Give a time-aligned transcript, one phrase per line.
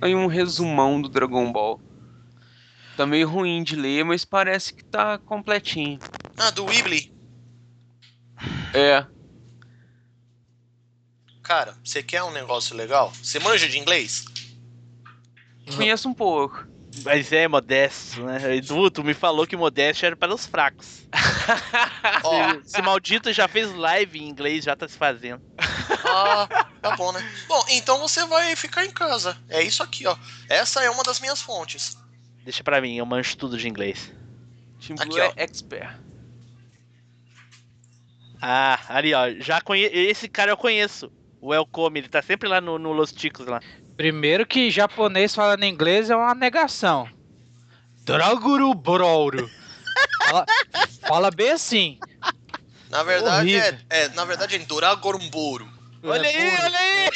[0.00, 1.80] aí um resumão do Dragon Ball.
[2.96, 5.98] Tá meio ruim de ler, mas parece que tá completinho.
[6.36, 7.12] Ah, do Weebly.
[8.74, 9.06] É.
[11.42, 13.12] Cara, você quer um negócio legal?
[13.14, 14.24] Você manja de inglês?
[15.76, 16.66] Conheço um pouco.
[17.04, 18.56] Mas é modesto, né?
[18.56, 21.06] Edu, tu me falou que modéstia era para os fracos.
[22.24, 25.42] Ó, Esse, maldito já fez live em inglês, já tá se fazendo.
[26.04, 27.20] ah, tá bom, né?
[27.46, 29.36] Bom, então você vai ficar em casa.
[29.48, 30.16] É isso aqui, ó.
[30.48, 31.96] Essa é uma das minhas fontes.
[32.44, 34.10] Deixa pra mim, eu manjo tudo de inglês.
[34.80, 35.22] Team Aqui, Blue ó.
[35.22, 35.98] é expert.
[38.40, 39.84] Ah, ali ó, já conhe...
[39.84, 41.10] esse cara eu conheço.
[41.40, 43.60] O Elcome, ele tá sempre lá no, no Los Ticos lá.
[43.96, 47.08] Primeiro que japonês falando inglês é uma negação.
[48.04, 49.50] Draguru Brouro.
[50.24, 50.46] fala,
[51.06, 51.98] fala bem assim.
[52.90, 53.86] Na verdade, é, Horrível.
[53.90, 55.68] é, na verdade é Doragorumboro.
[56.02, 57.10] Olha aí, olha aí!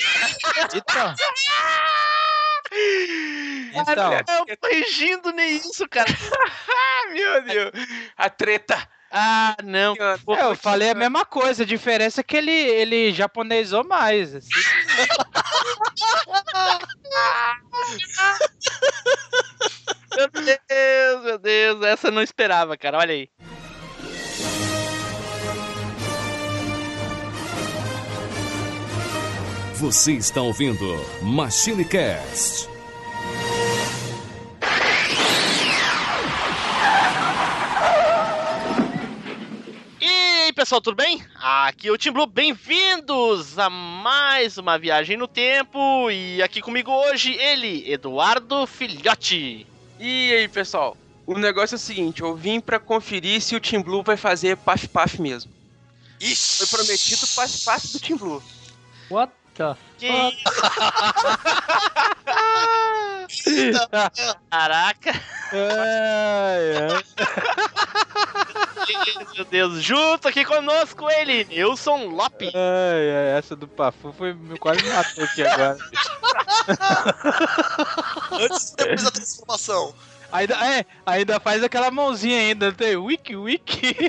[3.75, 6.09] Então, então eu tô rigindo nem isso, cara.
[7.12, 7.71] Meu Deus.
[8.17, 8.89] A treta.
[9.11, 9.95] Ah, não.
[10.25, 11.65] Pô, eu falei a mesma coisa.
[11.65, 14.34] A diferença é que ele, ele japonesou mais.
[14.34, 14.48] assim.
[20.15, 22.99] Meu Deus, meu Deus, essa eu não esperava, cara.
[22.99, 23.28] Olha aí.
[29.83, 30.86] Você está ouvindo
[31.22, 32.69] Machine Cast.
[40.00, 41.20] E aí, pessoal, tudo bem?
[41.34, 46.08] Aqui é o Tim Blue, bem-vindos a mais uma viagem no tempo.
[46.12, 49.66] E aqui comigo hoje, ele, Eduardo Filhote.
[49.98, 50.97] E aí, pessoal?
[51.27, 54.56] O negócio é o seguinte, eu vim pra conferir se o Team Blue vai fazer
[54.58, 55.50] Paf Paf mesmo.
[56.20, 56.58] Ixi!
[56.58, 58.41] Foi prometido Paf Paf do Team Blue.
[59.10, 60.08] What the Que
[64.50, 65.12] Caraca,
[65.53, 67.05] Ai, ai.
[69.34, 72.53] meu Deus, junto aqui conosco ele, Nilson Lopes.
[72.54, 75.77] Ai, ai, essa do Pafu foi, quase me matou aqui agora.
[78.32, 79.94] Antes e depois da transformação.
[80.32, 83.93] Ainda, é, ainda faz aquela mãozinha ainda, tem wiki wiki.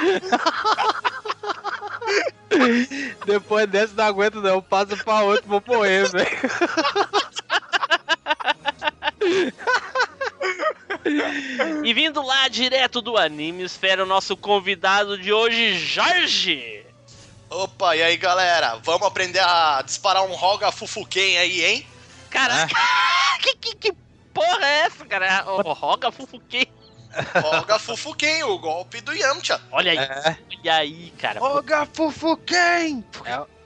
[3.24, 6.28] Depois dessa não aguento não, passa pra outro, vou morrer, velho.
[11.84, 16.84] E vindo lá direto do Anime Esfera, o nosso convidado de hoje, Jorge.
[17.48, 18.78] Opa, e aí galera?
[18.82, 21.86] Vamos aprender a disparar um Roga Fufuken aí, hein?
[22.28, 22.74] Caraca,
[23.40, 23.92] que, que, que
[24.32, 25.44] porra é essa, cara?
[25.50, 26.68] O Roga Fufuquei.
[27.42, 29.60] Roga Fufuken, o golpe do Yamcha.
[29.72, 31.42] Olha aí, É, olha aí, cara.
[31.42, 33.04] Oga Fufuken!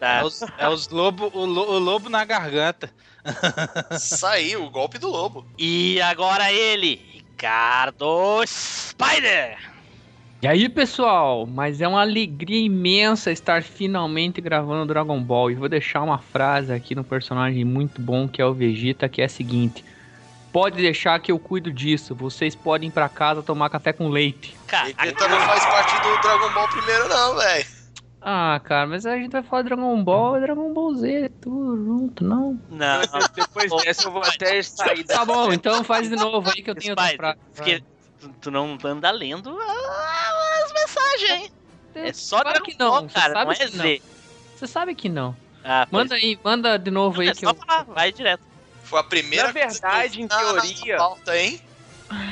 [0.00, 0.20] Tá.
[0.20, 2.90] é os, é os lobo, o, lo- o lobo na garganta.
[3.98, 5.46] Saiu, o golpe do lobo.
[5.58, 9.58] E agora ele, Ricardo Spider.
[10.42, 15.50] E aí, pessoal, mas é uma alegria imensa estar finalmente gravando Dragon Ball.
[15.50, 19.22] E vou deixar uma frase aqui no personagem muito bom que é o Vegeta, que
[19.22, 19.82] é a seguinte:
[20.54, 22.14] Pode deixar que eu cuido disso.
[22.14, 24.56] Vocês podem ir pra casa tomar café com leite.
[24.68, 27.66] Caraca, Vegeta não faz parte do Dragon Ball primeiro, não, velho.
[28.22, 32.22] Ah, cara, mas a gente vai falar Dragon Ball e Dragon Ball Z, tudo junto,
[32.22, 32.56] não?
[32.70, 33.00] não.
[33.34, 35.02] Depois dessa eu vou até sair.
[35.02, 37.38] Tá bom, então faz de novo aí que eu tenho Spider, frase.
[37.56, 37.82] porque
[38.20, 41.50] tu, tu não anda lendo as mensagens, hein?
[41.96, 44.02] É só Claro Dragon que não, Ball, cara, não sabe é Z.
[44.54, 45.36] Você sabe que não.
[45.64, 47.24] Ah, Manda aí, manda de novo é.
[47.24, 47.54] aí É que só eu.
[47.56, 48.53] falar, vai direto.
[48.84, 51.60] Foi a primeira Na verdade, em coisa que eu vi na teoria- pauta, hein?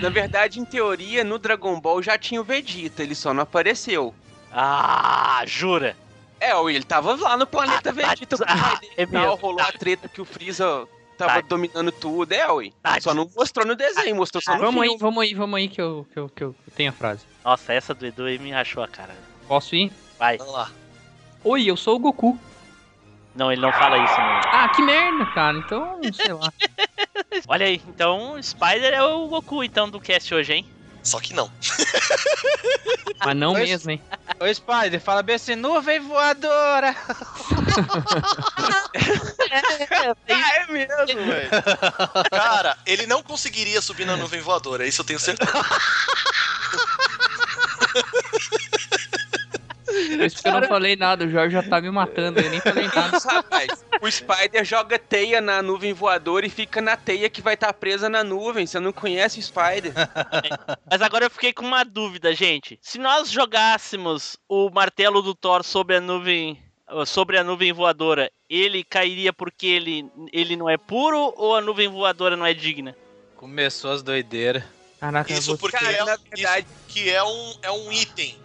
[0.01, 4.15] Na verdade, em teoria, no Dragon Ball já tinha o Vegeta, ele só não apareceu.
[4.53, 5.97] Ah, jura?
[6.39, 9.35] É, ele tava lá no planeta Ah, Vegeta com o ah, é e tal, mesmo.
[9.37, 10.87] rolou a treta que o Freeza
[11.17, 11.49] tava Tá.
[11.49, 12.73] dominando tudo, é, ui.
[12.83, 13.01] Tá.
[13.01, 15.01] Só não mostrou no desenho, mostrou só no Vamos aí, filme.
[15.01, 17.25] vamos aí, vamos aí que eu, que eu, que eu tenho a frase.
[17.45, 19.17] Nossa, essa do Edu aí me rachou a cara.
[19.49, 19.91] Posso ir?
[20.19, 20.37] Vai.
[20.37, 20.71] Vamos lá.
[21.45, 22.39] Oi, eu sou o Goku.
[23.35, 24.41] Não, ele não fala isso, não.
[24.53, 25.57] Ah, que merda, cara.
[25.59, 26.53] Então, sei lá.
[27.49, 30.67] Olha aí, então Spider é o Goku então do cast hoje, hein?
[31.03, 31.51] Só que não.
[33.25, 34.01] Mas não mesmo, hein?
[34.39, 36.95] Ô Spider, fala bem assim, nuvem voadora.
[40.29, 41.51] Ah, é mesmo, velho.
[42.31, 45.53] Cara, ele não conseguiria subir na nuvem voadora, isso eu tenho certeza.
[50.17, 52.61] Por isso que eu não falei nada, o Jorge já tá me matando, eu nem
[52.61, 53.19] falei nada.
[53.25, 57.73] Rapaz, o Spider joga teia na nuvem voadora e fica na teia que vai estar
[57.73, 58.67] presa na nuvem.
[58.67, 59.93] Você não conhece o Spider?
[60.91, 62.79] Mas agora eu fiquei com uma dúvida, gente.
[62.83, 66.61] Se nós jogássemos o martelo do Thor sobre a nuvem
[67.07, 71.89] sobre a nuvem voadora, ele cairia porque ele, ele não é puro ou a nuvem
[71.89, 72.95] voadora não é digna?
[73.37, 74.63] Começou as doideiras.
[75.01, 78.37] Caraca, Isso porque Cara, é, na isso verdade- que é um, é um item.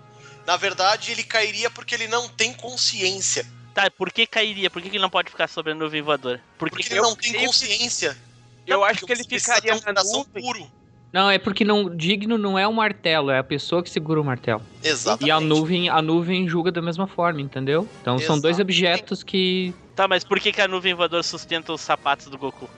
[0.47, 3.45] Na verdade, ele cairia porque ele não tem consciência.
[3.73, 4.69] Tá, por que cairia?
[4.69, 6.41] Por que ele não pode ficar sobre a nuvem voadora?
[6.57, 8.17] Porque Porque ele não tem consciência.
[8.65, 10.41] Eu acho que ele ficaria um na nuvem.
[10.41, 10.71] puro.
[11.11, 14.23] Não, é porque não digno não é o martelo, é a pessoa que segura o
[14.23, 14.61] martelo.
[14.83, 15.27] Exatamente.
[15.27, 17.88] E a nuvem, a nuvem julga da mesma forma, entendeu?
[18.01, 18.61] Então são dois Exatamente.
[18.61, 22.69] objetos que Tá, mas por que, que a nuvem voadora sustenta os sapatos do Goku?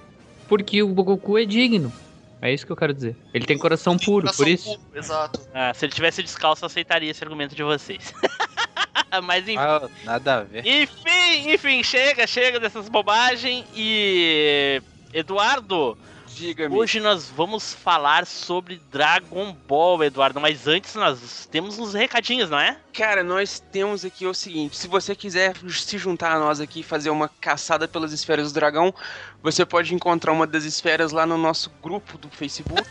[0.47, 1.93] porque o Goku é digno.
[2.41, 3.15] É isso que eu quero dizer.
[3.33, 4.77] Ele tem coração Tem puro, coração por isso.
[4.77, 5.41] puro, Exato.
[5.53, 8.13] Ah, se ele tivesse descalço, eu aceitaria esse argumento de vocês.
[9.23, 9.57] mas enfim.
[9.57, 10.65] Ah, nada a ver.
[10.65, 14.81] Enfim, enfim, chega, chega dessas bobagens e.
[15.11, 15.97] Eduardo,
[16.39, 16.73] Diga-me.
[16.73, 22.57] hoje nós vamos falar sobre Dragon Ball, Eduardo, mas antes nós temos uns recadinhos, não
[22.57, 22.77] é?
[22.93, 26.83] Cara, nós temos aqui o seguinte: se você quiser se juntar a nós aqui e
[26.83, 28.93] fazer uma caçada pelas esferas do dragão,
[29.43, 32.87] você pode encontrar uma das esferas lá no nosso grupo do Facebook.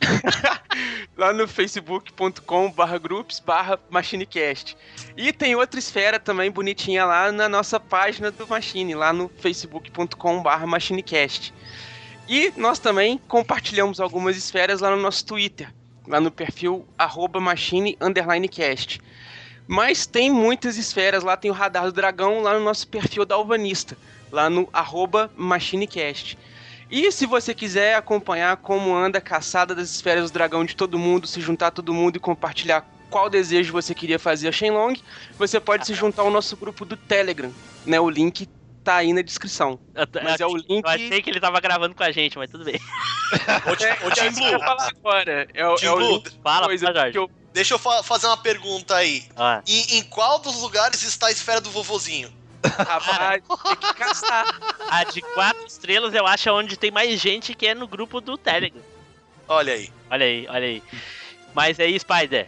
[1.16, 4.76] lá no facebook.com barra groups barra machinecast.
[5.16, 10.42] E tem outra esfera também bonitinha lá na nossa página do Machine, lá no facebook.com
[10.42, 11.54] barra machinecast.
[12.28, 15.72] E nós também compartilhamos algumas esferas lá no nosso Twitter,
[16.06, 19.00] lá no perfil arroba machine underline cast.
[19.66, 23.34] Mas tem muitas esferas lá, tem o Radar do Dragão lá no nosso perfil da
[23.34, 23.96] Alvanista,
[24.30, 24.68] lá no
[25.36, 26.38] machinecast.
[26.90, 30.98] E se você quiser acompanhar como anda a caçada das esferas do dragão de todo
[30.98, 35.00] mundo, se juntar todo mundo e compartilhar qual desejo você queria fazer a Shenlong,
[35.38, 37.50] você pode se juntar ao nosso grupo do Telegram,
[37.86, 37.98] né?
[37.98, 38.46] O link
[38.82, 39.78] tá aí na descrição.
[39.94, 42.50] Eu, Mas é o link- eu achei que ele tava gravando com a gente, mas
[42.50, 42.74] tudo bem.
[43.66, 43.72] Ô,
[44.08, 45.48] É Tim isso eu Blue, falar agora.
[45.54, 48.26] É, o- Tim é o Blue, link Fala, coisa fala, eu deixa eu fa- fazer
[48.26, 49.24] uma pergunta aí.
[49.36, 52.32] Ah, E em qual dos lugares está a esfera do vovozinho?
[52.64, 54.46] Rapaz, tem que caçar.
[54.88, 58.20] a de quatro estrelas eu acho é onde tem mais gente que é no grupo
[58.20, 58.80] do Telegram.
[59.48, 59.90] Olha aí.
[60.10, 60.82] Olha aí, olha aí.
[61.54, 62.46] Mas aí, Spider.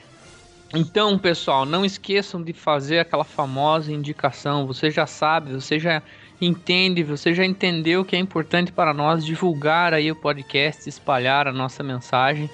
[0.72, 4.66] Então, pessoal, não esqueçam de fazer aquela famosa indicação.
[4.66, 6.02] Você já sabe, você já
[6.44, 11.52] entende, você já entendeu que é importante para nós divulgar aí o podcast, espalhar a
[11.52, 12.50] nossa mensagem,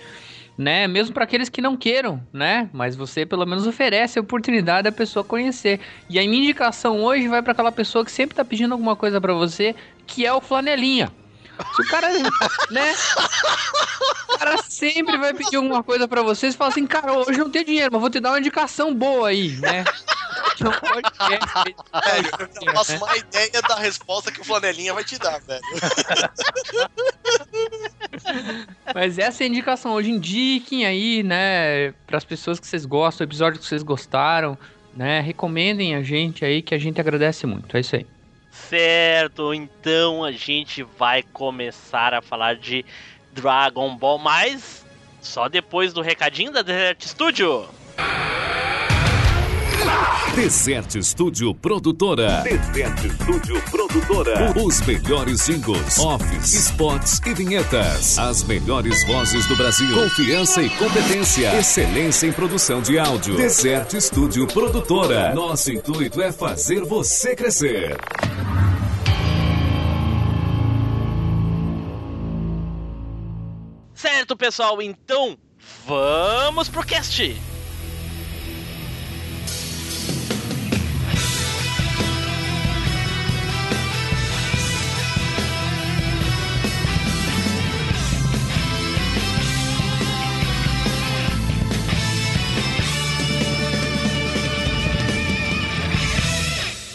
[0.57, 0.87] né?
[0.87, 2.69] Mesmo para aqueles que não queiram, né?
[2.73, 5.81] Mas você pelo menos oferece a oportunidade da pessoa conhecer.
[6.09, 9.21] E a minha indicação hoje vai para aquela pessoa que sempre tá pedindo alguma coisa
[9.21, 9.75] para você,
[10.07, 11.11] que é o flanelinha.
[11.77, 12.09] Se o cara,
[12.71, 12.95] né?
[14.29, 17.51] O cara sempre vai pedir alguma coisa pra vocês e fala assim, cara, hoje não
[17.51, 19.85] tenho dinheiro, mas vou te dar uma indicação boa aí, né?
[20.55, 20.73] Então,
[21.19, 21.35] aí,
[22.05, 25.63] Velho, eu já faço uma ideia da resposta que o Flanelinha vai te dar, velho.
[28.95, 29.93] Mas essa é a indicação.
[29.93, 34.59] Hoje indiquem aí, né, pras pessoas que vocês gostam, episódios que vocês gostaram,
[34.95, 35.21] né?
[35.21, 37.77] Recomendem a gente aí que a gente agradece muito.
[37.77, 38.07] É isso aí.
[38.51, 42.85] Certo, então a gente vai começar a falar de
[43.33, 44.85] Dragon Ball, mas
[45.21, 47.69] só depois do recadinho da Desert Studio.
[50.35, 52.43] Desert Studio Produtora.
[52.43, 54.53] Desert Studio Produtora.
[54.57, 58.19] Os melhores jingles, offs, spots e vinhetas.
[58.19, 59.93] As melhores vozes do Brasil.
[59.93, 61.59] Confiança e competência.
[61.59, 63.37] Excelência em produção de áudio.
[63.37, 65.35] Desert Studio Produtora.
[65.35, 67.99] Nosso intuito é fazer você crescer.
[73.95, 75.37] Certo, pessoal, então
[75.87, 77.37] vamos pro cast.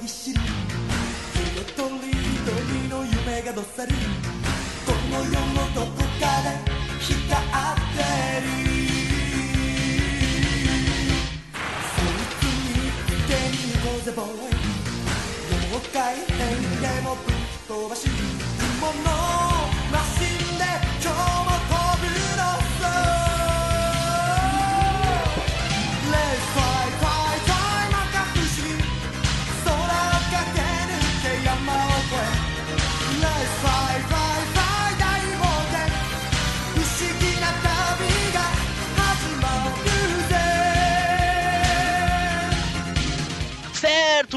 [0.00, 3.92] ぎしり色とりどりの夢がどさり
[4.86, 6.48] この世のどこかで
[7.00, 8.00] 光って
[8.40, 8.48] る。
[11.96, 12.88] そいつに
[13.28, 14.60] 手に行こうぜボーイ。
[15.68, 16.26] 妖怪変
[16.80, 17.34] でもぶっ
[17.68, 19.49] 飛ばし雲の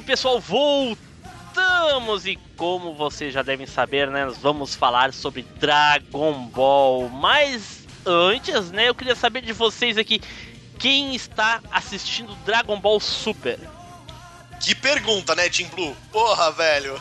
[0.03, 7.09] pessoal, voltamos e como vocês já devem saber, né, nós vamos falar sobre Dragon Ball.
[7.09, 10.21] Mas antes, né, eu queria saber de vocês aqui,
[10.77, 13.59] quem está assistindo Dragon Ball Super?
[14.63, 15.95] Que pergunta, né, Team Blue?
[16.11, 16.99] Porra, velho.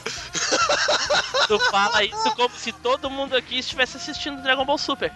[1.47, 5.13] Tu fala isso como se todo mundo aqui estivesse assistindo Dragon Ball Super.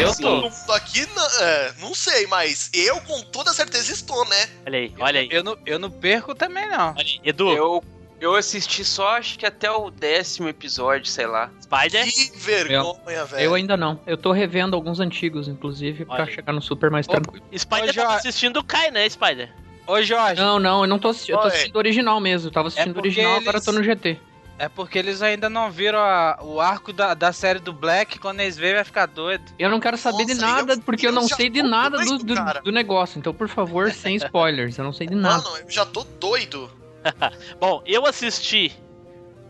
[0.00, 0.40] Eu Todo tô.
[0.42, 1.06] mundo aqui,
[1.40, 4.48] é, não sei, mas eu com toda certeza estou, né?
[4.66, 5.28] Olha aí, olha aí.
[5.30, 6.90] Eu não, eu não perco também, não.
[6.90, 7.20] Olha aí.
[7.22, 7.84] Edu, Eu,
[8.20, 11.50] eu assisti só, acho que até o décimo episódio, sei lá.
[11.62, 13.42] Spider, Que vergonha, velho.
[13.42, 14.00] Eu ainda não.
[14.06, 16.34] Eu tô revendo alguns antigos, inclusive, pra Olha aí.
[16.34, 17.44] chegar no Super mais Ô, tranquilo.
[17.56, 18.16] Spider tá Jorge.
[18.16, 19.52] assistindo o Kai, né, Spider?
[19.90, 21.34] Ô, Jorge, Não, não, eu não tô assistindo.
[21.36, 22.48] Eu tô assistindo o original mesmo.
[22.48, 24.18] Eu tava assistindo o porque original, eles- agora eu tô no GT.
[24.58, 28.18] é porque eles ainda não viram a- o arco da, da série do Black.
[28.18, 29.44] Quando eles verem, vai ficar doido.
[29.58, 31.98] Eu não quero saber de Nossa, nada, eu- porque eu eu não sei de nada
[31.98, 32.60] do, doido, do, cara.
[32.60, 33.18] do negócio.
[33.18, 34.76] Então, por favor, sem spoilers.
[34.78, 35.42] Eu não sei de nada.
[35.42, 36.70] Mano, eu já tô doido.
[37.58, 38.72] Bom, eu assisti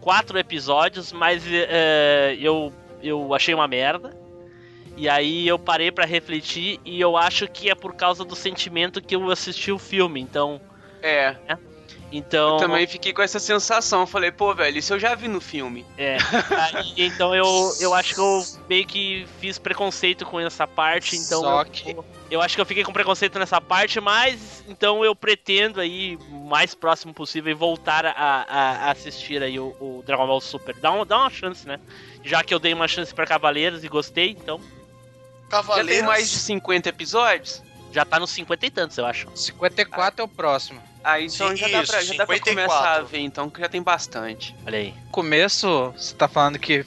[0.01, 4.17] quatro episódios, mas é, eu, eu achei uma merda.
[5.01, 9.01] E aí eu parei pra refletir e eu acho que é por causa do sentimento
[9.01, 10.21] que eu assisti o filme.
[10.21, 10.61] Então,
[11.03, 11.35] É,
[12.13, 14.07] então eu também fiquei com essa sensação.
[14.07, 15.87] Falei, pô, velho, isso eu já vi no filme.
[15.97, 16.19] É,
[16.51, 21.41] aí, então eu, eu acho que eu meio que fiz preconceito com essa parte, então
[21.45, 21.97] Só eu, que-
[22.31, 26.45] eu acho que eu fiquei com preconceito nessa parte, mas então eu pretendo aí, o
[26.47, 30.75] mais próximo possível, voltar a, a- assistir aí o, o Dragon Ball Super.
[30.77, 31.81] Dá, um, dá uma chance, né?
[32.23, 34.61] Já que eu dei uma chance pra Cavaleiros e gostei, então
[35.51, 35.93] Já Cavaleiros.
[35.97, 37.63] tem mais de 50 episódios?
[37.93, 39.27] já tá nos 50 e tantos, eu acho.
[39.35, 40.81] 54 é o próximo.
[41.03, 42.55] Ah, então Sim, já, dá pra, isso, já dá pra 54.
[42.55, 44.55] começar a ver, então, que já tem bastante.
[44.65, 44.95] Olha aí.
[45.07, 46.87] No começo, você tá falando que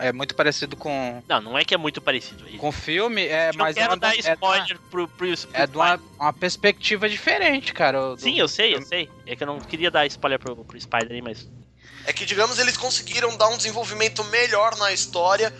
[0.00, 2.44] é, é muito parecido com Não, não é que é muito parecido.
[2.58, 4.34] com o filme, é, eu não mas é quero uma, dar da- é de uma-
[4.34, 7.98] spoiler pro, pro, pro é de uma, uma perspectiva diferente, cara.
[8.14, 9.08] do- Sim, eu sei, eu sei.
[9.26, 11.48] É que eu não queria dar spoiler pro, pro Spider aí, mas
[12.04, 15.50] É que, digamos, eles conseguiram dar um desenvolvimento melhor na história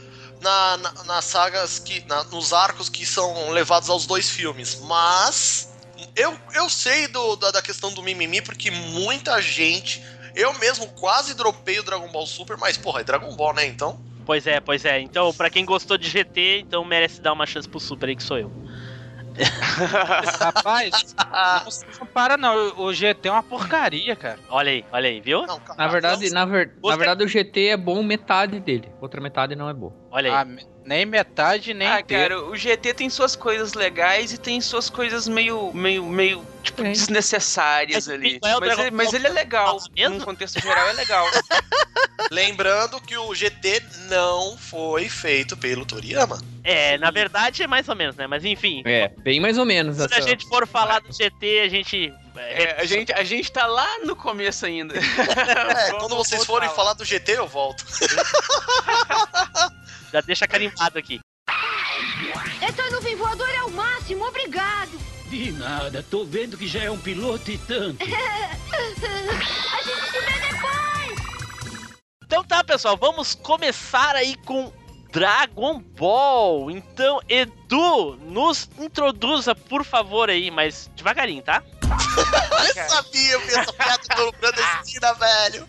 [0.43, 2.05] na, na- nas sagas que.
[2.07, 4.81] na- nos arcos que são levados aos dois filmes.
[4.83, 5.71] Mas.
[6.17, 10.03] Eu, eu sei do, da, da questão do mimimi, porque muita gente.
[10.35, 13.67] Eu mesmo quase dropei o Dragon Ball Super, mas, porra, é Dragon Ball, né?
[13.67, 14.01] Então.
[14.25, 15.01] Pois é, pois é.
[15.01, 18.23] Então, pra quem gostou de GT, então merece dar uma chance pro Super aí, que
[18.23, 18.51] sou eu.
[20.41, 22.81] Rapaz, não compara não.
[22.81, 24.39] O GT é uma porcaria, cara.
[24.49, 25.47] Olha aí, olha aí, viu?
[25.47, 28.91] Não, Na verdade, não- na, ver- na verdade, o GT é bom metade dele.
[29.01, 29.93] Outra metade não é boa.
[30.11, 30.37] Olha aí.
[30.37, 30.45] Ah,
[30.85, 32.37] nem metade, nem ah, inteiro.
[32.37, 36.83] cara, o GT tem suas coisas legais e tem suas coisas meio, meio, meio, tipo,
[36.83, 36.91] É.
[36.91, 38.39] desnecessárias Mas ali.
[38.45, 39.79] é Mas, ele, mas ele é legal.
[39.95, 40.19] Mesmo?
[40.19, 41.27] Num contexto geral, é legal.
[42.31, 46.41] Lembrando que o GT não foi feito pelo Toriyama.
[46.65, 48.27] É, na verdade é mais ou menos, né?
[48.27, 48.83] Mas enfim.
[48.87, 50.01] É, bem mais ou menos.
[50.01, 52.13] A essa- gente for falar do GT, a gente.
[52.37, 54.95] É, a, gente, a gente tá lá no começo ainda.
[55.77, 57.85] É, quando vocês forem falar do GT, eu volto.
[60.13, 61.21] Já deixa carimbado aqui.
[62.61, 64.91] Essa nuvem voadora é o máximo, obrigado.
[65.29, 68.05] De nada, tô vendo que já é um piloto e tanto.
[68.05, 71.99] A gente se vê depois.
[72.25, 74.71] Então tá, pessoal, vamos começar aí com
[75.11, 76.71] Dragon Ball.
[76.71, 81.63] Então, Edu, nos introduza, por favor, aí, mas devagarinho, tá?
[82.77, 85.69] Eu sabia que essa piada do clandestina, velho.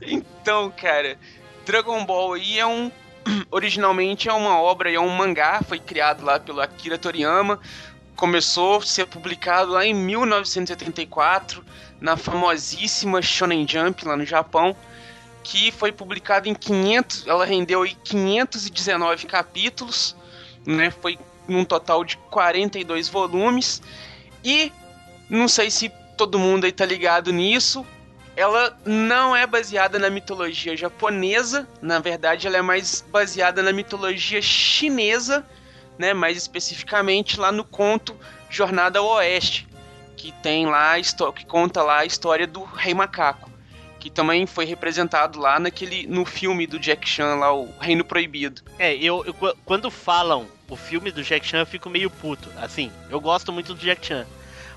[0.00, 1.18] Então, cara,
[1.64, 2.90] Dragon Ball aí é um.
[3.50, 7.58] Originalmente é uma obra, é um mangá, foi criado lá pelo Akira Toriyama.
[8.14, 11.64] Começou a ser publicado lá em 1984,
[12.00, 14.76] na famosíssima Shonen Jump, lá no Japão,
[15.42, 17.26] que foi publicado em 500.
[17.26, 20.14] Ela rendeu aí 519 capítulos,
[20.66, 20.90] né?
[20.90, 21.18] Foi
[21.48, 23.82] num total de 42 volumes.
[24.44, 24.70] E
[25.28, 27.84] não sei se todo mundo aí tá ligado nisso,
[28.36, 34.40] ela não é baseada na mitologia japonesa, na verdade ela é mais baseada na mitologia
[34.42, 35.44] chinesa,
[35.98, 38.16] né, mais especificamente lá no conto
[38.50, 39.68] Jornada ao Oeste,
[40.16, 40.94] que tem lá
[41.34, 43.50] que conta lá a história do Rei Macaco,
[44.00, 48.62] que também foi representado lá naquele no filme do Jack Chan lá o Reino Proibido.
[48.78, 52.50] É, eu, eu- qu- quando falam o filme do Jack Chan, eu fico meio puto.
[52.60, 54.26] Assim, eu gosto muito do Jack Chan.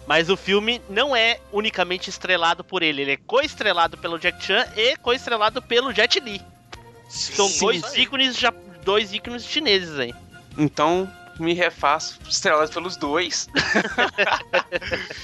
[0.07, 4.65] Mas o filme não é unicamente estrelado por ele, ele é co-estrelado pelo Jack Chan
[4.75, 6.41] e co-estrelado pelo Jet Li.
[7.09, 8.01] São Sim, dois isso aí.
[8.01, 8.37] ícones,
[8.83, 10.15] dois ícones chineses aí.
[10.57, 13.47] Então me refaço estrelado pelos dois.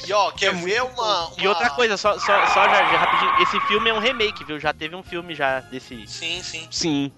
[0.06, 3.42] E ó, quer ver uma, E outra uma- coisa, só, só, só já, já rapidinho,
[3.42, 4.60] esse filme é um remake, viu?
[4.60, 6.06] Já teve um filme já desse.
[6.08, 6.68] Sim, sim.
[6.70, 7.12] Sim.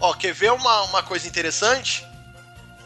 [0.00, 2.02] Ó, quer ver uma, uma coisa interessante?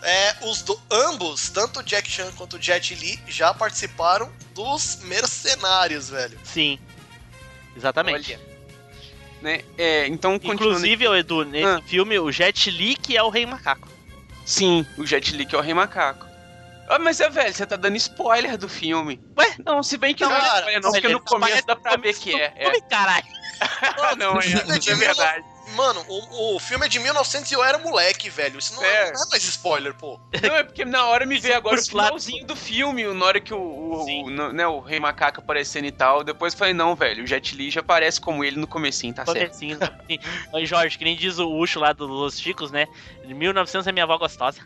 [0.04, 4.98] É, os do, ambos, tanto o Jack Chan quanto o Jet Li, já participaram dos
[5.02, 6.38] Mercenários, velho.
[6.44, 6.78] Sim.
[7.74, 8.34] Exatamente.
[8.34, 8.54] Olha.
[9.40, 9.62] Né?
[9.76, 11.82] É, então, continuando Inclusive, ô, Edu, nesse Ah.
[11.86, 13.88] filme, o Jet Li que é o Rei Macaco.
[14.44, 16.26] Sim, o Jet Li que é o Rei Macaco.
[16.88, 19.18] Ah, mas é velho, você tá dando spoiler do filme.
[19.38, 19.54] Ué?
[19.64, 21.96] Não, se bem que Não, não, é cara, spoiler, não, porque no começo dá pra
[21.96, 22.52] ver que é.
[22.56, 22.80] é.
[22.82, 23.24] caralho.
[23.60, 25.44] Ah, não, é, é verdade.
[25.74, 28.58] Mano, o, o filme é de 1900 e eu era moleque, velho.
[28.58, 29.12] Isso não é, É.
[29.12, 30.18] não é mais spoiler, pô.
[30.42, 33.52] Não, é porque na hora me veio agora o finalzinho do filme, na hora que
[33.54, 34.24] o, o, Sim.
[34.24, 36.22] o, né, o Rei Macaco aparecendo e tal.
[36.22, 39.24] Depois eu falei, não, velho, o Jet Li já aparece como ele no comecinho, tá
[39.24, 39.58] certo?
[39.58, 39.78] Comecinho.
[39.80, 40.18] assim.
[40.52, 42.86] Oi, Jorge, que nem diz o Ucho lá dos Los Chicos, né?
[43.24, 44.60] De 1900 é minha avó gostosa.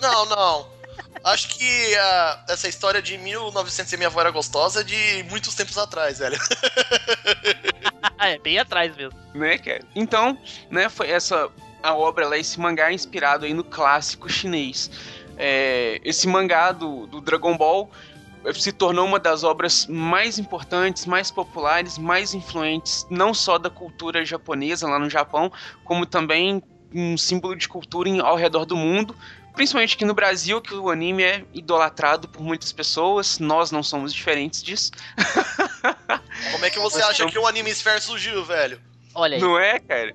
[0.00, 0.80] Não, não.
[1.24, 5.54] Acho que ah, essa história de 1900 e minha avó era gostosa é de muitos
[5.54, 6.38] tempos atrás, velho.
[8.20, 9.18] é, bem atrás mesmo.
[9.34, 9.82] né, cara?
[9.94, 10.38] Então,
[10.70, 11.50] né, foi essa
[11.82, 14.90] a obra lá, esse mangá inspirado aí no clássico chinês.
[15.38, 17.90] É, esse mangá do, do Dragon Ball
[18.44, 23.70] eh, se tornou uma das obras mais importantes, mais populares, mais influentes, não só da
[23.70, 25.50] cultura japonesa lá no Japão,
[25.82, 29.16] como também um símbolo de cultura em- ao redor do mundo.
[29.54, 34.12] Principalmente aqui no Brasil, que o anime é idolatrado por muitas pessoas, nós não somos
[34.12, 34.90] diferentes disso.
[36.52, 38.80] Como é que você acha não- que o Anime Sphere surgiu, velho?
[39.14, 40.14] Olha aí, Não é, cara?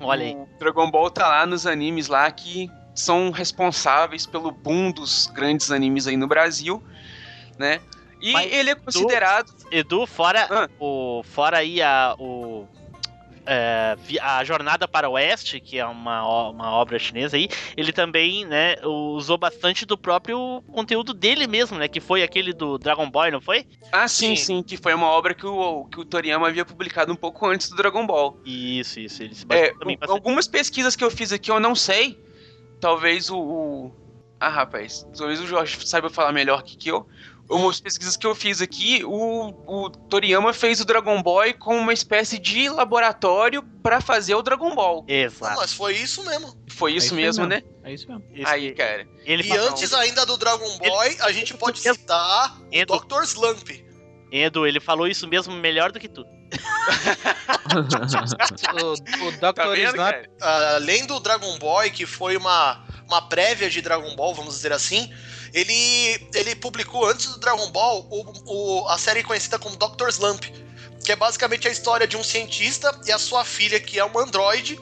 [0.00, 0.34] olha aí.
[0.34, 5.70] O Dragon Ball tá lá nos animes lá que são responsáveis pelo boom dos grandes
[5.70, 6.82] animes aí no Brasil,
[7.58, 7.80] né?
[8.20, 9.52] E Mas ele é considerado.
[9.70, 10.68] Edu, fora, Ah.
[10.78, 12.66] o, fora aí a, o,
[13.46, 18.44] é, a Jornada para o Oeste, que é uma, uma obra chinesa aí, ele também,
[18.46, 23.30] né, usou bastante do próprio conteúdo dele mesmo, né, que foi aquele do Dragon Ball,
[23.30, 23.66] não foi?
[23.92, 24.36] Ah, sim, Sim.
[24.36, 27.68] sim, que foi uma obra que o, que o Toriyama havia publicado um pouco antes
[27.68, 28.40] do Dragon Ball.
[28.44, 30.18] Isso, isso, ele se É, também bastante.
[30.18, 32.18] algumas pesquisas que eu fiz aqui eu não sei.
[32.80, 33.38] Talvez o.
[33.38, 33.94] o-
[34.40, 37.06] Ah, rapaz, talvez o Jorge saiba falar melhor que, que eu.
[37.48, 41.92] Umas pesquisas que eu fiz aqui, o, o Toriyama fez o Dragon Boy como uma
[41.92, 45.04] espécie de laboratório pra fazer o Dragon Ball.
[45.06, 45.54] Exato.
[45.60, 46.56] mas foi isso mesmo.
[46.70, 47.66] Foi É isso isso mesmo, mesmo.
[47.66, 47.72] né?
[47.84, 48.24] É isso mesmo.
[48.46, 49.06] Aí, cara.
[49.26, 51.94] ele E antes ainda do Dragon Boy, a gente pode Edu.
[51.98, 52.98] citar o Edu.
[52.98, 53.22] Dr.
[53.24, 53.68] Slump.
[54.32, 56.24] Edu, ele falou isso mesmo melhor do que tu.
[57.74, 59.52] O, o Dr.
[59.54, 60.28] Tá vendo, Slump cara?
[60.76, 65.12] além do Dragon Boy, que foi uma, uma prévia de Dragon Ball, vamos dizer assim,
[65.52, 70.08] ele, ele publicou antes do Dragon Ball o, o- a série conhecida como Dr.
[70.08, 70.44] Slump,
[71.04, 74.18] que é basicamente a história de um cientista e a sua filha, que é um
[74.18, 74.78] androide,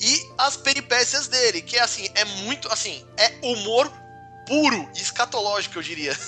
[0.00, 3.90] e as peripécias dele, que é assim, é muito, assim, é humor
[4.46, 6.12] puro, escatológico, eu diria.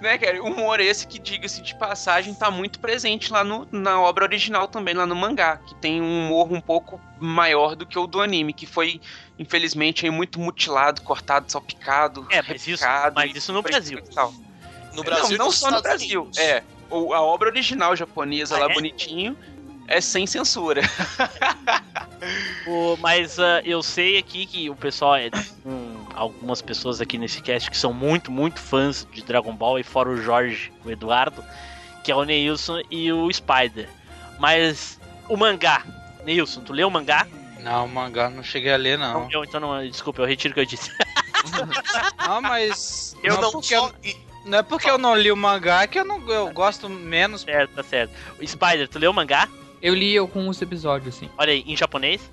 [0.00, 0.42] Né, cara?
[0.42, 4.94] Humor esse que, diga-se de passagem, tá muito presente lá no, na obra original também,
[4.94, 8.54] lá no mangá, que tem um humor um pouco maior do que o do anime,
[8.54, 8.98] que foi,
[9.40, 13.98] infelizmente, aí, muito mutilado, cortado, salpicado, É, mas isso, mas isso no Brasil.
[14.92, 16.22] No Brasil não, não só no Brasil.
[16.24, 16.38] Unidos.
[16.38, 18.74] É, a obra original japonesa Ah, lá é?
[18.74, 19.34] bonitinho
[19.88, 20.82] é sem censura.
[22.66, 25.30] O- mas ah, eu sei aqui que o pessoal, é,
[25.64, 29.82] hum, algumas pessoas aqui nesse cast que são muito, muito fãs de Dragon Ball, e
[29.82, 31.42] fora o Jorge, o Eduardo,
[32.04, 33.88] que é o Neilson e o Spider.
[34.38, 35.00] Mas
[35.30, 35.82] o mangá,
[36.26, 37.26] Neilson, tu leu o mangá?
[37.62, 39.28] Não, o mangá não cheguei a ler, não.
[39.30, 40.90] Eu, então não, desculpa, eu retiro o que eu disse.
[42.26, 43.16] Não, mas.
[43.22, 43.88] Eu não, não, porque só...
[43.88, 47.42] eu, não é porque eu não li o mangá que eu não eu gosto menos.
[47.42, 48.12] certo, tá certo.
[48.40, 49.48] O Spider, tu leu o mangá?
[49.82, 51.28] Eu li alguns episódios, assim.
[51.38, 52.30] Olha aí, em japonês?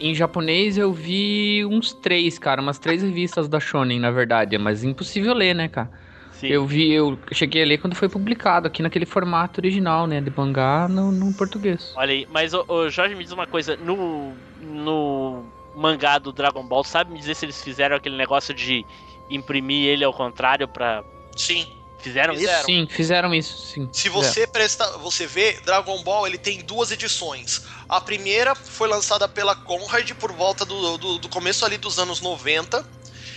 [0.00, 4.84] Em japonês eu vi uns três, cara, umas três revistas da Shonen, na verdade, mas
[4.84, 5.90] impossível ler, né, cara?
[6.40, 6.48] Sim.
[6.48, 10.30] Eu vi, eu cheguei a ler quando foi publicado, aqui naquele formato original, né, de
[10.30, 11.92] mangá no, no português.
[11.96, 15.44] Olha aí, mas o, o Jorge me diz uma coisa, no, no
[15.74, 18.84] mangá do Dragon Ball, sabe me dizer se eles fizeram aquele negócio de
[19.30, 21.02] imprimir ele ao contrário pra...
[21.34, 21.66] Sim.
[21.98, 22.42] Fizeram isso?
[22.42, 22.64] Fizeram.
[22.64, 23.88] Sim, fizeram isso, sim.
[23.90, 27.62] Se você presta, você vê, Dragon Ball ele tem duas edições.
[27.88, 32.20] A primeira foi lançada pela Conrad por volta do, do, do começo ali dos anos
[32.20, 32.86] 90.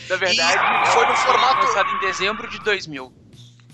[0.10, 3.14] Na verdade, E foi no formato- lançado em dezembro de 2000.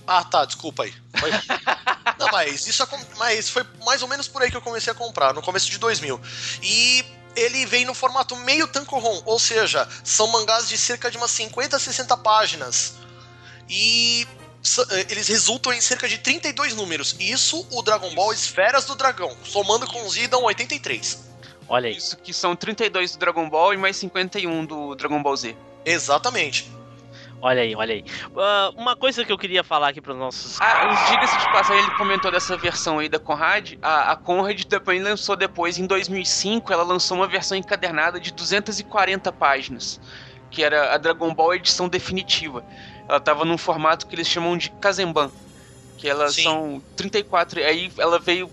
[0.08, 0.94] Ah, tá, desculpa aí.
[1.18, 1.32] Foi-
[2.20, 5.34] Não, mas isso mas foi mais ou menos por aí que eu comecei a comprar,
[5.34, 6.20] no começo de 2000.
[6.62, 7.04] E
[7.36, 11.76] ele vem no formato meio tankohon, ou seja, são mangás de cerca de umas 50
[11.76, 12.94] a 60 páginas.
[13.68, 14.28] E
[14.92, 17.16] eh, eles resultam em cerca de 32 números.
[17.20, 21.26] Isso o Dragon Ball Esferas do Dragão, somando com os I dão 83.
[21.68, 21.98] Olha aí.
[21.98, 25.58] Isso que são 32 do Dragon Ball e mais 51 do Dragon Ball Z.
[25.86, 26.76] Exatamente.
[27.42, 28.06] Olha aí, olha aí.
[28.36, 30.60] Ah, uma coisa que eu queria falar aqui pros nossos.
[30.60, 33.74] Ah, diga-se de passagem, ele comentou dessa versão aí da Conrad.
[33.82, 39.32] A, a Conrad também lançou depois, em 2005, ela lançou uma versão encadernada de 240
[39.32, 40.02] páginas,
[40.50, 42.66] que era a Dragon Ball edição definitiva.
[43.08, 45.30] Ela tava num formato que eles chamam de Kazemban.
[45.98, 46.44] Que elas Sim.
[46.44, 47.60] são 34.
[47.60, 48.50] Aí ela veio.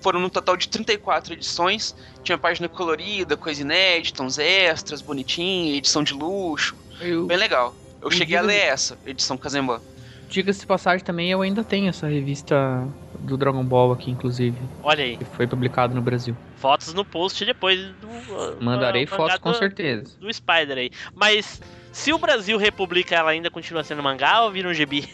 [0.00, 1.94] Foram no total de 34 edições.
[2.22, 6.76] Tinha página colorida, coisa inédita, uns extras, bonitinho, edição de luxo.
[7.00, 7.74] Eu, Bem legal.
[8.00, 9.80] Eu Eu cheguei a ler essa, edição Kazemba.
[10.28, 12.86] diga-se de passagem também, eu ainda tenho essa revista
[13.20, 16.36] do Dragon Ball aqui, inclusive, Olha aí, que foi publicado no Brasil.
[16.56, 18.62] fotos no post depois do.
[18.62, 20.12] Mandarei uh, fotos mangá com do- certeza.
[20.18, 20.90] Do Spider aí.
[21.14, 21.60] Mas
[21.92, 25.08] se o Brasil republica, ela ainda continua sendo mangá ou vira um gibi?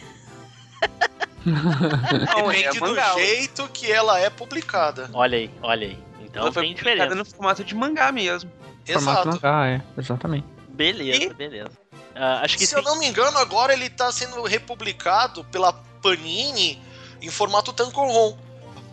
[1.45, 3.13] Não, é Depende do mangá.
[3.13, 5.09] jeito que ela é publicada.
[5.13, 5.97] Olha aí, olha aí.
[6.21, 7.15] Então Ela foi tem publicada diferença.
[7.15, 8.51] no formato de mangá mesmo.
[8.85, 9.29] Formato Exato.
[9.29, 10.47] mangá, é, exatamente.
[10.69, 11.71] Beleza, E- beleza.
[12.15, 12.75] Ah, acho que Se sim.
[12.75, 16.81] eu não me engano, agora ele tá sendo republicado pela Panini
[17.21, 18.35] em formato Tankohon.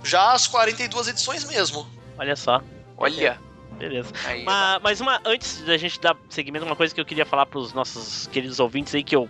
[0.05, 1.87] Já as 42 edições mesmo.
[2.19, 2.61] Olha só.
[2.97, 3.39] Olha.
[3.79, 4.11] Beleza.
[4.27, 7.47] Aí, Mas, mas uma, antes da gente dar seguimento, uma coisa que eu queria falar
[7.47, 9.29] pros nossos queridos ouvintes aí, que eu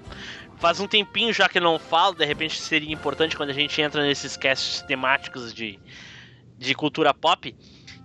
[0.58, 4.02] faz um tempinho já que não falo, de repente seria importante quando a gente entra
[4.02, 5.78] nesses casts temáticos de,
[6.58, 7.54] de cultura pop,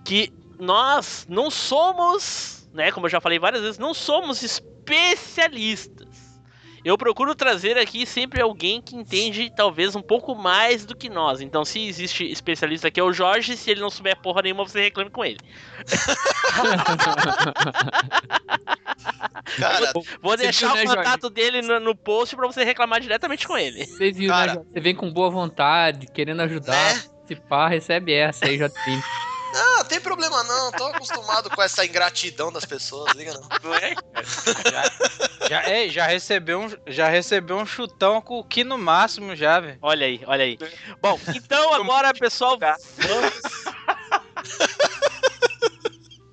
[0.05, 6.12] que nós não somos, né, como eu já falei várias vezes, não somos especialistas.
[6.83, 11.39] Eu procuro trazer aqui sempre alguém que entende talvez um pouco mais do que nós.
[11.39, 14.81] Então, se existe especialista aqui é o Jorge, se ele não souber porra nenhuma, você
[14.81, 15.39] reclame com ele.
[19.57, 19.91] Cara,
[20.21, 23.57] Vou deixar viu, né, o contato dele no, no post pra você reclamar diretamente com
[23.57, 23.85] ele.
[23.85, 24.47] Você viu, Cara.
[24.47, 24.53] né?
[24.55, 24.69] Jorge?
[24.73, 26.95] Você vem com boa vontade, querendo ajudar.
[26.95, 27.03] Né?
[27.27, 28.91] Se pá, recebe essa aí, JP.
[28.91, 30.71] não, não tem problema não.
[30.71, 33.47] Tô acostumado com essa ingratidão das pessoas, liga não.
[33.63, 33.93] Não é?
[35.47, 39.59] Já, ei, já, recebeu um, já recebeu um chutão com o que no máximo já,
[39.59, 39.77] velho.
[39.81, 40.57] Olha aí, olha aí.
[41.01, 42.57] Bom, então agora, pessoal.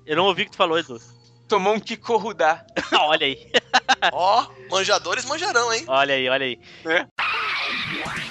[0.05, 0.99] Eu não ouvi o que tu falou, Edu.
[1.47, 2.65] Tomou um Kikorudá.
[2.93, 3.49] Ah, olha aí,
[4.11, 5.85] Ó, manjadores manjarão, hein?
[5.87, 6.59] olha aí, olha aí.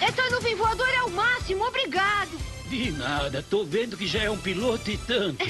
[0.03, 2.50] Essa nuvem voadora é o máximo, obrigado.
[2.71, 5.43] De nada, tô vendo que já é um piloto e tanto.
[5.43, 5.47] A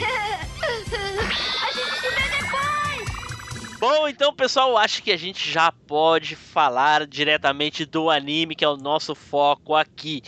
[1.70, 3.78] gente se vê depois.
[3.78, 8.68] Bom, então, pessoal, acho que a gente já pode falar diretamente do anime, que é
[8.68, 10.22] o nosso foco aqui.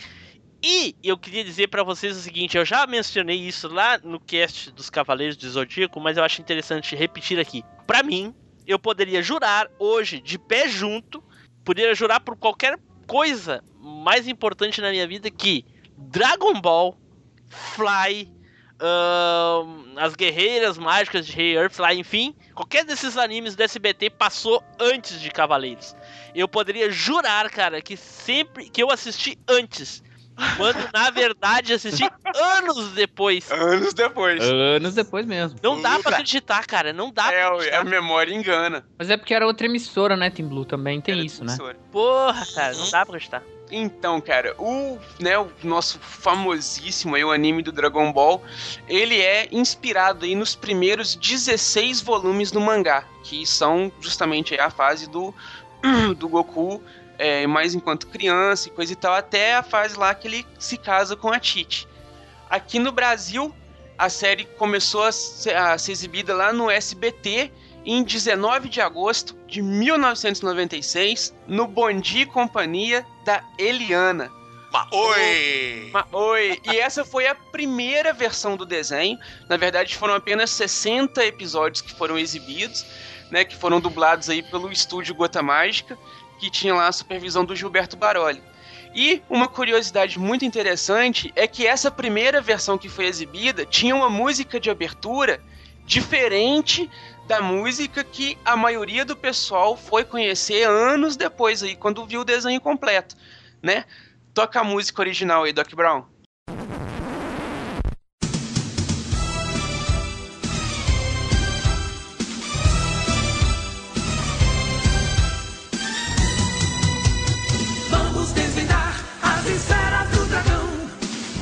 [0.61, 4.69] E eu queria dizer pra vocês o seguinte, eu já mencionei isso lá no cast
[4.69, 7.63] dos Cavaleiros do Zodíaco, mas eu acho interessante repetir aqui.
[7.87, 8.35] Pra mim,
[8.67, 11.23] eu poderia jurar hoje, de pé junto,
[11.65, 12.77] poderia jurar por qualquer
[13.07, 15.65] coisa mais importante na minha vida que
[16.09, 16.97] Dragon Ball,
[17.49, 18.31] Fly,
[18.81, 25.19] ahn, as Guerreiras Mágicas de Rei Earthfly, enfim, qualquer desses animes do SBT passou antes
[25.19, 25.95] de Cavaleiros.
[26.35, 30.01] Eu poderia jurar, cara, que sempre que eu assisti antes,
[30.57, 32.03] quando na verdade assisti
[32.57, 33.51] anos depois.
[33.51, 34.41] Anos depois.
[34.43, 35.59] Anos depois mesmo.
[35.61, 37.79] Não dá pra acreditar, cara, não dá pra É, acreditar.
[37.79, 38.83] a memória engana.
[38.97, 40.65] Mas é porque era outra emissora, né, Team Blue?
[40.65, 41.51] Também tem Era isso, né?
[41.53, 41.77] emissora.
[41.91, 43.43] Porra, cara, não dá pra acreditar.
[43.75, 48.39] Então, cara, o, né, o nosso famosíssimo aí, o anime do Dragon Ball,
[48.87, 55.09] ele é inspirado aí nos primeiros 16 volumes do mangá, que são justamente a fase
[55.09, 55.33] do,
[56.19, 56.83] do Goku,
[57.17, 60.77] é, mais enquanto criança e coisa e tal, até a fase lá que ele se
[60.77, 61.87] casa com a Tite.
[62.51, 63.51] Aqui no Brasil,
[63.97, 67.51] a série começou a ser, a ser exibida lá no SBT
[67.85, 74.31] em 19 de agosto de 1996, no Bondi e Companhia da Eliana.
[74.71, 75.89] Mas, oi!
[75.93, 79.19] Ma- Oi, e essa foi a primeira versão do desenho.
[79.47, 82.83] Na verdade, foram apenas 60 episódios que foram exibidos,
[83.29, 85.97] né, que foram dublados aí pelo estúdio Gota Mágica,
[86.39, 88.41] que tinha lá a supervisão do Gilberto Baroli.
[88.95, 94.09] E uma curiosidade muito interessante é que essa primeira versão que foi exibida tinha uma
[94.09, 95.39] música de abertura
[95.85, 96.89] diferente
[97.27, 102.25] da música que a maioria do pessoal foi conhecer anos depois aí, quando viu o
[102.25, 103.15] desenho completo,
[103.61, 103.85] né?
[104.33, 106.05] Toca a música original aí, Doc Brown.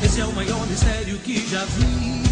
[0.03, 2.23] Esse é o maior mistério que já vi.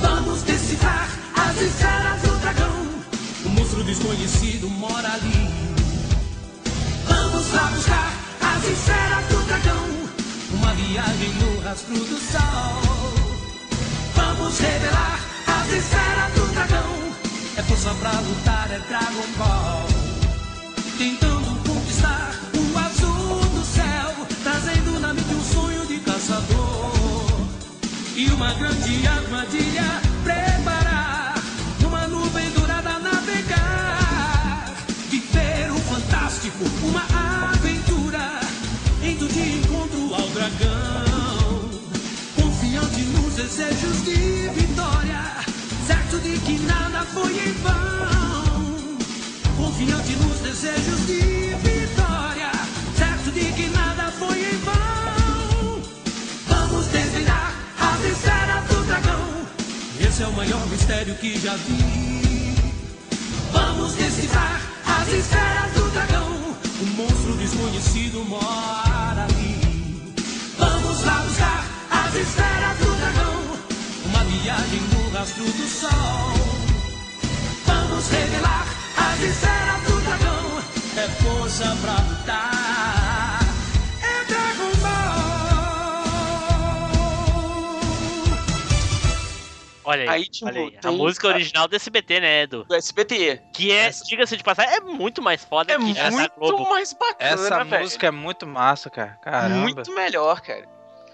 [0.00, 1.17] Vamos decifrar
[1.48, 2.76] as esferas do dragão.
[3.44, 5.48] O monstro desconhecido mora ali.
[7.06, 9.86] Vamos lá buscar as esferas do dragão.
[10.52, 12.82] Uma viagem no rastro do sol.
[14.14, 16.92] Vamos revelar as esferas do dragão.
[17.56, 20.08] É força pra lutar, é Dragon Ball
[20.98, 26.88] tentando conquistar o azul do céu, trazendo na mente um sonho de caçador
[28.16, 30.87] e uma grande armadilha preparar,
[40.50, 41.70] dragão,
[42.36, 45.20] confiante nos desejos de vitória,
[45.86, 48.98] certo de que nada foi em vão.
[49.56, 52.50] Confiante nos desejos de vitória,
[52.96, 55.82] certo de que nada foi em vão.
[56.46, 59.46] Vamos desvendar as esferas do dragão.
[60.00, 62.54] Esse é o maior mistério que já vi.
[63.52, 66.28] Vamos decifrar as esferas do dragão.
[66.80, 69.47] O monstro desconhecido mora ali
[72.20, 73.58] esferas do dragão.
[74.06, 75.90] Uma viagem no rastro do sol.
[77.66, 80.58] Vamos revelar as esferas do dragão.
[80.96, 83.40] É força pra lutar.
[84.02, 85.28] É Dragon Ball.
[89.84, 90.74] Olha aí, Aí, tipo, olha aí.
[90.76, 92.64] A tem- música original do SBT, né, Edu?
[92.64, 93.40] Do SBT.
[93.54, 96.68] Que é, diga-se de passagem, é muito mais foda É que muito essa Globo.
[96.68, 97.82] mais bacana, Essa velho.
[97.82, 99.18] música é muito massa, cara.
[99.22, 99.54] Caramba.
[99.60, 100.66] Muito melhor, cara.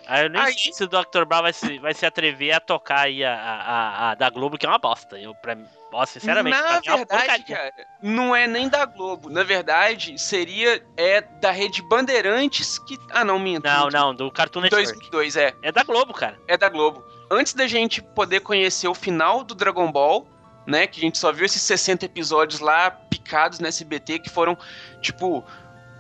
[0.07, 1.25] Ah, eu nem Aí- sei se o Dr.
[1.27, 4.67] Brown vai se, vai se atrever a tocar aí a, a, a- da Globo, que
[4.67, 5.19] é uma bosta.
[5.19, 7.45] Eu, pra mim, ó, sinceramente, Na é verdade, porcaria.
[7.57, 9.31] cara, não é nem da Globo.
[9.31, 12.99] Na verdade, seria é da Rede Bandeirantes que.
[13.11, 13.65] Ah, não, minto.
[13.65, 14.87] Não, não, do Cartoon Network.
[14.93, 15.55] 2002, é.
[15.63, 16.39] É da Globo, cara.
[16.47, 17.05] É da Globo.
[17.31, 20.29] Antes da gente poder conhecer o final do Dragon Ball,
[20.67, 20.87] né?
[20.87, 24.57] Que a gente só viu esses 60 episódios lá picados no SBT, que foram,
[25.01, 25.45] tipo.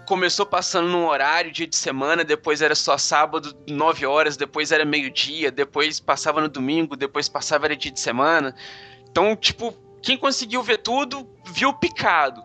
[0.07, 4.85] Começou passando num horário, dia de semana, depois era só sábado, 9 horas, depois era
[4.85, 8.55] meio-dia, depois passava no domingo, depois passava era dia de semana.
[9.11, 12.45] Então, tipo, quem conseguiu ver tudo, viu picado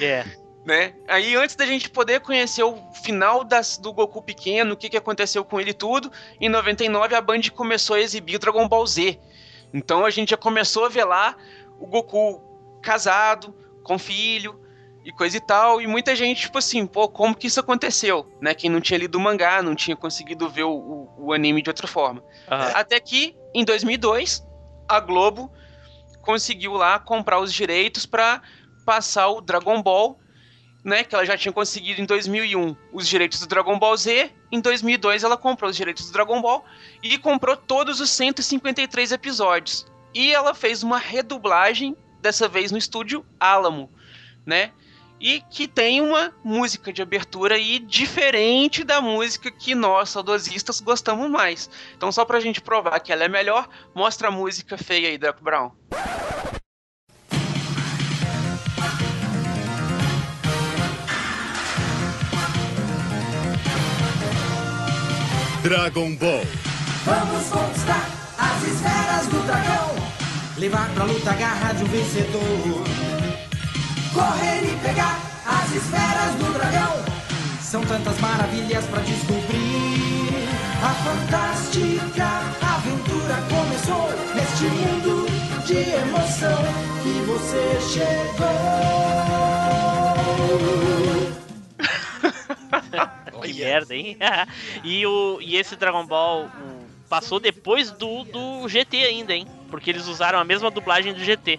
[0.00, 0.24] É.
[0.64, 0.94] né?
[1.08, 4.96] Aí antes da gente poder conhecer o final das, do Goku pequeno, o que, que
[4.96, 9.18] aconteceu com ele tudo, em 99 a Band começou a exibir o Dragon Ball Z.
[9.72, 11.36] Então a gente já começou a ver lá
[11.78, 12.42] o Goku
[12.82, 14.59] casado, com filho
[15.04, 18.30] e coisa e tal, e muita gente, tipo assim, pô, como que isso aconteceu?
[18.40, 18.54] Né?
[18.54, 21.70] Quem não tinha lido o mangá, não tinha conseguido ver o, o- o anime de
[21.70, 22.22] outra forma.
[22.50, 22.72] Aham.
[22.74, 24.46] Até que, em 2002,
[24.88, 25.50] a Globo
[26.22, 28.42] conseguiu lá comprar os direitos para
[28.84, 30.18] passar o Dragon Ball,
[30.84, 31.02] né?
[31.04, 34.30] Que ela já tinha conseguido em 2001 os direitos do Dragon Ball Z.
[34.52, 36.64] Em 2002 ela comprou os direitos do Dragon Ball
[37.02, 39.86] e comprou todos os 153 episódios.
[40.14, 43.90] E ela fez uma redublagem, dessa vez no estúdio Alamo,
[44.44, 44.72] né?
[45.20, 51.30] E que tem uma música de abertura aí diferente da música que nós, saudosistas, gostamos
[51.30, 51.68] mais.
[51.94, 55.44] Então, só pra gente provar que ela é melhor, mostra a música feia aí, Draco
[55.44, 55.72] Brown.
[65.62, 66.46] Dragon Ball.
[67.04, 69.94] Vamos conquistar as esferas do dragão.
[70.56, 73.09] Levar pra luta a garra de um vencedor.
[74.12, 76.96] Correr e pegar as esferas do dragão.
[77.60, 80.48] São tantas maravilhas pra descobrir.
[80.82, 82.26] A fantástica
[82.74, 85.26] aventura começou neste mundo
[85.66, 86.58] de emoção
[87.02, 88.50] que você chegou.
[93.42, 94.18] Que merda, hein?
[94.84, 96.50] e, o, e esse Dragon Ball o-
[97.08, 99.46] passou depois do, do GT ainda, hein?
[99.70, 101.58] Porque eles usaram a mesma dublagem do GT.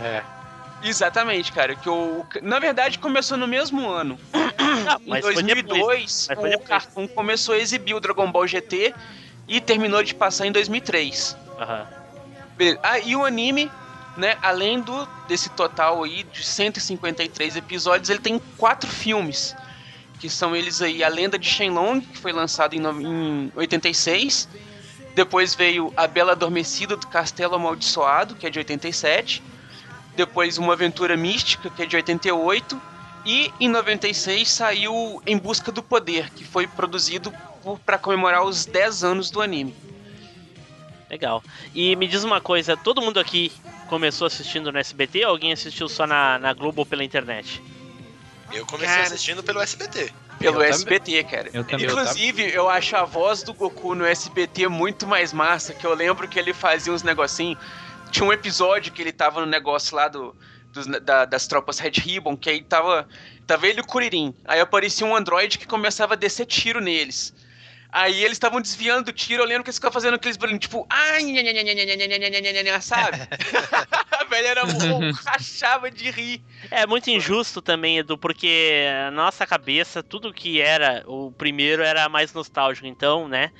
[0.00, 0.22] É.
[0.84, 1.74] Exatamente, cara.
[1.74, 4.18] Que o, na verdade, começou no mesmo ano.
[4.86, 6.26] Ah, Em mas foi 2002, depois.
[6.28, 6.58] Mas foi o.
[6.58, 8.94] Cartoon começou a exibir o Dragon Ball GT
[9.48, 11.36] e terminou de passar em 2003.
[11.58, 11.86] Aham.
[12.56, 12.80] Beleza.
[12.82, 13.70] Ah, e o anime,
[14.16, 19.56] né, além do desse total aí de 153 episódios, ele tem quatro filmes,
[20.20, 24.48] que são eles aí A Lenda de Shenlong, que foi lançado em, em 86.
[25.14, 29.42] Depois veio A Bela Adormecida do Castelo Amaldiçoado, que é de 87.
[30.16, 32.80] Depois Uma Aventura Mística, que é de 88.
[33.26, 37.32] E em 96 saiu Em Busca do Poder, que foi produzido
[37.84, 39.74] para comemorar os 10 anos do anime.
[41.08, 41.42] Legal.
[41.74, 43.52] E me diz uma coisa, todo mundo aqui
[43.88, 47.62] começou assistindo no SBT ou alguém assistiu só na, na Globo ou pela internet?
[48.52, 49.06] Eu comecei Cara.
[49.06, 50.12] assistindo pelo SBT.
[50.38, 51.50] Pelo Eu SBT, cara.
[51.52, 51.86] Eu também.
[51.86, 56.28] Inclusive, eu acho a voz do Goku no SBT muito mais massa, que eu lembro
[56.28, 57.58] que ele fazia uns negocinhos.
[58.14, 60.36] Tinha um episódio que ele tava no negócio lá do,
[61.02, 63.08] da, das tropas Red Ribbon, que aí tava,
[63.44, 64.32] tava ele e o Kuririn.
[64.44, 67.34] Aí aparecia um androide que começava a descer tiro neles.
[67.90, 70.86] Aí eles estavam desviando do tiro, olhando o que eles ficavam fazendo aqueles barulhos, tipo,
[70.88, 71.22] ai,
[72.80, 73.16] sabe?
[73.20, 76.40] a Velho, era um rachava de rir.
[76.70, 82.08] É muito injusto também, Edu, porque a nossa cabeça, tudo que era o primeiro era
[82.08, 83.50] mais nostálgico, então, né?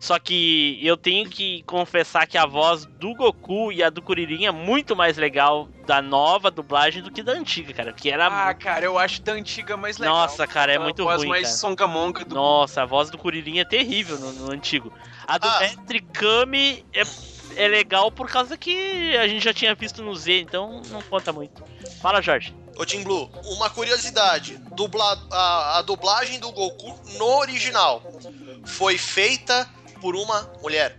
[0.00, 4.46] Só que eu tenho que confessar que a voz do Goku e a do Kuririn
[4.46, 7.92] é muito mais legal da nova dublagem do que da antiga, cara.
[7.92, 8.26] Que era.
[8.28, 10.16] Ah, cara, eu acho da antiga mais legal.
[10.16, 11.28] Nossa, cara, é muito voz ruim.
[11.28, 11.54] mais cara.
[11.58, 14.90] songamonga do Nossa, a voz do Kuririn é terrível no, no antigo.
[15.28, 15.60] A do Ah.
[15.60, 17.02] Mestre Kami é,
[17.56, 21.30] é legal por causa que a gente já tinha visto no Z, então não conta
[21.30, 21.62] muito.
[22.00, 22.56] Fala, Jorge.
[22.78, 28.02] Ô Tim Blue, uma curiosidade: dubla, a, a dublagem do Goku no original
[28.64, 29.68] foi feita
[30.00, 30.98] por uma mulher.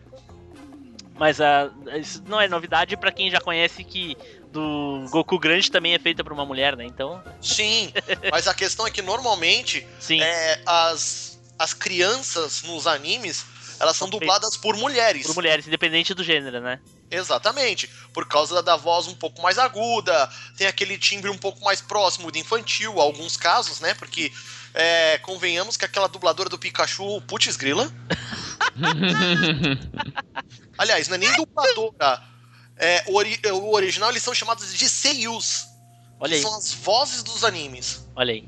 [1.18, 4.18] Mas a, isso não é novidade pra quem já conhece que
[4.52, 6.86] do Goku grande também é feita por uma mulher, né?
[6.86, 7.24] Então.
[7.42, 7.94] Sim,
[8.32, 13.46] mas a questão é que normalmente é, as, as crianças nos animes
[13.80, 15.26] elas são dubladas por mulheres.
[15.26, 16.80] Por mulheres, independente do gênero, né?
[17.10, 17.90] Exatamente.
[18.14, 22.32] Por causa da, voz um pouco mais aguda, tem aquele timbre um pouco mais próximo
[22.32, 23.96] de infantil, alguns casos, né?
[23.96, 24.32] Porque
[24.74, 27.92] é, convenhamos que aquela dubladora do Pikachu, putz grila.
[30.78, 32.22] Aliás, não é nem dubladora.
[32.78, 35.68] É, o, ori- o original eles são chamados de seiyus.
[36.20, 36.42] Olha aí.
[36.42, 38.08] são as vozes dos animes.
[38.16, 38.48] Olha aí.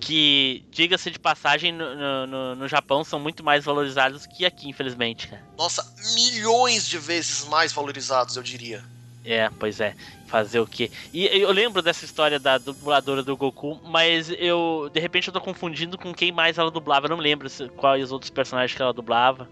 [0.00, 4.68] Que, diga-se de passagem, no, no- no, no Japão são muito mais valorizados que aqui,
[4.68, 5.44] infelizmente, cara.
[5.58, 8.82] Nossa, milhões de vezes mais valorizados, eu diria.
[9.24, 9.94] É, pois é.
[10.26, 10.90] Fazer o quê?
[11.12, 15.40] E eu lembro dessa história da dubladora do Goku, mas eu, de repente, eu tô
[15.40, 17.06] confundindo com quem mais ela dublava.
[17.06, 19.48] Eu não lembro se- quais os outros personagens que ela dublava.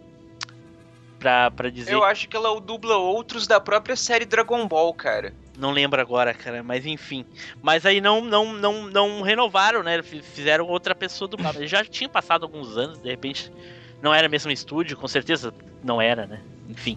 [1.19, 1.93] Pra, pra dizer.
[1.93, 5.35] Eu acho que ela dubla outros da própria série Dragon Ball, cara.
[5.59, 7.27] Não lembro agora, cara, mas enfim.
[7.61, 10.01] Mas aí não não não, não renovaram, né?
[10.01, 11.55] Fizeram outra pessoa dublar.
[11.67, 13.53] Já tinha passado alguns anos, de repente.
[14.01, 15.53] Não era mesmo estúdio, com certeza
[15.83, 16.41] não era, né?
[16.69, 16.97] Enfim.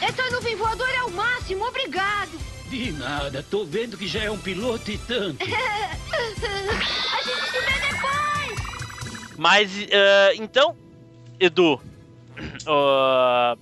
[0.00, 0.83] Essa nuvem voadora é o
[1.44, 2.30] máximo, obrigado.
[2.70, 5.44] De nada, tô vendo que já é um piloto e tanto.
[5.44, 9.36] A gente se vê depois.
[9.36, 10.74] Mas, eh, então,
[11.38, 11.80] Edu,
[12.66, 13.56] ah,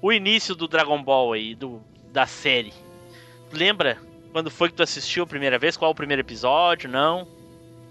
[0.00, 2.72] o início do Dragon Ball aí, do, da série.
[3.52, 3.98] Lembra
[4.32, 5.76] quando foi que tu assistiu a primeira vez?
[5.76, 6.88] Qual o primeiro episódio?
[6.88, 7.28] Não?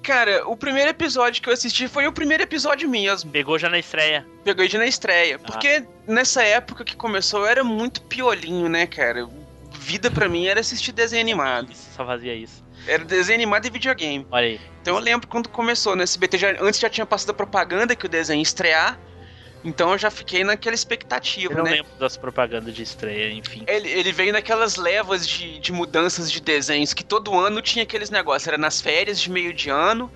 [0.07, 3.29] Cara, o primeiro episódio que eu assisti foi o primeiro episódio mesmo.
[3.29, 4.25] Pegou já na estreia.
[4.41, 5.37] Peguei de na estreia.
[5.37, 9.27] Porque nessa época que começou eu era muito piolinho, né, cara?
[9.73, 11.73] Vida pra mim era assistir desenho animado.
[11.73, 12.63] Só fazia isso.
[12.87, 14.25] Era desenho animado e videogame.
[14.31, 14.61] Olha aí.
[14.81, 18.05] Então eu lembro quando começou no SBT, já, antes já tinha passado a propaganda que
[18.05, 18.97] o desenho ia estrear.
[19.67, 21.71] Então eu já fiquei naquela expectativa, Eu não né?
[21.71, 23.65] lembro das propagandas de estreia, enfim.
[23.67, 28.10] Ele, ele veio naquelas levas de, de mudanças de desenhos que todo ano tinha aqueles
[28.10, 28.47] negócios.
[28.47, 30.10] Era nas férias de meio de ano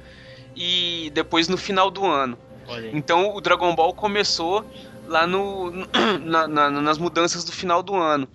[0.56, 2.38] e depois no final do ano.
[2.66, 2.96] Olha aí.
[2.96, 4.66] Então o Dragon Ball começou
[5.06, 5.70] lá no,
[6.24, 8.30] na- na- nas mudanças do final do ano.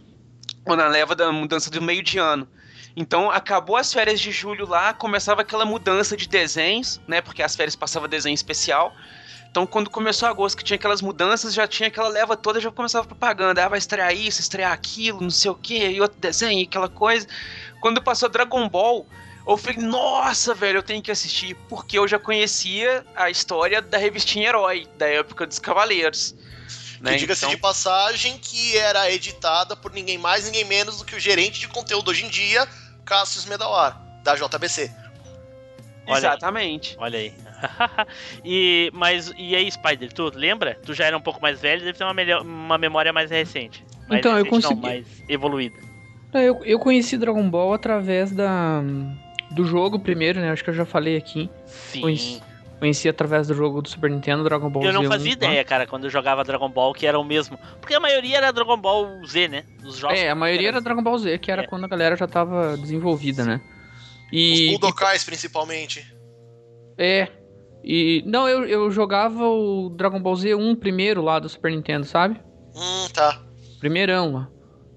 [0.66, 2.46] Ou na leva da mudança do meio de ano.
[2.94, 7.22] Então acabou as férias de julho lá, começava aquela mudança de desenhos, né?
[7.22, 8.94] Porque as férias passava desenho especial.
[9.56, 13.06] Então quando começou agosto, que tinha aquelas mudanças, já tinha aquela leva toda, já começava
[13.06, 13.64] propaganda.
[13.64, 16.90] Ah, vai estrear isso, estrear aquilo, não sei o que, e outro desenho, e aquela
[16.90, 17.26] coisa.
[17.80, 19.06] Quando passou Dragon Ball,
[19.48, 23.96] eu falei, nossa, velho, eu tenho que assistir, porque eu já conhecia a história da
[23.96, 26.34] revistinha Herói, da época dos Cavaleiros.
[27.00, 27.12] Né?
[27.12, 31.16] Que diga-se Então- de passagem que era editada por ninguém mais, ninguém menos do que
[31.16, 32.68] o gerente de conteúdo hoje em dia,
[33.06, 34.92] Cassius Medawar, da JBC.
[36.06, 36.18] Olha aí.
[36.18, 36.94] Exatamente.
[36.98, 37.45] Olha aí.
[38.44, 40.76] e, mas, e aí, Spider, tu lembra?
[40.84, 43.84] Tu já era um pouco mais velho, deve ter uma, melhor, uma memória mais recente.
[44.08, 45.76] Mais Então, eu recente, não, consegui- mais evoluída.
[46.32, 48.82] Não, Eu, eu conheci Dragon Ball através da
[49.50, 50.50] do jogo primeiro, né?
[50.50, 51.48] Acho que eu já falei aqui.
[51.66, 52.00] Sim.
[52.00, 52.42] Conheci,
[52.80, 55.46] conheci através do jogo do Super Nintendo, Dragon Ball Eu não Z1, fazia tá?
[55.46, 57.56] ideia, cara, quando eu jogava Dragon Ball, que era o mesmo.
[57.80, 59.64] Porque a maioria era Dragon Ball Z, né?
[59.84, 60.18] Os jogos.
[60.18, 61.66] É, a maioria era Dragon Ball Z, que era É.
[61.66, 63.60] quando a galera já tava desenvolvida, né?
[64.26, 66.04] Os E, Budokais, principalmente.
[66.98, 67.28] É.
[67.86, 68.22] E.
[68.26, 72.40] Não, eu, eu jogava o Dragon Ball Z1 primeiro lá do Super Nintendo, sabe?
[72.74, 73.40] Hum, tá.
[73.78, 74.48] Primeirão lá.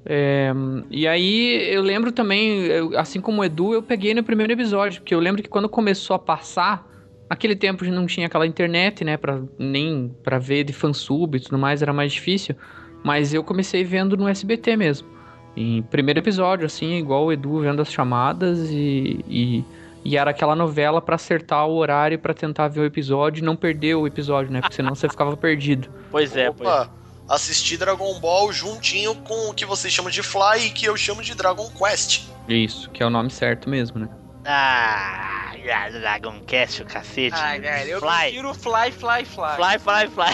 [0.05, 0.51] É,
[0.89, 5.01] e aí eu lembro também, eu- assim como o Edu, eu peguei no primeiro episódio,
[5.01, 6.87] porque eu lembro que quando começou a passar,
[7.29, 11.59] naquele tempo não tinha aquela internet, né, pra, nem pra ver de fansub e tudo
[11.59, 12.55] mais, era mais difícil,
[13.03, 15.07] mas eu comecei vendo no SBT mesmo.
[15.55, 19.63] Em primeiro episódio, assim, igual o Edu vendo as chamadas e, e,
[20.03, 23.55] e era aquela novela pra acertar o horário pra tentar ver o episódio e não
[23.55, 25.89] perder o episódio, né, porque senão você ficava perdido.
[26.11, 26.73] Pois é, pois é.
[26.73, 26.91] Opa,
[27.27, 31.21] assisti Dragon Ball juntinho com o que vocês chamam de Fly e que eu chamo
[31.21, 32.23] de Dragon Quest.
[32.47, 34.09] Isso, que é o nome certo mesmo, né?
[34.45, 37.35] Ah, ah, Dragon Cast, o cacete.
[37.35, 38.09] Ai, velho, eu Fly.
[38.09, 39.55] prefiro Fly, Fly, Fly.
[39.55, 40.33] Fly, fly, fly.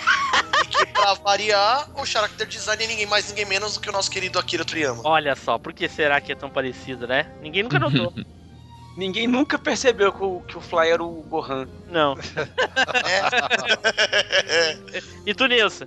[0.63, 3.91] E que, pra variar, o character design é ninguém mais, ninguém menos do que o
[3.91, 5.01] nosso querido Akira Toriyama.
[5.03, 7.29] Olha só, por que será que é tão parecido, né?
[7.41, 8.13] Ninguém nunca notou.
[8.95, 11.67] Ninguém nunca percebeu que o, que o Fly era o Gohan.
[11.87, 12.15] Não.
[14.47, 14.77] É.
[15.25, 15.85] E tu, Nilson?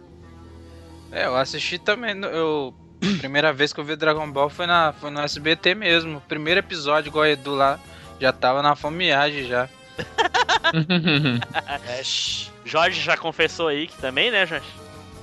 [1.12, 2.20] É, eu assisti também.
[2.22, 2.74] Eu,
[3.18, 6.20] primeira vez que eu vi Dragon Ball foi, na, foi no SBT mesmo.
[6.28, 7.78] Primeiro episódio, igual o Edu lá,
[8.20, 9.68] já tava na fomeagem já.
[11.86, 12.02] É.
[12.64, 14.66] Jorge já confessou aí que também, né, Jorge?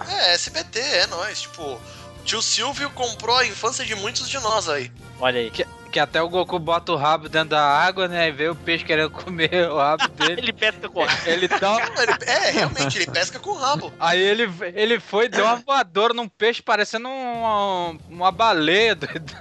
[0.08, 1.42] É, SBT, é nóis.
[1.42, 1.80] Tipo,
[2.26, 4.92] Tio Silvio comprou a infância de muitos de nós aí.
[5.20, 5.52] Olha aí.
[5.52, 8.28] Que, que até o Goku bota o rabo dentro da água, né?
[8.28, 10.42] E vê o peixe querendo comer o rabo dele.
[10.42, 11.22] Ele pesca com rabo.
[11.28, 11.78] ele tá.
[12.02, 13.94] Ele- é, realmente, ele pesca com o rabo.
[14.00, 18.96] Aí ele, ele foi, deu uma voadora num peixe parecendo uma, uma baleia.
[18.96, 19.34] doido.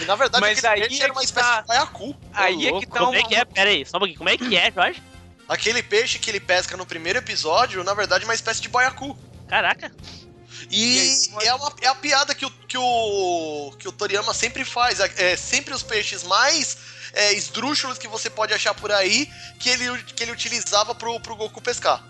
[0.00, 2.16] E na verdade, Mas aquele aí peixe é era uma que espécie tá- de baiacu.
[2.32, 3.44] Aí é que tá Como é que é?
[3.44, 4.18] Pera aí, só um pouquinho.
[4.18, 5.02] Como é que é, Jorge?
[5.48, 9.16] Aquele peixe que ele pesca no primeiro episódio, na verdade, é uma espécie de baiacu.
[9.46, 9.92] Caraca.
[10.72, 14.98] E é, uma, é a piada que o, que o, que o Toriyama sempre faz.
[15.00, 16.76] É sempre os peixes mais
[17.12, 21.36] é, esdrúxulos que você pode achar por aí que ele, que ele utilizava pro, pro
[21.36, 22.02] Goku pescar.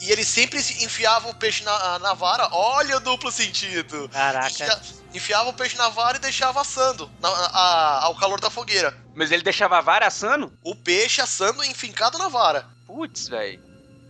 [0.00, 2.48] E ele sempre se- enfiava o peixe na, na vara.
[2.52, 4.08] Olha o duplo sentido.
[4.08, 4.46] Caraca.
[4.48, 4.80] Enfia-
[5.12, 8.96] enfiava o peixe na vara e deixava assando na- a- ao calor da fogueira.
[9.14, 10.52] Mas ele deixava a vara assando?
[10.62, 12.66] O peixe assando enfincado na vara.
[12.86, 13.67] Putz, velho.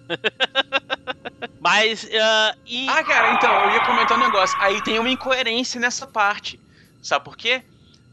[1.61, 2.89] Mas, ah, e...
[2.89, 4.57] Ah, cara, então, eu ia comentar um negócio.
[4.61, 6.61] Aí tem uma incoerência nessa parte.
[7.03, 7.63] Sabe por quê?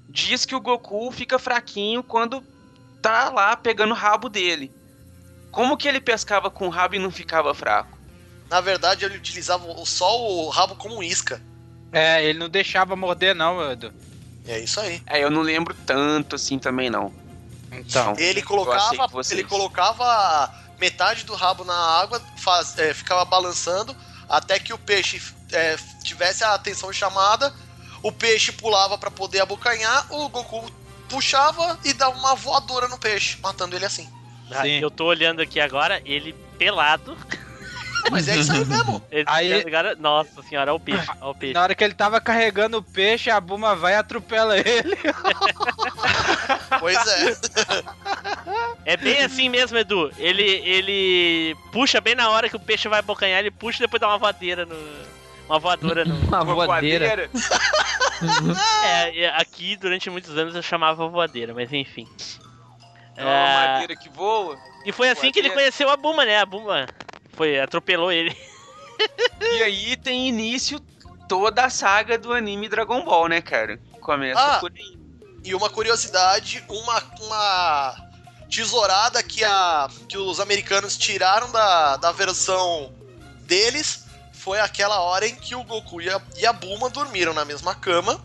[0.10, 2.44] Diz que o Goku fica fraquinho quando
[3.02, 4.72] tá lá pegando o rabo dele.
[5.52, 7.98] Como que ele pescava com o rabo e não ficava fraco?
[8.50, 11.42] Na verdade, ele utilizava o- só o rabo como isca.
[11.92, 13.94] É, ele não deixava morder, não, Edu.
[14.48, 15.02] É isso aí.
[15.08, 17.12] É, eu não lembro tanto assim também, não.
[17.72, 18.14] Então.
[18.18, 20.54] Ele colocava, ele colocava
[20.86, 23.96] metade do rabo na água, faz- é, ficava balançando
[24.30, 25.20] até que o peixe
[25.52, 27.52] é, tivesse a atenção chamada.
[28.04, 30.72] O peixe pulava pra poder abocanhar, o Goku
[31.10, 34.08] puxava e dava uma voadora no peixe, matando ele assim.
[34.52, 34.68] Ah.
[34.68, 37.18] Eu tô olhando aqui agora, ele pelado.
[38.12, 39.04] Mas é isso aí mesmo.
[39.26, 39.64] Aí-
[40.00, 41.54] nossa senhora, olha o peixe, olha o peixe.
[41.54, 44.96] Na hora que ele tava carregando o peixe, a Buma vai e atropela ele.
[46.80, 47.38] Pois é.
[48.86, 50.12] É bem assim mesmo, Edu.
[50.18, 54.00] Ele, ele puxa bem na hora que o peixe vai abocanhar, ele puxa e depois
[54.00, 54.76] dá uma voadeira no.
[55.48, 56.16] Uma voadora no.
[56.16, 57.30] Uma voadeira.
[58.84, 62.08] É, é, aqui durante muitos anos eu chamava voadeira, mas enfim.
[63.16, 64.58] É uma É, madeira que voa.
[64.86, 66.40] e foi assim que ele conheceu a Buma, né?
[66.40, 66.86] A Buma
[67.36, 68.36] foi, atropelou ele.
[69.42, 70.80] E aí tem início
[71.28, 73.80] toda a saga do anime Dragon Ball, né, cara?
[74.00, 74.60] Começa Ah.
[74.60, 74.98] por aí.
[75.44, 77.96] E uma curiosidade, uma, uma
[78.50, 82.94] tesourada que, a, que os americanos tiraram da, da versão
[83.42, 87.44] deles foi aquela hora em que o Goku e a, e a Bulma dormiram na
[87.46, 88.20] mesma cama.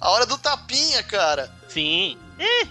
[0.00, 1.52] A hora do tapinha, cara.
[1.68, 2.16] Sim.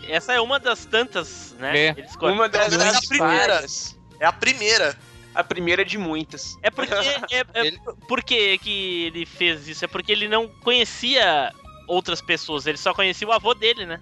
[0.07, 1.77] Essa é uma das tantas, né?
[1.77, 1.95] É.
[1.97, 2.15] Eles.
[2.15, 3.53] Uma das, das a primeira.
[3.53, 3.95] várias.
[4.19, 4.97] É a primeira.
[5.37, 6.57] A primeira de muitas.
[6.63, 6.93] É porque.
[6.93, 9.85] É, é, Ele- Por que, que ele fez isso?
[9.85, 11.51] É porque ele não conhecia
[11.87, 13.99] outras pessoas, ele só conhecia o avô dele, né?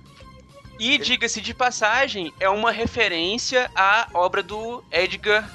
[0.79, 5.49] E, diga-se de passagem, é uma referência à obra do Edgar.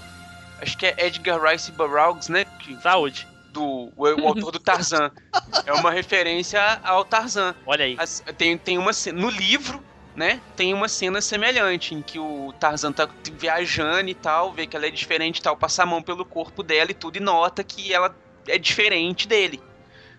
[0.63, 2.45] Acho que é Edgar Rice Burroughs, né?
[2.45, 3.27] Que- Saúde.
[3.53, 5.11] do, o, o autor do Tarzan.
[5.67, 7.55] É uma referência ao Tarzan.
[7.67, 7.97] Olha aí.
[7.99, 9.83] As- tem, tem uma no livro,
[10.21, 10.39] né?
[10.55, 13.09] Tem uma cena semelhante em que o Tarzan tá
[13.39, 16.63] viajando e tal, vê que ela é diferente e tal, passa a mão pelo corpo
[16.63, 18.15] dela e tudo e nota que ela
[18.47, 19.63] é diferente dele.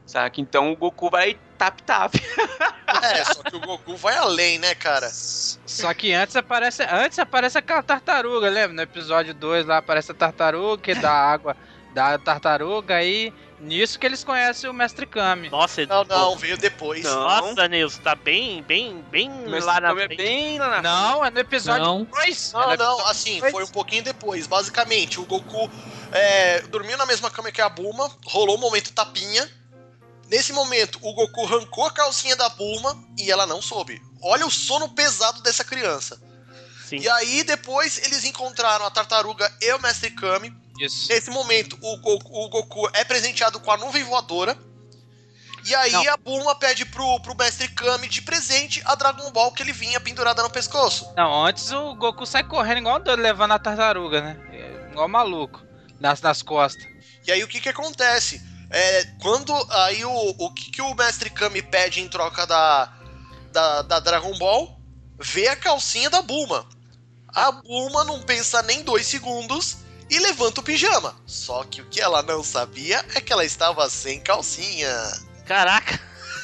[0.03, 0.41] Saca?
[0.41, 2.15] Então o Goku vai tap tap.
[3.03, 5.09] É, só que o Goku vai além, né, cara?
[5.09, 8.73] Só que antes aparece, antes aparece aquela tartaruga, lembra?
[8.73, 11.55] No episódio 2 lá aparece a tartaruga que dá água
[11.95, 15.49] da tartaruga aí nisso que eles conhecem o Mestre Kami.
[15.49, 15.85] Nossa.
[15.85, 17.03] Não, não, veio depois.
[17.03, 17.21] Não.
[17.21, 20.17] Nossa, Nilson, tá bem, bem, bem Mas lá na é frente.
[20.17, 22.03] bem lá na Não, é no episódio Não.
[22.03, 22.53] 2.
[22.53, 24.47] Não, não, assim, foi um pouquinho depois.
[24.47, 25.69] Basicamente, o Goku
[26.11, 29.49] é, dormiu na mesma cama que a Bulma, rolou o momento tapinha.
[30.27, 34.01] Nesse momento, o Goku arrancou a calcinha da Bulma e ela não soube.
[34.21, 36.21] Olha o sono pesado dessa criança.
[36.85, 36.97] Sim.
[36.97, 40.60] E aí, depois, eles encontraram a tartaruga e o Mestre Kami.
[40.79, 41.09] Isso.
[41.09, 44.57] Nesse momento, o Goku, o Goku é presenteado com a nuvem voadora.
[45.63, 46.13] E aí, Não.
[46.13, 49.99] a Bulma pede pro, pro Mestre Kami de presente a Dragon Ball que ele vinha
[49.99, 51.13] pendurada no pescoço.
[51.15, 54.89] Não, antes o Goku sai correndo igual um doido levando a tartaruga, né?
[54.91, 55.61] Igual maluco.
[55.99, 56.83] Nas, nas costas.
[57.27, 58.41] E aí o que que acontece?
[58.71, 62.91] É, quando aí o, o que, que o Mestre Kami pede em troca da,
[63.51, 64.79] da, da Dragon Ball?
[65.19, 66.65] Vê a calcinha da Bulma.
[67.27, 69.77] A Bulma não pensa nem dois segundos
[70.11, 71.15] e levanta o pijama.
[71.25, 74.93] Só que o que ela não sabia é que ela estava sem calcinha.
[75.45, 75.99] Caraca.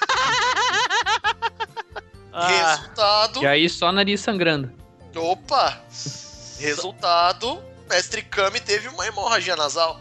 [2.31, 3.43] ah, Resultado.
[3.43, 4.71] E aí só nariz sangrando.
[5.15, 5.81] Opa!
[6.59, 9.99] Resultado: Mestre Kami teve uma hemorragia nasal.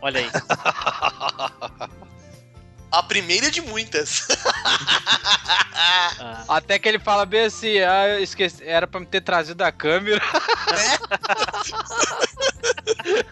[0.00, 0.30] olha aí.
[2.92, 4.26] A primeira de muitas.
[5.82, 9.62] Ah, Até que ele fala bem assim, ah, eu esqueci, era pra me ter trazido
[9.64, 10.20] a câmera.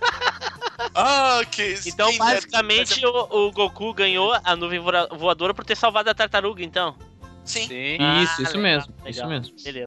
[0.94, 6.08] Ah, que Então, basicamente, o, o Goku ganhou a nuvem voa- voadora por ter salvado
[6.10, 6.96] a tartaruga, então.
[7.44, 7.66] Sim.
[7.66, 7.98] Sim.
[8.22, 9.10] Isso, isso legal, mesmo, legal.
[9.10, 9.56] isso mesmo.
[9.64, 9.86] Beleza.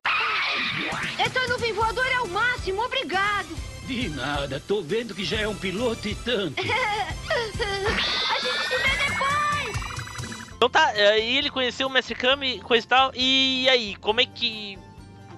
[1.18, 3.48] Essa nuvem voadora é o máximo, obrigado.
[3.88, 6.56] De nada, tô vendo que já é um piloto e tanto.
[6.62, 10.52] A gente se vê depois.
[10.56, 13.12] Então tá, aí ele conheceu o Mestre Kami, coisa e tal.
[13.16, 14.78] E aí, como é que.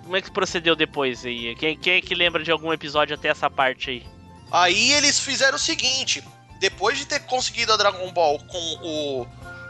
[0.03, 1.55] Como é que procedeu depois aí?
[1.55, 4.05] Quem, quem é que lembra de algum episódio até essa parte aí?
[4.51, 6.23] Aí eles fizeram o seguinte:
[6.59, 9.27] depois de ter conseguido a Dragon Ball com o,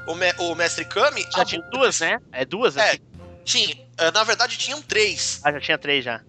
[0.08, 1.22] o, me- o Mestre Kami.
[1.36, 2.20] Já a tinha duas, né?
[2.32, 2.76] É duas?
[2.78, 3.00] É, assim?
[3.46, 3.78] tinha.
[3.98, 5.40] eh, Na verdade, tinham três.
[5.44, 6.22] Ah, já tinha três já.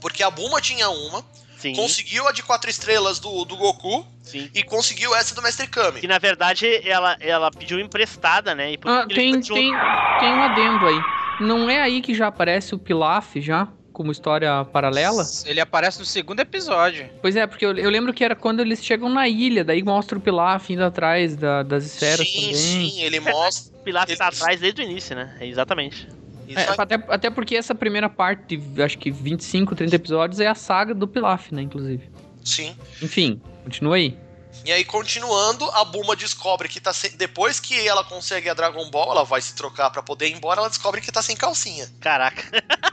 [0.00, 1.24] Porque a Buma tinha uma,
[1.58, 1.76] Sim.
[1.76, 4.50] conseguiu a de quatro estrelas do, do Goku Sim.
[4.52, 6.00] e conseguiu essa do Mestre Kami.
[6.00, 8.72] Que na verdade ela, ela pediu emprestada, né?
[8.72, 9.72] E por Ah, isso que tem, tem,
[10.18, 11.00] tem um adendo aí.
[11.40, 13.68] Não é aí que já aparece o Pilaf já?
[13.92, 15.24] Como história paralela?
[15.44, 17.10] Ele aparece no segundo episódio.
[17.20, 20.16] Pois é, porque eu, eu lembro que era quando eles chegam na ilha, daí mostra
[20.16, 22.54] o Pilaf indo atrás da- das esferas sim, também.
[22.54, 23.76] sim, ele mostra.
[23.76, 25.36] O Pilar tá Ele- atrás desde o início, né?
[25.40, 26.08] É, exatamente.
[26.54, 30.54] É, até, até porque essa primeira parte, de, acho que 25, 30 episódios, é a
[30.54, 32.08] saga do Pilaf, né, inclusive.
[32.44, 32.74] Sim.
[33.02, 34.16] Enfim, continua aí.
[34.64, 37.16] E aí, continuando, a Buma descobre que tá sem...
[37.16, 40.60] Depois que ela consegue a Dragon Ball, ela vai se trocar pra poder ir embora,
[40.60, 41.90] ela descobre que tá sem calcinha.
[42.00, 42.42] Caraca.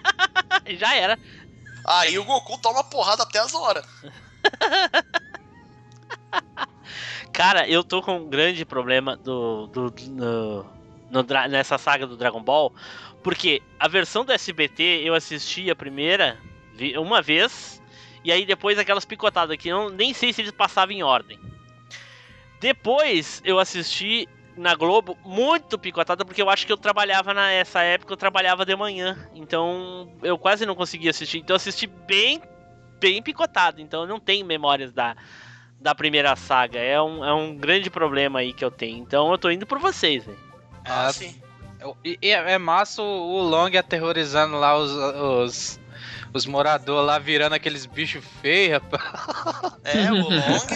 [0.78, 1.18] já era.
[1.86, 3.86] Aí o Goku toma porrada até as horas.
[7.32, 10.66] Cara, eu tô com um grande problema do, do, no,
[11.10, 12.74] no nessa saga do Dragon Ball,
[13.24, 16.40] porque a versão do SBT eu assisti a primeira
[16.98, 17.82] uma vez,
[18.24, 21.40] e aí depois aquelas picotadas que eu nem sei se eles passavam em ordem.
[22.60, 28.12] Depois eu assisti na Globo muito picotada, porque eu acho que eu trabalhava nessa época,
[28.12, 31.38] eu trabalhava de manhã, então eu quase não conseguia assistir.
[31.40, 32.42] Então eu assisti bem,
[33.00, 35.16] bem picotado, então eu não tenho memórias da,
[35.80, 36.78] da primeira saga.
[36.78, 38.98] É um, é um grande problema aí que eu tenho.
[38.98, 40.40] Então eu tô indo por vocês, velho.
[40.84, 41.42] Ah, É, sim.
[42.22, 45.79] É é massa o, o Long aterrorizando lá os, os,
[46.34, 49.04] os moradores lá, virando aqueles bichos feios, rapaz.
[49.86, 50.68] É, o Long.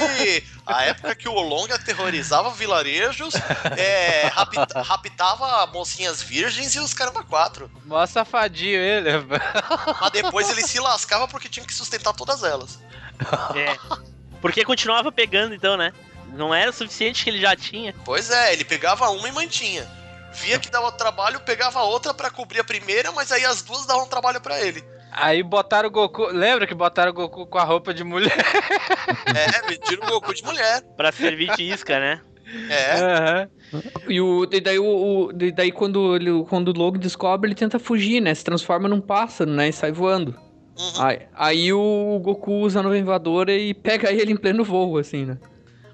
[0.66, 3.36] a época que o Long aterrorizava vilarejos,
[3.78, 7.70] é, rapta- raptava mocinhas virgens e os caramba quatro.
[7.86, 9.98] Mó safadinho ele, rapaz.
[10.02, 12.80] Mas depois ele se lascava porque tinha que sustentar todas elas.
[13.56, 13.78] É.
[14.42, 15.94] Porque continuava pegando, então, né?
[16.30, 17.94] Não era o suficiente que ele já tinha.
[18.04, 19.88] Pois é, ele pegava uma e mantinha.
[20.34, 24.08] Via que dava trabalho, pegava outra pra cobrir a primeira, mas aí as duas davam
[24.08, 24.84] trabalho pra ele.
[25.16, 26.28] Aí botaram o Goku.
[26.28, 28.34] Lembra que botaram o Goku com a roupa de mulher?
[29.36, 30.82] É, vestiram o Goku de mulher.
[30.96, 32.22] Pra servir de isca, né?
[32.70, 33.50] É, Aham.
[34.08, 37.56] E, o, e daí, o, o- e daí quando, ele, quando o Logo descobre, ele
[37.56, 38.34] tenta fugir, né?
[38.34, 39.70] Se transforma num pássaro, né?
[39.70, 40.36] E sai voando.
[40.78, 41.02] uhum.
[41.04, 45.26] Aí, aí o Goku usa a nuvem voadora e pega ele em pleno voo, assim,
[45.26, 45.38] né?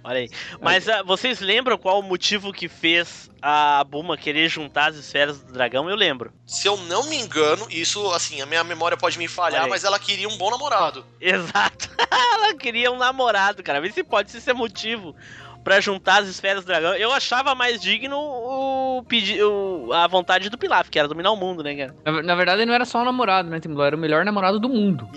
[0.10, 0.30] Olha aí.
[0.60, 5.40] Mas ah, vocês lembram qual o motivo que fez a Buma querer juntar as esferas
[5.40, 5.88] do dragão?
[5.88, 6.34] Eu lembro.
[6.48, 10.00] Se eu não me engano, isso, assim, a minha memória pode me falhar, mas ela
[10.00, 11.06] queria um bom namorado.
[11.22, 11.90] Exato.
[12.12, 13.80] Ela queria um namorado, cara.
[13.80, 15.16] Vê se pode ser motivo
[15.64, 16.96] pra juntar as esferas do dragão.
[16.96, 21.36] Eu achava mais digno o, pedi o a vontade do Pilaf, que era dominar o
[21.36, 21.96] mundo, né, cara?
[22.04, 23.84] Na, na verdade, ele não era só o namorado, né, Timbu?
[23.84, 25.08] Era o melhor namorado do mundo.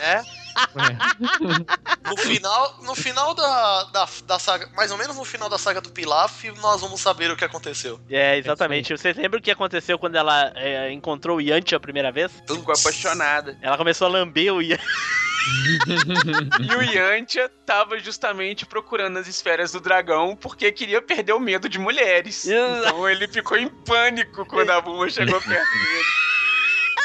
[0.00, 0.24] né?
[0.76, 2.08] É.
[2.08, 5.80] No final, no final da, da, da saga, mais ou menos no final da saga
[5.80, 8.00] do Pilaf, nós vamos saber o que aconteceu.
[8.10, 8.96] É, exatamente.
[8.96, 12.32] Vocês lembram o que aconteceu quando ela é, encontrou o Yanti a primeira vez?
[12.46, 13.58] Ficou apaixonada.
[13.62, 14.84] Ela começou a lamber o Yanti.
[16.60, 21.68] E o Yantia tava justamente procurando as esferas do dragão porque queria perder o medo
[21.68, 22.46] de mulheres.
[22.46, 26.04] Então ele ficou em pânico quando a Buma chegou perto dele.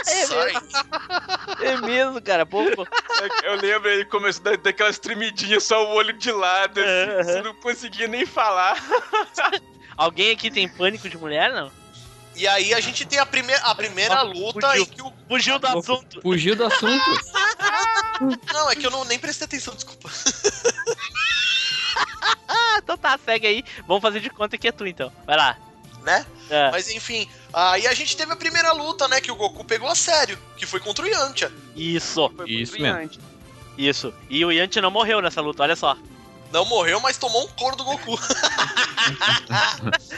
[0.05, 0.53] Sai.
[1.61, 2.45] É mesmo, cara.
[2.45, 2.87] Pô, pô.
[3.43, 7.23] Eu lembro, ele começou da, daquelas tremidinhas, só o olho de lado, assim, Aham.
[7.23, 8.77] você não conseguia nem falar.
[9.97, 11.71] Alguém aqui tem pânico de mulher, não?
[12.35, 14.83] E aí a gente tem a, primeira a primeira luta Fugiu.
[14.83, 15.13] em que o.
[15.27, 16.21] Fugiu do assunto.
[16.21, 17.03] Fugiu do assunto.
[18.53, 20.09] Não, é que eu não, nem prestei atenção, desculpa.
[22.77, 23.63] Então tá, segue aí.
[23.87, 25.11] Vamos fazer de conta que é tu, então.
[25.25, 25.57] Vai lá.
[26.05, 26.23] Né?
[26.51, 26.69] É.
[26.71, 29.19] Mas enfim, aí a gente teve a primeira luta, né?
[29.19, 31.51] Que o Goku pegou a sério, que foi contra o Yantia.
[31.75, 32.99] Isso, Isso mesmo.
[32.99, 33.21] Yantia.
[33.75, 34.13] isso.
[34.29, 35.97] E o Yanti não morreu nessa luta, olha só.
[36.53, 38.17] Não morreu, mas tomou um couro do Goku.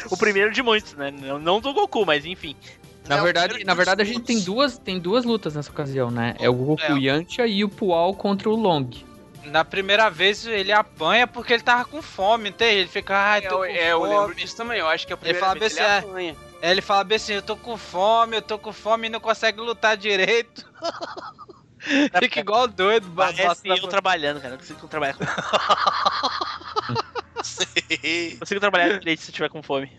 [0.09, 1.11] O primeiro de muitos, né?
[1.11, 2.55] Não, não do Goku, mas enfim.
[3.07, 6.11] Na É, verdade, na de verdade a gente tem duas, tem duas lutas nessa ocasião,
[6.11, 6.35] né?
[6.39, 6.99] É o Goku É.
[6.99, 8.89] Yantia e o Pual contra o Long.
[9.47, 12.79] Na primeira vez ele apanha porque ele tava com fome, tem?
[12.79, 14.13] Ele fica, ai, tô Eu, com é, eu fome.
[14.15, 16.35] lembro disso também, eu acho que a primeira fala vez ele assim, apanha.
[16.61, 19.19] Aí ele fala bem assim, eu tô com fome, eu tô com fome e não
[19.19, 20.65] consegue lutar direito.
[22.19, 24.51] Fica igual doido, Parece eu trabalhando, cara.
[24.51, 25.23] Não consigo trabalhar com.
[27.37, 29.91] Não consigo trabalhar direito se eu tiver com fome.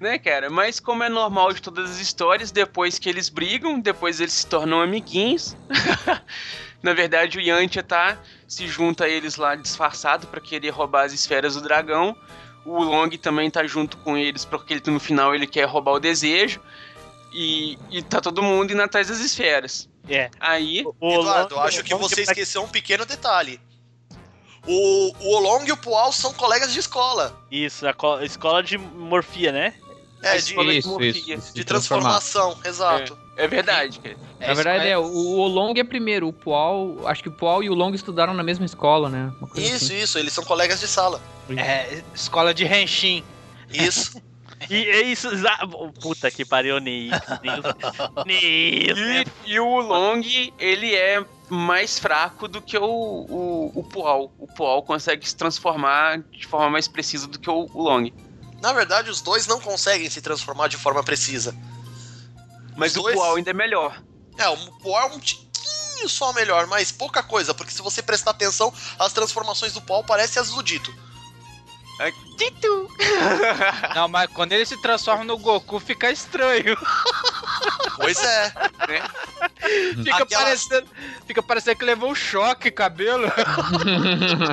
[0.00, 0.50] Né, cara?
[0.50, 4.46] Mas como é normal de todas as histórias, depois que eles brigam, depois eles se
[4.46, 5.56] tornam amiguinhos.
[6.82, 11.12] Na verdade, o Yantia tá se junta a eles lá disfarçado pra querer roubar as
[11.12, 12.16] esferas do dragão.
[12.64, 16.00] O Long também tá junto com eles porque ele, no final ele quer roubar o
[16.00, 16.60] desejo.
[17.32, 19.88] E, e tá todo mundo indo atrás das esferas.
[20.08, 20.30] É.
[20.40, 23.60] Aí, O Eduardo, Long- acho que Long você esqueceu um pequeno detalhe.
[24.66, 27.38] O, o Olong e o Pual são colegas de escola.
[27.50, 29.74] Isso, a co- escola de morfia, né?
[30.22, 33.18] É, A de, escola de Isso, morfia, isso, isso, de transformação, exato.
[33.24, 34.16] é verdade, cara.
[34.40, 37.06] Na verdade, é, o, o Long é primeiro, o Pual.
[37.06, 39.32] Acho que o Pual e o Long estudaram na mesma escola, né?
[39.38, 40.02] Uma coisa Isso, assim.
[40.02, 41.20] isso, eles são colegas de sala.
[41.56, 43.22] É, escola de Henshin.
[43.72, 44.20] Isso.
[44.68, 45.28] E é isso.
[46.00, 47.12] Puta que pariu, Nis.
[48.26, 48.42] Nis.
[49.46, 50.20] E, e o Long,
[50.58, 54.32] ele é mais fraco do que o, o, o Pual.
[54.38, 58.10] O Pual consegue se transformar de forma mais precisa do que o, o Long.
[58.60, 61.54] Na verdade, os dois não conseguem se transformar de forma precisa.
[62.78, 64.00] Mas Os o dois- Pual ainda é melhor.
[64.38, 68.30] É, o Pual é um tiquinho só melhor, mas pouca coisa, porque se você prestar
[68.30, 70.94] atenção, as transformações do Pual parecem as do Dito.
[73.96, 76.76] Não, mas quando ele se transforma no Goku, fica estranho.
[77.98, 78.50] Pois é.
[80.02, 80.86] Fica, Aquela- parecendo,
[81.26, 83.30] fica parecendo que levou um choque cabelo.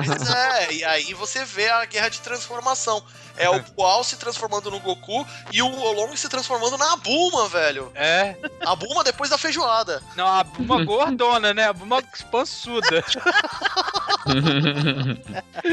[0.04, 3.02] Pois é, e aí você vê a guerra de transformação.
[3.38, 7.92] É o Pual se transformando no Goku e o Olong se transformando na Bulma, velho.
[7.94, 8.34] É.
[8.64, 10.02] A Bulma depois da feijoada.
[10.16, 11.66] Não, a Buma gordona, né?
[11.68, 13.04] A Buma pançuda.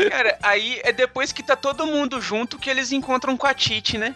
[0.09, 3.97] Cara, aí é depois que tá todo mundo junto que eles encontram com a Titi,
[3.97, 4.13] né?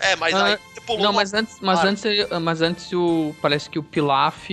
[0.00, 2.04] É, mas Ah, aí pulou Não, uma- mas antes, mas antes,
[2.40, 4.48] mas antes o parece que o Pilaf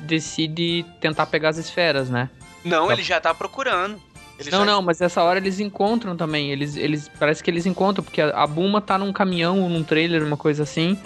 [0.00, 2.28] decide tentar pegar as esferas, né?
[2.64, 2.92] Não, Tá.
[2.92, 4.00] ele já tá procurando.
[4.38, 6.50] ele Não, já- não, mas essa hora eles encontram também.
[6.50, 10.22] Eles, eles parece que eles encontram porque a, a Buma tá num caminhão, num trailer,
[10.22, 10.98] uma coisa assim.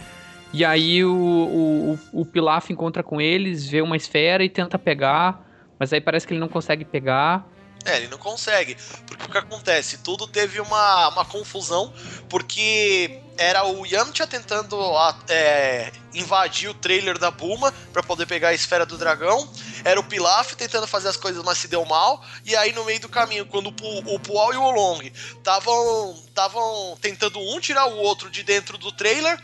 [0.52, 4.78] E aí o, o, o, o Pilaf encontra com eles, vê uma esfera e tenta
[4.78, 5.44] pegar,
[5.80, 7.44] mas aí parece que ele não consegue pegar.
[7.84, 8.76] É, ele não consegue.
[9.04, 9.98] Porque o que acontece?
[9.98, 11.92] Tudo teve uma, uma confusão,
[12.28, 18.48] porque era o Yamcha tentando a- é, invadir o trailer da Bulma pra poder pegar
[18.48, 19.50] a esfera do dragão.
[19.84, 22.24] Era o Pilaf tentando fazer as coisas, mas se deu mal.
[22.44, 26.96] E aí, no meio do caminho, quando o, Pu- o Pual e o Olong estavam
[27.00, 29.38] tentando um tirar o outro de dentro do trailer.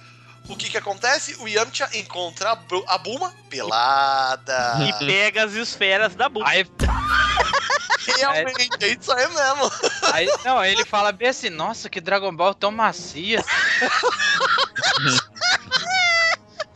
[0.49, 1.37] O que que acontece?
[1.41, 4.77] O Yamcha encontra a, Bu- a Bulma pelada.
[4.89, 6.49] E pega as esferas da Bulma.
[6.49, 6.65] Aí,
[8.19, 9.71] Realmente, é isso aí mesmo.
[10.13, 13.45] aí, não, aí ele fala bem assim, nossa, que Dragon Ball tão macia.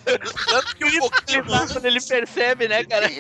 [0.05, 3.11] Tanto que um pouquinho Ele quando ele percebe, né, cara?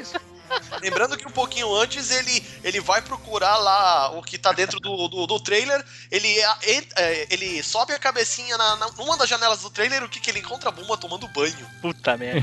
[0.82, 5.08] Lembrando que um pouquinho antes ele, ele vai procurar lá o que tá dentro do,
[5.08, 5.82] do, do trailer.
[6.10, 10.04] Ele, é- é, ele sobe a cabecinha na, na- numa das janelas do trailer.
[10.04, 11.66] O que, que ele encontra a Buma tomando banho.
[11.80, 12.40] Puta merda.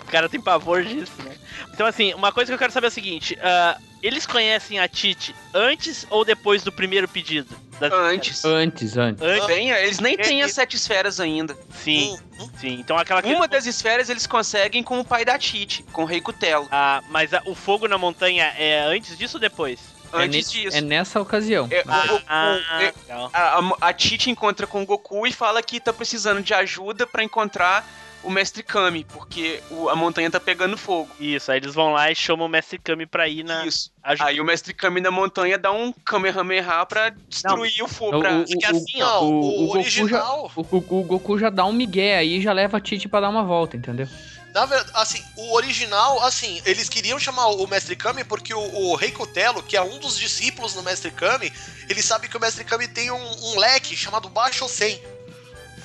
[0.00, 1.36] o cara tem pavor disso, né?
[1.72, 4.88] Então, assim, uma coisa que eu quero saber é a seguinte: ah, eles conhecem a
[4.88, 7.54] Titi antes ou depois do primeiro pedido?
[7.80, 8.44] Das- Antes.
[8.44, 9.22] Antes, antes.
[9.22, 11.56] Antes, Bem, eles nem têm É, as sete esferas ainda.
[11.70, 12.50] sim, Hum, hum.
[12.60, 12.74] sim.
[12.78, 13.32] Então, aquela que.
[13.32, 16.68] Uma das esferas eles conseguem com o pai da Titi, com o Rei Cutelo.
[16.70, 19.80] Ah, mas a- o fogo na montanha é antes disso ou depois?
[20.12, 20.76] É, Antes nesse- disso.
[20.76, 21.66] é nessa ocasião.
[21.70, 23.30] É, o- o- Ah, é- legal.
[23.32, 27.06] a, a, a Titi encontra com o Goku e fala que tá precisando de ajuda
[27.06, 27.84] pra encontrar
[28.22, 31.08] o Mestre Kami, porque o- a montanha tá pegando fogo.
[31.18, 33.64] Isso, aí eles vão lá e chamam o Mestre Kami pra ir na.
[33.66, 33.90] Isso.
[34.02, 34.28] ajuda.
[34.28, 38.16] Aí o Mestre Kami na montanha dá um Kamehameha pra destruir o fogo.
[38.16, 39.20] O- pra- o- Acho que assim, ó.
[39.20, 40.52] Não, o- o, o Goku original.
[40.56, 43.20] O, o- o Goku já dá um migué aí e já leva a Titi pra
[43.20, 44.08] dar uma volta, entendeu?
[44.54, 48.94] Na verdade, assim, o original, assim, eles queriam chamar o Mestre Kami porque o, o
[48.96, 51.50] Rei Cotelo, que é um dos discípulos do Mestre Kami,
[51.88, 53.16] ele sabe que o Mestre Kami tem um,
[53.54, 55.00] um leque chamado Baixo Sen.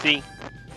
[0.02, 0.22] Sim.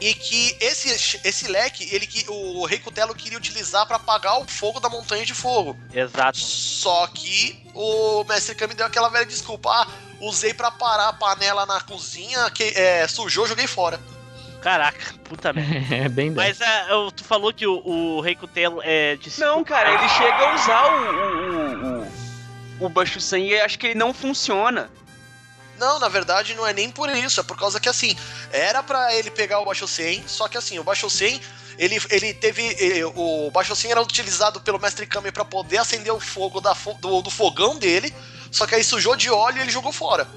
[0.00, 4.48] E que esse, esse leque, ele que o Rei Cutelo queria utilizar pra apagar o
[4.48, 5.76] fogo da montanha de fogo.
[5.92, 6.38] Exato.
[6.38, 9.70] Só que o Mestre Kami deu aquela velha desculpa.
[9.70, 9.86] Ah,
[10.20, 14.00] usei pra parar a panela na cozinha, que é, sujou, joguei fora.
[14.62, 15.94] Caraca, puta merda.
[15.96, 16.30] É bem.
[16.30, 20.36] Mas eu- tu falou que o, o Rei Cutelo é de Não, cara, ele chega
[20.36, 22.02] a usar o, o,
[22.80, 24.90] o, o Bashusen e acho que ele não funciona.
[25.80, 28.14] Não, na verdade não é nem por isso, é por causa que assim,
[28.52, 31.40] era pra ele pegar o Bashosen, só que assim, o Bashosen,
[31.78, 32.62] ele, ele teve.
[32.78, 37.22] ele- o Bashosen era utilizado pelo Mestre Kami pra poder acender o fogo da, do,
[37.22, 38.14] do fogão dele,
[38.52, 40.28] só que aí sujou de óleo e ele jogou fora.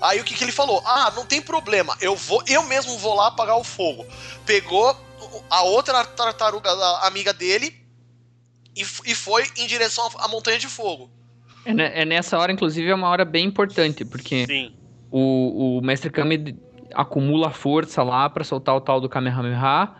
[0.00, 0.80] Aí o que, que ele falou?
[0.86, 4.06] Ah, não tem problema, eu vou, eu mesmo vou lá apagar o fogo.
[4.46, 4.96] Pegou
[5.50, 7.84] a outra tartaruga a amiga dele
[8.76, 11.10] e, e foi em direção à Montanha de Fogo.
[11.64, 14.72] É, é nessa hora, inclusive, é uma hora bem importante, porque Sim.
[15.10, 16.56] o, o Mestre Kami
[16.94, 19.90] acumula força lá pra soltar o tal do Kamehameha.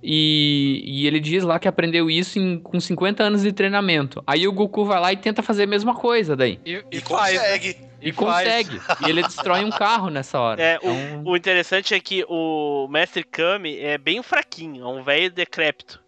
[0.00, 4.22] E, e ele diz lá que aprendeu isso em- com 50 anos de treinamento.
[4.24, 6.60] Aí o Goku vai lá e tenta fazer a mesma coisa daí.
[6.64, 7.02] E, E, e né?
[7.04, 7.76] consegue.
[8.00, 8.80] E, E consegue.
[9.04, 10.62] e ele destrói um carro nessa hora.
[10.62, 15.02] É, Então, o, o interessante é que o Mestre Kami é bem fraquinho, é um
[15.02, 16.00] velho decrépito.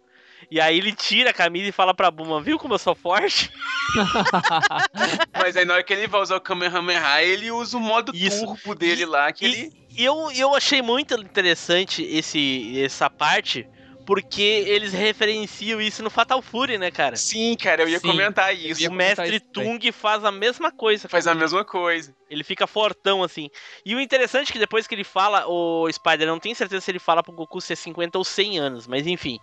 [0.51, 3.49] E aí ele tira a camisa e fala pra Buma, viu como eu sou forte?
[5.33, 8.45] Mas aí na hora que ele vai usar o Kamehameha, ele usa o modo Isso.
[8.45, 9.73] turbo dele lá, que E, ele...
[9.89, 13.65] e eu, eu achei muito interessante esse, essa parte,
[14.05, 17.15] porque eles referenciam isso no Fatal Fury, né, cara?
[17.15, 18.07] Sim, cara, eu ia Sim.
[18.07, 18.81] comentar isso.
[18.81, 19.45] ia O comentar Mestre isso.
[19.53, 21.07] Tung faz a mesma coisa.
[21.07, 22.13] Faz a mesma coisa.
[22.29, 23.49] Ele fica fortão, assim.
[23.85, 26.81] E o interessante é que depois que ele fala, o Spider, eu não tenho certeza
[26.81, 29.39] se ele fala pro Goku ser 50 ou 100 anos, mas enfim,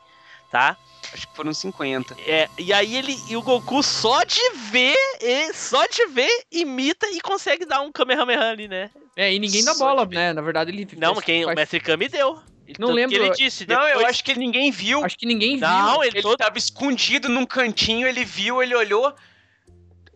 [0.51, 0.77] tá?
[1.13, 2.15] Acho que foram 50.
[2.27, 4.41] É, e aí ele e o Goku só de
[4.71, 8.91] ver, e só de ver, imita e consegue dar um Kamehameha ali, né?
[9.17, 10.33] É, e ninguém dá Só bola, né?
[10.33, 10.87] Na verdade, ele.
[10.99, 12.35] Não, quem o faz- Mestre Kami deu.
[12.79, 13.67] Não Tanto lembro, ele disse.
[13.67, 15.03] Não, eu depois- acho que ninguém viu.
[15.03, 15.67] Acho que ninguém viu.
[15.67, 16.37] Não, ele, Ele todo.
[16.37, 19.15] tava escondido num cantinho, ele viu, ele olhou.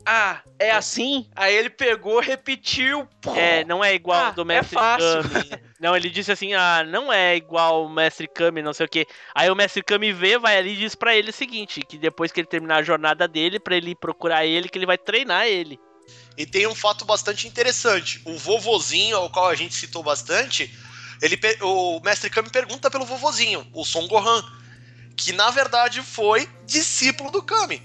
[0.05, 1.29] Ah, é assim?
[1.37, 3.07] Aí ele pegou, repetiu.
[3.21, 3.35] pô.
[3.37, 5.23] É, não é igual Ah, ao do é Mestre fácil.
[5.23, 5.63] Kami.
[5.81, 9.07] Não, ele disse assim, ah, não é igual o Mestre Kami, não sei o que.
[9.35, 12.33] Aí o Mestre Kami vê, vai ali e diz pra ele o seguinte, que depois
[12.33, 15.79] que ele terminar a jornada dele, pra ele procurar ele, que ele vai treinar ele.
[16.37, 18.21] E tem um fato bastante interessante.
[18.25, 20.73] O vovozinho, ao qual a gente citou bastante,
[21.21, 24.43] ele, o Mestre Kami pergunta pelo vovozinho, o Son Gohan,
[25.17, 27.83] que na verdade foi discípulo do Kami.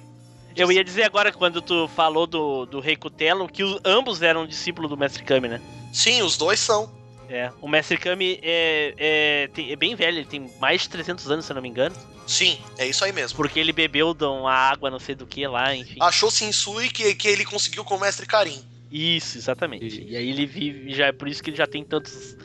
[0.57, 4.47] Eu ia dizer agora, quando tu falou do, do Rei Cutelo, que os- ambos eram
[4.47, 5.61] discípulos do Mestre Kami, né?
[5.93, 6.91] Sim, os dois são.
[7.29, 11.29] É, o Mestre Kami é, é, tem- é bem velho, ele tem mais de 300
[11.29, 11.95] anos, se eu não me engano.
[12.25, 13.37] Sim, é isso aí mesmo.
[13.37, 15.97] Porque ele bebeu de uma água, não sei do que lá, enfim.
[16.01, 18.59] Achou Shinsui que, que ele conseguiu com o Mestre Karim.
[18.91, 20.01] Isso, exatamente.
[20.07, 22.35] E aí ele vive, já é por isso que ele já tem tantos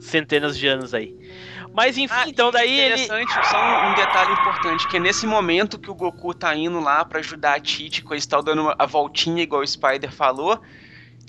[0.00, 1.14] centenas de anos aí.
[1.72, 3.04] Mas enfim, Ah, então daí ele.
[3.06, 6.80] interessante, só um, um detalhe importante, que é nesse momento que o Goku tá indo
[6.80, 10.60] lá pra ajudar a Tite, com eles tal dando a voltinha, igual o Spider falou,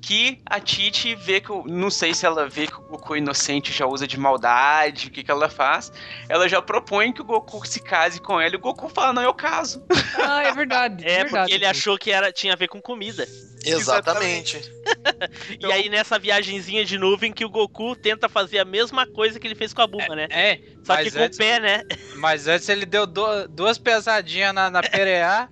[0.06, 3.20] que a Tite vê que, o- não sei se ela vê que o Goku é
[3.20, 5.93] inocente já usa de maldade, o que que ela faz,
[6.28, 9.22] ela já propõe que o Goku se case com ela, e o Goku fala, não,
[9.24, 9.82] eu caso.
[10.22, 11.04] Ah, é verdade.
[11.06, 11.32] É, verdade.
[11.32, 13.26] porque ele achou que era, tinha a ver com comida.
[13.66, 14.58] Exatamente.
[14.58, 19.39] Então- E aí nessa viagenzinha de nuvem que o Goku tenta fazer a mesma coisa
[19.39, 20.28] que ele fez com a Buma, né?
[20.30, 21.84] É, Só mas que com antes- o pé, né?
[22.18, 25.47] mas antes ele deu do- duas pesadinhas na, na pereá.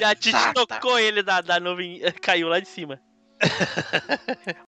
[0.00, 3.00] E a Titi tocou ele da, da nuvem, caiu lá de cima.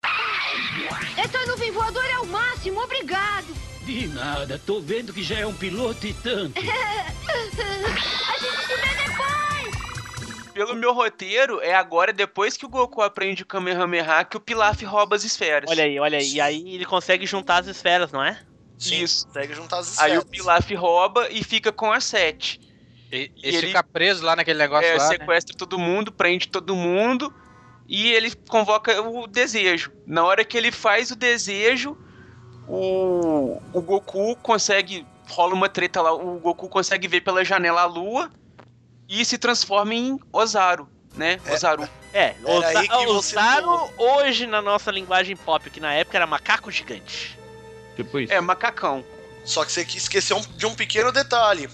[1.16, 3.46] Essa nuvem voadora é o máximo, obrigado.
[3.84, 6.58] De nada, tô vendo que já é um piloto e tanto.
[6.60, 10.52] A gente se vê depois.
[10.52, 14.82] Pelo meu roteiro, é agora, depois que o Goku aprende o Kamehameha, que o Pilaf
[14.84, 15.68] rouba as esferas.
[15.70, 16.32] Olha aí, olha aí.
[16.34, 18.38] E aí ele consegue juntar as esferas, não é?
[18.78, 19.26] Sim, Isso.
[19.26, 20.30] consegue juntar as Aí o esferas.
[20.30, 22.60] Pilaf rouba e fica com as sete.
[23.12, 25.08] E, E ele fica preso lá naquele negócio É, lá.
[25.10, 25.16] né?
[25.18, 27.32] sequestra todo mundo, prende todo mundo
[27.86, 29.92] e ele convoca o desejo.
[30.06, 31.96] Na hora que ele faz o desejo,
[32.66, 35.06] o, o Goku consegue.
[35.28, 38.30] Rola uma treta lá, o Goku consegue ver pela janela a lua
[39.08, 41.38] e se transforma em Ozaru, né?
[41.50, 41.88] Ozaru.
[42.12, 45.80] É, o, Era aí Za- que o você Zaro, hoje na nossa linguagem pop, que
[45.80, 47.38] na época era macaco gigante.
[47.96, 48.32] Tipo isso.
[48.32, 49.04] É, macacão.
[49.44, 51.68] Só que você que esqueceu de um pequeno detalhe.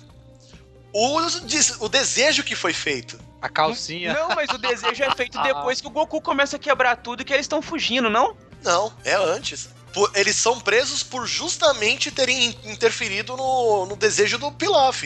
[0.98, 3.18] O, o desejo que foi feito.
[3.40, 4.12] A calcinha.
[4.14, 7.24] Não, mas o desejo é feito depois que o Goku começa a quebrar tudo e
[7.24, 8.36] que eles estão fugindo, não?
[8.64, 9.68] Não, é antes.
[9.92, 15.04] Por- eles são presos por justamente terem in- interferido no, no desejo do Pilaf.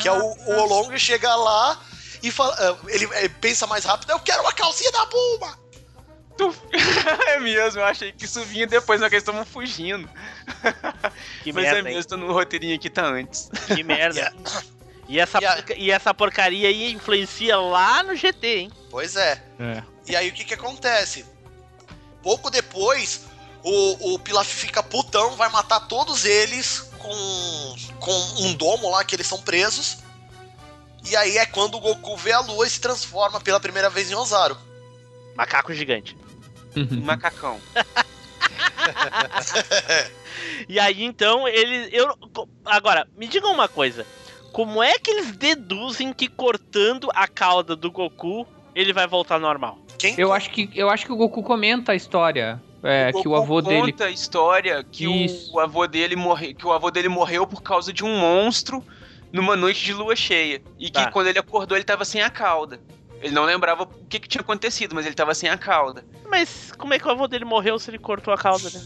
[0.00, 1.80] Que é o, o Olong chega lá
[2.22, 2.54] e fala.
[2.58, 5.58] ah, Ele, ele pensa mais rápido, eu quero uma calcinha da Bulma!
[6.38, 6.54] Tu-
[7.28, 10.08] é mesmo, eu achei que isso vinha depois, mas que eles estavam fugindo.
[11.42, 11.96] Que Mas é merda, hein?
[11.96, 13.50] mesmo, tá no roteirinho aqui tá antes.
[13.66, 14.32] Que merda.
[15.08, 18.72] E essa, E a- e essa porcaria aí influencia lá no GT, hein?
[18.90, 19.42] Pois é.
[19.58, 19.82] É.
[20.06, 21.24] E aí o que que acontece?
[22.22, 23.22] Pouco depois,
[23.64, 29.14] o, o Pilaf fica putão, vai matar todos eles com, com um domo lá que
[29.16, 29.98] eles são presos.
[31.04, 34.08] E aí é quando o Goku vê a lua e se transforma pela primeira vez
[34.10, 34.56] em Ozaru.
[35.34, 36.16] Macaco gigante.
[37.02, 37.60] Macacão.
[40.68, 41.88] E aí então ele.
[41.92, 42.16] Eu,
[42.64, 44.06] agora, me digam uma coisa.
[44.52, 49.78] Como é que eles deduzem que cortando a cauda do Goku ele vai voltar normal?
[49.98, 52.62] Quem Eu acho que eu acho que o Goku comenta a história.
[52.82, 53.92] É, que o Goku avô dele.
[53.92, 55.54] conta a história que Isso.
[55.54, 58.84] o avô dele morreu, que o avô dele morreu por causa de um monstro
[59.32, 60.60] numa noite de lua cheia.
[60.78, 61.10] E que Tá.
[61.10, 62.80] quando ele acordou, ele tava sem a cauda.
[63.22, 66.04] Ele não lembrava o que, que tinha acontecido, mas ele tava sem a cauda.
[66.28, 68.80] Mas como é que o avô dele morreu se ele cortou a cauda, né?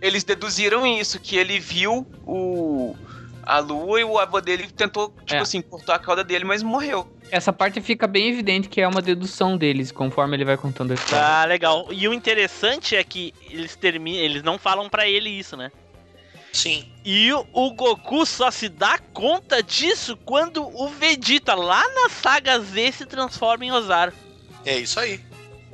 [0.00, 2.96] Eles deduziram isso, que ele viu o
[3.42, 5.38] a lua e o avô dele tentou, tipo É.
[5.38, 7.10] assim, cortou a cauda dele, mas morreu.
[7.30, 10.94] Essa parte fica bem evidente que é uma dedução deles, conforme ele vai contando a
[10.94, 11.24] história.
[11.24, 11.86] Ah, legal.
[11.90, 15.70] E o interessante é que eles terminam, eles não falam pra ele isso, né?
[16.52, 16.84] Sim.
[17.02, 22.60] E o, o Goku só se dá conta disso quando o Vegeta lá na saga
[22.60, 24.12] Z se transforma em Ozaru.
[24.64, 25.18] É isso aí.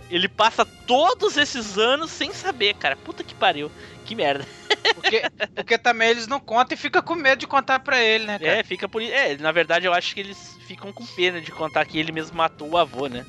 [0.09, 2.97] Ele passa todos esses anos sem saber, cara.
[2.97, 3.71] Puta que pariu.
[4.09, 4.47] Que merda.
[4.95, 5.23] Porque,
[5.55, 8.53] porque também eles não contam e fica com medo de contar pra ele, né, cara?
[8.53, 9.03] É, fica por.
[9.03, 12.35] É, na verdade eu acho que eles ficam com pena de contar que ele mesmo
[12.35, 13.27] matou o avô, né?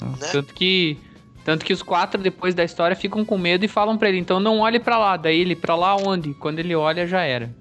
[0.00, 0.28] né?
[0.32, 0.98] Tanto que
[1.44, 4.40] tanto que os quatro depois da história ficam com medo e falam pra ele, então
[4.40, 5.18] não olhe pra lá.
[5.18, 6.32] Daí ele, pra lá onde?
[6.32, 7.54] Quando ele olha, já era.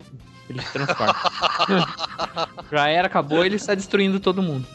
[0.49, 1.13] Ele se transforma.
[2.71, 4.65] já era, acabou, ele está destruindo todo mundo.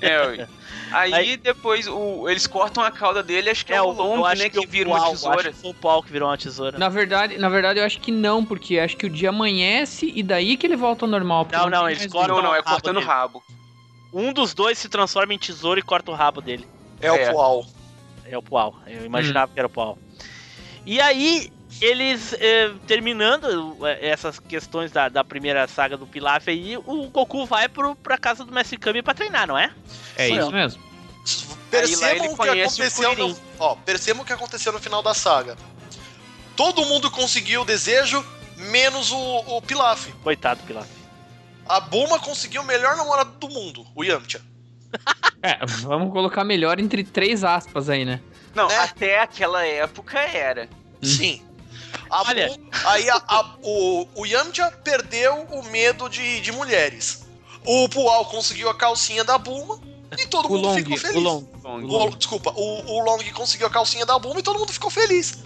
[0.00, 0.46] É.
[0.92, 4.22] Aí, Aí- depois o, eles cortam a cauda dele, acho que é, É, o Long,
[4.36, 5.52] né, que, o vira Paul, uma eu Acho tesoura.
[5.52, 6.78] que foi o Paul que virou uma tesoura.
[6.78, 10.22] Na verdade, na verdade, eu acho que não, porque acho que o dia amanhece e
[10.22, 11.48] daí que ele volta ao normal.
[11.50, 13.42] Não, não, tem eles cortam Não, não, é o rabo cortando o rabo.
[14.12, 16.64] Um dos dois se transforma em tesoura e corta o rabo dele.
[17.00, 17.30] É, É.
[17.30, 17.66] o Poal.
[18.24, 18.76] É o Pual.
[18.86, 19.98] Eu imaginava que era o Pual.
[20.86, 21.50] E aí,
[21.80, 27.44] eles eh, terminando eh, essas questões da, da primeira saga do Pilaf aí, o Goku
[27.46, 29.72] vai pro, pra casa do Mestre Kami pra treinar, não é?
[30.16, 30.38] É Sim.
[30.38, 30.82] isso mesmo.
[31.70, 35.12] Percebam o que conhece o aconteceu no, ó, percebam o que aconteceu no final da
[35.12, 35.56] saga.
[36.54, 38.24] Todo mundo conseguiu o desejo,
[38.56, 40.06] menos o, o Pilaf.
[40.22, 40.88] Coitado do Pilaf.
[41.68, 44.40] A Bulma conseguiu o melhor namorado do mundo, o Yamcha.
[45.42, 48.20] É, vamos colocar melhor entre três aspas aí, né?
[48.52, 48.76] Não, Né?
[48.78, 50.68] até aquela época era.
[51.00, 51.40] Sim.
[52.10, 52.48] A Olha.
[52.48, 57.26] Bu- aí a- a- o, o Yamcha perdeu o medo de, de mulheres.
[57.64, 59.80] O Pual conseguiu a calcinha da Bulma
[60.16, 61.16] e todo O mundo Long, ficou feliz.
[61.16, 61.44] o Long.
[61.64, 62.06] Long.
[62.08, 65.42] O- desculpa, o, o Long conseguiu a calcinha da Bulma e todo mundo ficou feliz.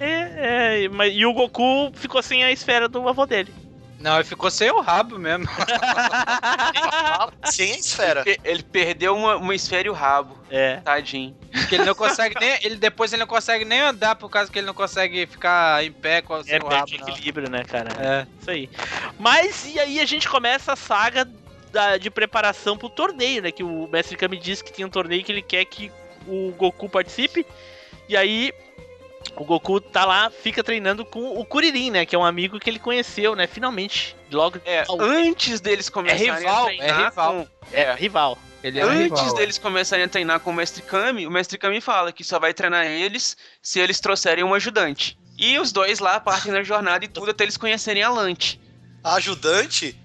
[0.00, 3.52] É, é, mas, e o Goku ficou sem a esfera do avô dele.
[3.98, 5.46] Não, ele ficou sem o rabo mesmo.
[7.50, 8.22] Sem a esfera.
[8.22, 10.36] Pe- Ele perdeu uma, uma esfera e o rabo.
[10.50, 10.76] É.
[10.76, 11.36] Tadinho.
[11.52, 12.58] Porque ele não consegue nem.
[12.62, 15.92] Ele, depois ele não consegue nem andar por causa que ele não consegue ficar em
[15.92, 16.68] pé com É, o rabo.
[16.68, 17.88] perde equilíbrio, né, cara?
[17.98, 18.26] É.
[18.40, 18.70] Isso aí.
[19.18, 21.26] Mas, e aí a gente começa a saga
[21.72, 23.50] da- de preparação pro torneio, né?
[23.50, 25.90] Que o Mestre Kami disse que tem um torneio que ele quer que
[26.26, 27.44] o Goku participe.
[28.08, 28.52] E aí,
[29.38, 32.06] o Goku tá lá, fica treinando com o Kuririn, né?
[32.06, 33.46] Que é um amigo que ele conheceu, né?
[33.46, 34.16] Finalmente.
[34.30, 34.60] Logo.
[34.64, 37.32] É, ao- antes deles começarem rival, a treinar é rival.
[37.32, 37.48] com...
[37.72, 38.38] é, rival.
[38.62, 39.38] Ele é Antes rival, é.
[39.38, 42.52] deles começarem a treinar com o Mestre Kami, o Mestre Kami fala que só vai
[42.52, 45.16] treinar eles se eles trouxerem um ajudante.
[45.38, 48.60] E os dois lá partem na jornada e tudo até eles conhecerem a Lante.
[49.04, 49.96] A ajudante.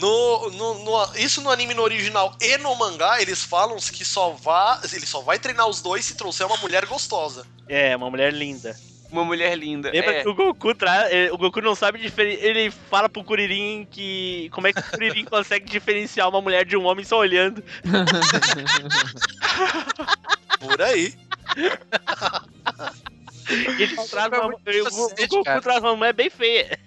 [0.00, 4.30] No, no, no- isso no anime no original e no mangá, eles falam que só
[4.30, 7.44] vá, ele só vai treinar os dois se trouxer uma mulher gostosa.
[7.68, 8.76] É, uma mulher linda.
[9.10, 9.90] Uma mulher linda.
[9.90, 11.10] Lembra É, que o Goku tra...
[11.10, 12.44] eh, o Goku não sabe diferenciar.
[12.44, 14.50] Ele fala pro Kuririn que.
[14.52, 17.64] Como é que o Kuririn consegue diferenciar uma mulher de um homem só olhando?
[20.60, 21.14] Por aí.
[23.48, 25.60] Ele traz uma, muito o, Goku cara.
[25.62, 26.78] traz uma mulher bem feia.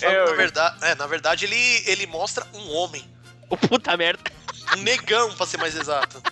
[0.00, 3.04] É, na, verdade, é, na verdade, ele, ele mostra um homem.
[3.50, 4.22] O puta merda.
[4.76, 6.22] Um negão, pra ser mais exato.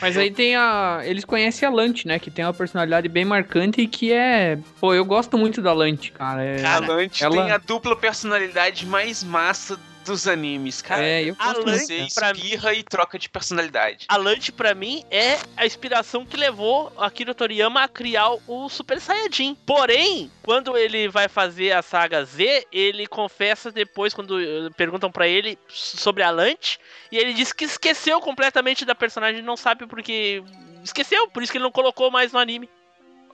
[0.00, 1.00] Mas aí tem a.
[1.02, 2.18] Eles conhecem a Lante, né?
[2.18, 4.58] Que tem uma personalidade bem marcante e que é.
[4.80, 6.44] Pô, eu gosto muito da Lante, cara.
[6.44, 6.64] É...
[6.64, 9.78] a Lante ela- tem a dupla personalidade mais massa
[10.08, 11.04] dos animes, cara.
[11.04, 11.94] É, eu a gosto Lante- Você
[12.32, 14.06] espirra e troca de personalidade.
[14.08, 19.00] A Lante, pra mim, é a inspiração que levou Akira Toriyama a criar o Super
[19.00, 19.54] Saiyajin.
[19.66, 24.36] Porém, quando ele vai fazer a saga Z, ele confessa depois, quando
[24.76, 26.80] perguntam pra ele sobre a Lante,
[27.12, 30.42] e ele diz que esqueceu completamente da personagem, não sabe porque.
[30.82, 32.68] Esqueceu, por isso que ele não colocou mais no anime.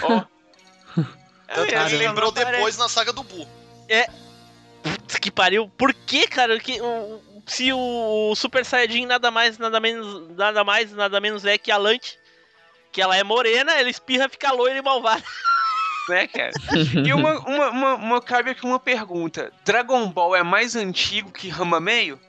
[0.02, 0.22] Ó.
[1.46, 3.46] Tanto que É, ele é, lembrou depois na saga do Buu.
[3.86, 4.23] Putz,
[5.24, 5.70] que pariu.
[5.78, 6.60] Por que, cara?
[6.60, 11.56] Que, o- se o Super Saiyajin nada mais, nada menos, nada mais, nada menos é
[11.56, 12.18] que a Lante,
[12.92, 15.24] que ela é morena, ela espirra, fica loira e malvada.
[16.10, 16.50] né, cara?
[17.06, 19.50] E uma, uma, uma, uma- cabe aqui uma pergunta.
[19.64, 22.20] Dragon Ball é mais antigo que Rama Meio?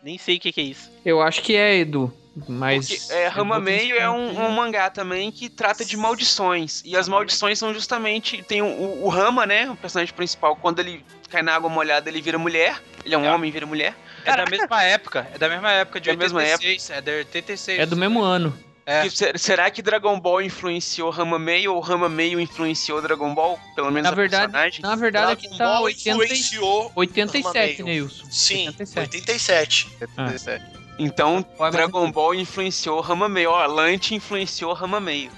[0.00, 0.88] Nem sei o que, que é isso.
[1.04, 2.16] Eu acho que é, Edu.
[2.48, 2.88] Mas.
[2.88, 6.82] Porque é, eu Rama vou Meio é um, um mangá também que trata de maldições.
[6.84, 8.42] E as maldições são justamente.
[8.42, 9.70] Tem o, o, o Rama, né?
[9.70, 12.82] O personagem principal, quando ele cai na água molhada, ele vira mulher.
[13.04, 13.32] Ele é um É.
[13.32, 13.94] homem, vira mulher.
[14.24, 15.26] É da mesma época.
[15.32, 16.90] É da mesma época, de É da mesma 86.
[16.90, 17.78] É da 86.
[17.80, 18.56] É do mesmo ano.
[18.84, 19.02] É.
[19.36, 23.58] Será que Dragon Ball influenciou Rama Meio ou Rama Meio influenciou Dragon Ball?
[23.74, 24.80] Pelo menos Na a verdade, personagem?
[24.82, 26.92] na verdade Dragon aqui tá Ball 80, e- influenciou.
[26.94, 27.84] 87, Rama Meio.
[28.06, 28.26] Neilson.
[28.30, 28.98] Sim, 87.
[29.00, 29.88] 87.
[30.16, 30.26] Ah.
[30.98, 33.50] Então, Dragon Ball influenciou Rama Meio.
[33.50, 35.30] Ó, Lante influenciou Rama Meio.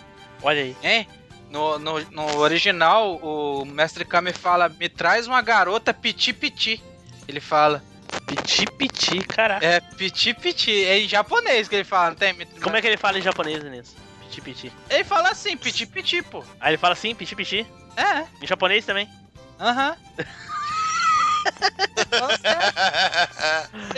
[0.43, 0.77] Olha aí.
[0.83, 1.09] Hein?
[1.51, 6.83] No, no, no original, o Mestre Kami fala: Me traz uma garota piti piti.
[7.27, 7.83] Ele fala:
[8.27, 9.65] Piti piti, caraca.
[9.67, 10.85] É piti piti.
[10.85, 12.33] É em japonês que ele fala, não tem?
[12.35, 13.97] Me- Como é que ele fala em japonês, Inês?
[14.21, 14.73] Piti piti.
[14.91, 16.45] Ele fala assim: piti piti, pô.
[16.61, 17.67] Aí ele fala assim, piti piti.
[17.97, 19.09] É, Em japonês também.
[19.59, 19.97] aham.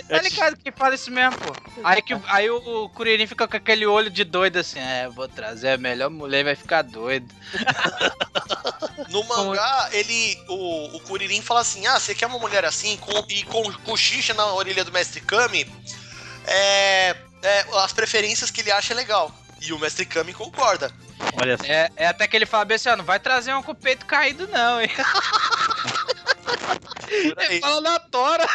[0.09, 1.53] Tá ligado que fala isso mesmo, pô.
[1.85, 5.71] Aí, que, aí o, Kuririn fica com aquele olho de doido assim, é, vou trazer
[5.71, 7.33] a melhor mulher vai ficar doido.
[9.09, 10.39] No mangá, ele.
[10.47, 14.35] O, o Kuririn fala assim: ah, você quer uma mulher assim, com, e com cochicha
[14.35, 15.67] na orelha do Mestre Kami?
[16.47, 19.35] É, é, As preferências que ele acha legal.
[19.61, 20.93] E o Mestre Kami concorda.
[21.41, 21.65] Olha só.
[21.65, 23.75] É, é até que ele fala bem assim, ó, não vai trazer um com o
[23.75, 24.91] peito caído não, hein.
[27.11, 27.47] Por aí.
[27.51, 28.47] Ele fala na tora.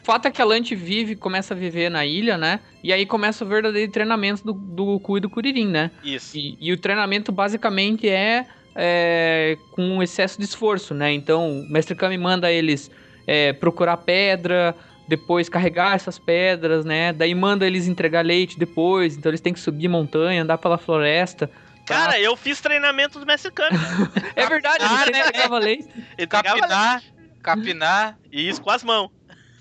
[0.00, 2.60] O fato é que a Lante vive, começa a viver na ilha, né?
[2.82, 5.90] E aí começa o verdadeiro treinamento do, do Goku e do Kuririn, né?
[6.02, 6.36] Isso.
[6.36, 11.12] E, e o treinamento basicamente é, é com excesso de esforço, né?
[11.12, 12.90] Então o Mestre Kami manda eles
[13.26, 14.74] é, procurar pedra,
[15.08, 17.12] depois carregar essas pedras, né?
[17.12, 21.50] Daí manda eles entregar leite depois, então eles têm que subir montanha, andar pela floresta.
[21.84, 23.76] Cara, eu fiz treinamento do Mestre Kami.
[24.36, 25.20] É verdade, Ah, você né?
[25.20, 25.88] entregava leite.
[26.28, 27.02] Capinar,
[27.42, 28.18] capinar.
[28.32, 29.10] E isso com as mãos.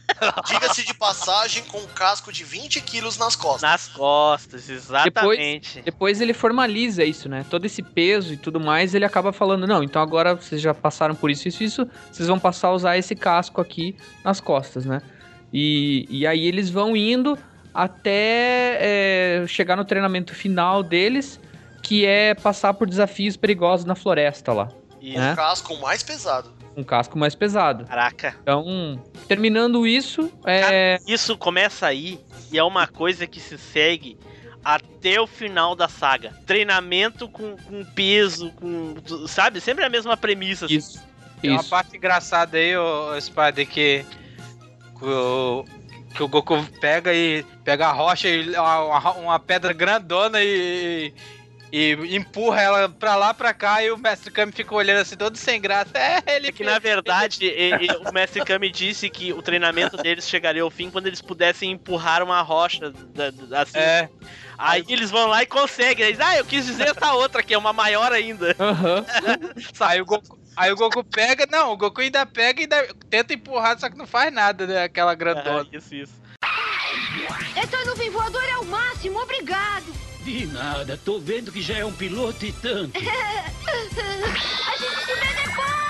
[0.47, 3.61] Diga-se de passagem, com um casco de 20 quilos nas costas.
[3.61, 5.81] Nas costas, exatamente.
[5.81, 7.45] Depois ele formaliza isso, né?
[7.49, 11.15] Todo esse peso e tudo mais, ele acaba falando, não, então agora vocês já passaram
[11.15, 15.01] por isso, isso, isso, vocês vão passar a usar esse casco aqui nas costas, né?
[15.51, 17.37] E, e aí eles vão indo
[17.73, 21.39] até é, chegar no treinamento final deles,
[21.83, 24.69] que é passar por desafios perigosos na floresta lá.
[25.01, 25.19] Isso.
[25.19, 25.33] É.
[25.33, 26.49] O casco mais pesado.
[26.75, 27.85] Um casco mais pesado.
[27.85, 28.35] Caraca.
[28.41, 30.97] Então, terminando isso, é.
[31.05, 32.19] Isso começa aí
[32.51, 34.17] e é uma coisa que se segue
[34.63, 36.33] até o final da saga.
[36.47, 38.95] Treinamento com, com peso, com.
[39.27, 39.59] Sabe?
[39.59, 40.65] Sempre a mesma premissa.
[40.65, 40.77] assim.
[40.77, 41.03] Isso.
[41.41, 41.69] Tem uma Isso.
[41.69, 44.05] parte engraçada aí, ô Spider, que,
[44.97, 45.65] que, o,
[46.15, 51.13] que o Goku pega e pega a rocha e uma, uma pedra grandona e,
[51.75, 55.35] e empurra ela pra lá, pra cá, e o Mestre Kami fica olhando assim, todo
[55.35, 55.89] sem graça.
[55.97, 59.97] É, ele É que na verdade e- e o Mestre Kami disse que o treinamento
[59.97, 63.79] deles chegaria ao fim quando eles pudessem empurrar uma rocha da- da- assim.
[63.79, 64.07] É,
[64.55, 66.05] Aí eles vão lá e conseguem.
[66.05, 68.55] Eles, ah, eu quis dizer essa outra que é uma maior ainda.
[68.59, 69.03] Aham.
[69.81, 70.37] aí o Goku.
[70.55, 73.97] Aí o Goku pega, não, o Goku ainda pega e ainda tenta empurrar, só que
[73.97, 74.83] não faz nada, né?
[74.83, 75.67] Aquela grandona.
[75.67, 76.13] Ah, isso, isso.
[77.55, 80.02] Essa nuvem voadora é o máximo, obrigado.
[80.23, 82.97] De nada, tô vendo que já é um piloto e tanto.
[82.97, 85.83] A gente se vê depois.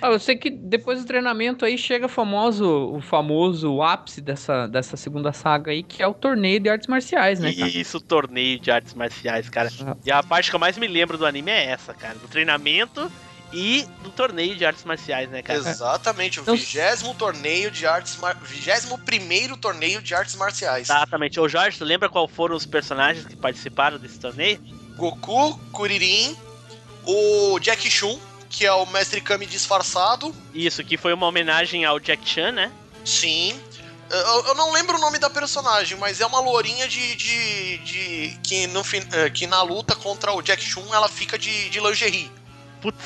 [0.00, 4.96] Ah, eu sei que depois do treinamento aí chega famoso, o famoso ápice dessa, dessa
[4.96, 7.68] segunda saga aí, que é o torneio de artes marciais, né, cara?
[7.68, 9.68] Isso, torneio de artes marciais, cara.
[9.86, 9.96] Ah.
[10.04, 12.14] E a parte que eu mais me lembro do anime é essa, cara.
[12.14, 13.12] Do treinamento
[13.52, 15.58] e do torneio de artes marciais, né, cara?
[15.58, 18.36] Exatamente, o Então- vigésimo torneio de artes mar...
[18.42, 20.88] vigésimo primeiro torneio de artes marciais.
[20.88, 21.38] Exatamente.
[21.40, 24.60] Ô Jorge, tu lembra qual foram os personagens que participaram desse torneio?
[24.96, 26.36] Goku, Kuririn,
[27.04, 30.34] o Jack Chun, que é o Mestre Kami disfarçado.
[30.54, 32.70] Isso, que foi uma homenagem ao Jack Chan, né?
[33.04, 33.58] Sim.
[34.10, 37.14] Eu, eu não lembro o nome da personagem, mas é uma lourinha de.
[37.14, 38.82] de, de- que, no,
[39.12, 42.30] eh, que na luta contra o Jack Chun ela fica de, de lingerie.
[42.82, 42.98] Putz,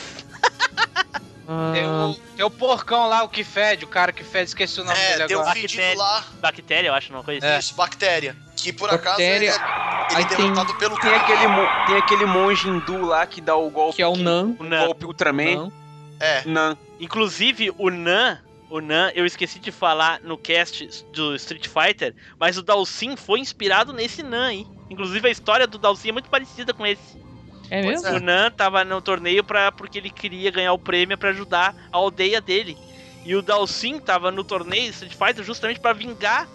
[1.74, 4.84] Tem o, tem o porcão lá, o que fede, o cara que fede, esqueci o
[4.84, 5.54] nome é, dele tem um agora.
[5.54, 5.98] fedido Bactéria.
[6.02, 7.50] lá, bactéria, eu acho, uma coisa É.
[7.56, 7.58] assim.
[7.68, 8.34] isso, bactéria.
[8.56, 9.10] Que por Bactéria.
[9.12, 13.26] acaso ele é, ele é tem- derrotado pelo Tem aquele, tem aquele monge hindu lá
[13.26, 13.96] que dá o golpe.
[13.96, 14.56] que é o Nan.
[14.58, 14.86] O Nan.
[14.86, 15.54] golpe Ultraman.
[15.64, 15.72] Nan.
[16.18, 16.78] É, Nan.
[16.98, 18.38] Inclusive, o Nan,
[18.70, 23.40] o Nan, eu esqueci de falar no cast do Street Fighter, mas o Dalsin foi
[23.40, 24.66] inspirado nesse Nan, hein?
[24.88, 27.22] Inclusive, a história do Dalsin é muito parecida com esse.
[27.70, 28.06] É mesmo?
[28.06, 28.12] É.
[28.12, 31.96] O Nan tava no torneio pra, porque ele queria ganhar o prêmio pra ajudar a
[31.96, 32.76] aldeia dele.
[33.24, 36.48] E o Dalsin tava no torneio Street Fighter justamente pra vingar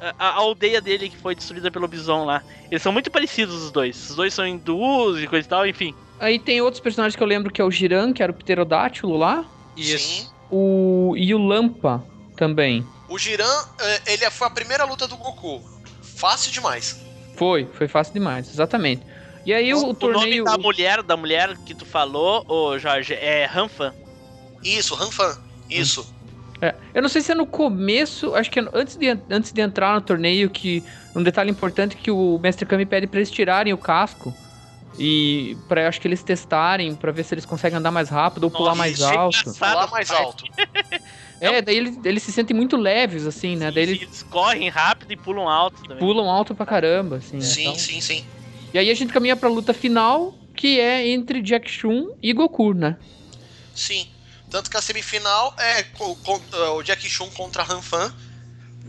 [0.00, 2.42] a, a aldeia dele que foi destruída pelo Bison lá.
[2.70, 4.10] Eles são muito parecidos os dois.
[4.10, 5.94] Os dois são hindus e coisa e tal, enfim.
[6.18, 9.16] Aí tem outros personagens que eu lembro que é o Jiran, que era o pterodátilo
[9.16, 9.44] lá.
[9.76, 10.22] Isso.
[10.24, 10.28] sim.
[10.50, 11.14] O...
[11.16, 12.04] E o Lampa
[12.36, 12.86] também.
[13.08, 15.62] O Jiran, eh, ele foi a primeira luta do Goku.
[16.02, 17.00] Fácil demais.
[17.36, 19.02] Foi, foi fácil demais, exatamente.
[19.44, 20.44] E aí o, o O torneio.
[20.44, 23.92] nome da mulher, da mulher que tu falou, ô Jorge, é Ranfan.
[24.62, 25.36] Isso, Hanfan.
[25.68, 26.14] Isso.
[26.60, 29.60] É, eu não sei se é no começo, acho que é antes de, antes de
[29.60, 30.84] entrar no torneio, que
[31.16, 34.32] um detalhe importante é que o Mestre Kami pede pra eles tirarem o casco.
[34.98, 38.50] E para acho que eles testarem pra ver se eles conseguem andar mais rápido ou
[38.50, 39.52] pular mais alto.
[39.58, 40.44] Pular mais alto.
[41.40, 43.70] É, daí eles, eles se sentem muito leves, assim, né?
[43.72, 45.98] Daí eles Eles correm rápido e pulam alto também.
[45.98, 47.38] pulam alto pra caramba, assim.
[47.38, 47.42] né?
[47.42, 48.24] Sim, Então- sim, sim.
[48.72, 52.72] E aí a gente caminha pra luta final, que é entre Jack Chun e Goku,
[52.74, 52.96] né?
[53.74, 54.08] Sim.
[54.50, 55.84] Tanto que a semifinal é é,
[56.70, 58.14] o Jack Chun contra Han Fan.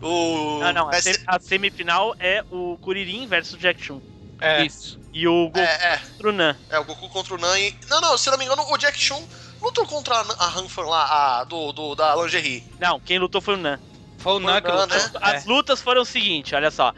[0.01, 0.59] O.
[0.59, 4.01] Não, não, a, sem- a semifinal é o Kuririn versus Jack Chun.
[4.41, 4.65] É.
[4.65, 4.99] Isso.
[5.13, 5.97] E o Goku É, é.
[5.97, 6.57] contra o Nan.
[6.69, 7.73] É, o Goku contra o Nan e...
[7.89, 9.21] Não, não, se eu não me engano, o Jack Chun
[9.61, 12.63] lutou contra a a Han Fan lá, a, do, do, da lingerie.
[12.79, 13.79] Não, quem lutou foi o Nan.
[14.17, 14.97] Foi o Nan que Nan, lutou.
[14.97, 15.11] né?
[15.21, 16.93] As lutas foram o seguinte, olha só.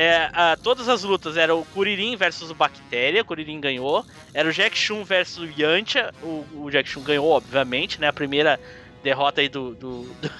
[0.00, 4.06] É, a- todas as lutas eram o Kuririn versus o Bactéria, o Kuririn ganhou.
[4.32, 8.06] Era o Jack Chun versus o Yantia, o, o Jack Chun ganhou, obviamente, né?
[8.06, 8.60] A primeira
[9.02, 9.74] derrota aí do.
[9.74, 10.30] do, do-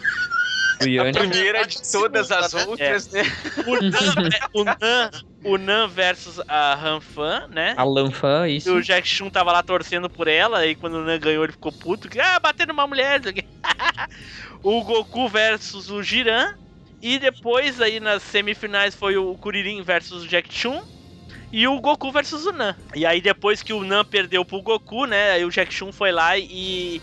[0.81, 1.13] O Yanni.
[1.13, 2.65] Primeira de todas as né?
[2.67, 3.23] outras, né?
[3.67, 4.39] o, Nan, né?
[4.55, 5.11] o, Nan,
[5.43, 7.75] o Nan versus a Hanfan, né?
[7.77, 8.73] A Lanfan, E isso.
[8.73, 11.73] o Jack Chun tava lá torcendo por ela, e quando o Nan ganhou, ele ficou
[11.73, 12.09] puto.
[12.23, 13.21] Ah, batendo uma mulher.
[14.63, 16.55] o Goku versus o Jiran.
[17.01, 20.83] E depois, aí nas semifinais, foi o Kuririn versus o Jack Chun.
[21.51, 22.77] E o Goku versus o Nan.
[22.95, 25.33] E aí, depois que o Nan perdeu pro Goku, né?
[25.33, 27.01] Aí o Jack Chun foi lá e.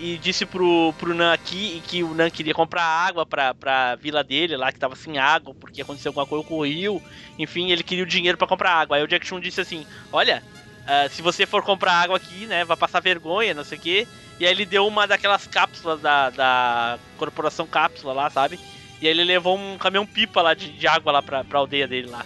[0.00, 4.22] E disse pro, pro Nan aqui que o Nan queria comprar água pra, pra vila
[4.22, 7.02] dele lá, que tava sem água, porque aconteceu alguma coisa com o rio.
[7.36, 8.96] Enfim, ele queria o dinheiro pra comprar água.
[8.96, 10.44] Aí o Jack Chun disse assim: Olha,
[10.86, 14.08] ah, se você for comprar água aqui, né, vai passar vergonha, não sei o quê.
[14.40, 18.58] E aí ele deu uma daquelas cápsulas da, da corporação cápsula lá, sabe?
[19.00, 21.86] E aí ele levou um caminhão pipa lá de, de água lá pra, pra aldeia
[21.86, 22.24] dele lá.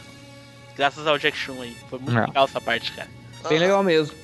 [0.77, 1.77] Graças ao Jack Chun aí.
[1.91, 2.27] Foi muito É.
[2.27, 3.09] legal essa parte, cara.
[3.49, 4.17] Bem Ah, legal mesmo.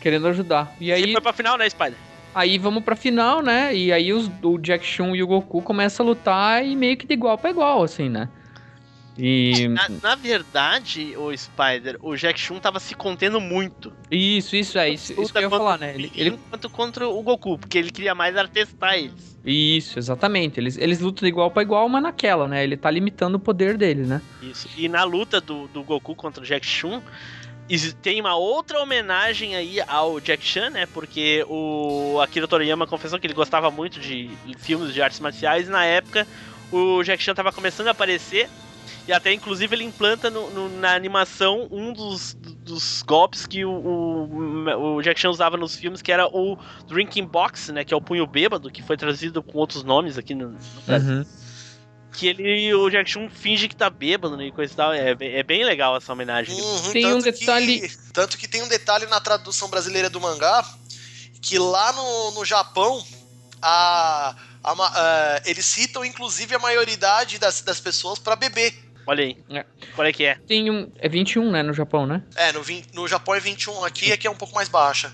[0.00, 0.72] Querendo ajudar.
[0.80, 1.96] E E aí, foi pra final, né, Spider?
[2.34, 3.74] aí vamos pra final, né?
[3.74, 7.06] E aí os, o Jack Chun e o Goku começam a lutar e meio que
[7.06, 8.28] de igual pra igual, assim, né?
[9.16, 9.68] E.
[9.68, 13.92] Na, na verdade, o Spider, o Jack Chun tava se contendo muito.
[14.10, 15.94] Isso, isso é, isso, isso que eu ia falar, né?
[15.94, 19.38] Ele, ele- Enquanto contra o Goku, porque ele queria mais era testar eles.
[19.44, 20.58] Isso, exatamente.
[20.58, 22.64] Eles, eles lutam de igual pra igual, mas naquela, né?
[22.64, 24.20] Ele tá limitando o poder dele, né?
[24.42, 24.68] Isso.
[24.76, 27.00] E na luta do, do Goku contra o Jack Chun,
[28.02, 30.86] tem uma outra homenagem aí ao Jack Chan, né?
[30.86, 35.70] Porque o Akira Toriyama confessou que ele gostava muito de filmes de artes marciais e
[35.70, 36.26] na época
[36.72, 38.48] o Jack Chan tava começando a aparecer
[39.08, 43.70] e até inclusive ele implanta no- no- na animação um dos, dos golpes que o,
[43.70, 46.56] o, o Jack Chan usava nos filmes, que era o
[46.86, 47.84] Drinking Box, né?
[47.84, 51.16] Que é o punho bêbado, que foi traduzido com outros nomes aqui no, no Brasil
[51.18, 51.24] Uhum.
[52.16, 54.92] que ele, o Jack Chun finge que tá bêbado né, e coisa e tal.
[54.92, 56.54] É, bem- é bem legal essa homenagem.
[56.60, 60.20] Uhum, Tem um tanto detalhe- Que, tanto que tem um detalhe na tradução brasileira do
[60.20, 60.64] mangá
[61.42, 63.04] que lá no, no Japão
[63.60, 64.34] a,
[64.64, 68.72] a eh, eles citam inclusive a maioridade das, das pessoas pra beber.
[69.06, 69.36] Olha aí.
[69.50, 69.66] É.
[69.94, 70.36] Qual é que é?
[70.46, 70.90] Tem um.
[70.98, 71.62] É 21, né?
[71.62, 72.22] No Japão, né?
[72.36, 75.12] É, no, vin- no Japão é 21, aqui é que é um pouco mais baixa.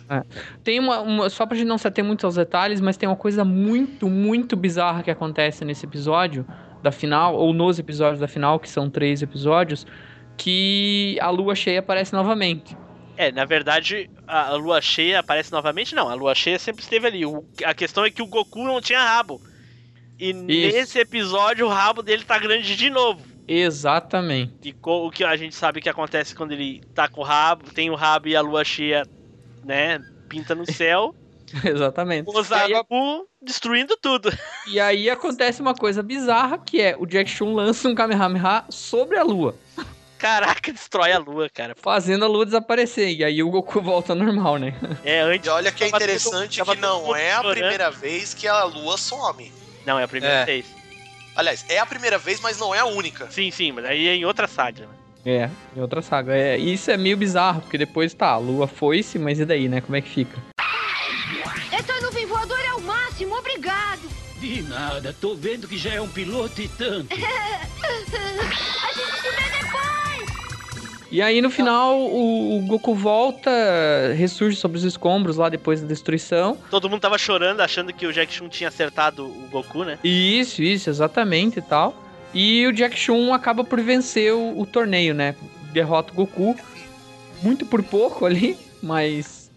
[0.63, 3.17] Tem uma, uma- Só pra gente não se ater muito aos detalhes, mas tem uma
[3.17, 6.47] coisa muito, muito bizarra que acontece nesse episódio
[6.81, 9.85] da final, ou nos episódios da final, que são três episódios,
[10.37, 12.77] que a lua cheia aparece novamente.
[13.21, 15.95] É, na verdade, a lua cheia aparece novamente?
[15.95, 17.27] Não, a lua cheia sempre esteve ali.
[17.27, 19.39] O- a questão é que o Goku não tinha rabo.
[20.19, 23.23] E nesse episódio o rabo dele tá grande de novo.
[23.47, 24.53] Exatamente.
[24.65, 27.71] E co- o que a gente sabe que acontece quando ele tá com o rabo,
[27.75, 29.03] tem o rabo e a lua cheia,
[29.65, 29.99] né,
[30.29, 31.15] pinta no céu.
[31.65, 32.27] Exatamente.
[32.29, 32.33] o
[32.69, 34.31] Goku destruindo tudo.
[34.67, 39.19] e aí acontece uma coisa bizarra, que é o Jack Chun lança um Kamehameha sobre
[39.19, 39.55] a lua,
[40.21, 41.75] Caraca, destrói a lua, cara.
[41.81, 43.11] fazendo a lua desaparecer.
[43.17, 44.75] E aí o Goku volta ao normal, né?
[45.05, 45.47] É, antes.
[45.47, 48.97] E olha que é todo- interessante que não é a primeira vez que a lua
[48.99, 49.51] some.
[49.87, 50.45] Não, é a primeira É.
[50.45, 50.67] vez.
[51.35, 53.31] Aliás, é a primeira vez, mas não é a única.
[53.31, 54.87] Sim, sim, mas aí é em outra saga.
[54.87, 54.95] né?
[55.25, 56.35] É, em outra saga.
[56.37, 59.81] É, isso é meio bizarro, porque depois tá, a lua foi-se, mas e daí, né?
[59.81, 60.39] Como é que fica?
[61.73, 64.01] Essa nuvem voadora é o máximo, obrigado.
[64.39, 67.09] De nada, tô vendo que já é um piloto e tanto.
[67.81, 69.60] A gente se vê.
[71.11, 73.51] E aí no final o, o Goku volta,
[74.17, 76.57] ressurge sobre os escombros lá depois da destruição.
[76.71, 79.99] Todo mundo tava chorando, achando que o Jack Chun tinha acertado o Goku, né?
[80.05, 81.95] Isso, isso, exatamente e tal.
[82.33, 85.35] E o Jack Chun acaba por vencer o, o torneio, né?
[85.73, 86.57] Derrota o Goku.
[87.43, 89.51] Muito por pouco ali, mas.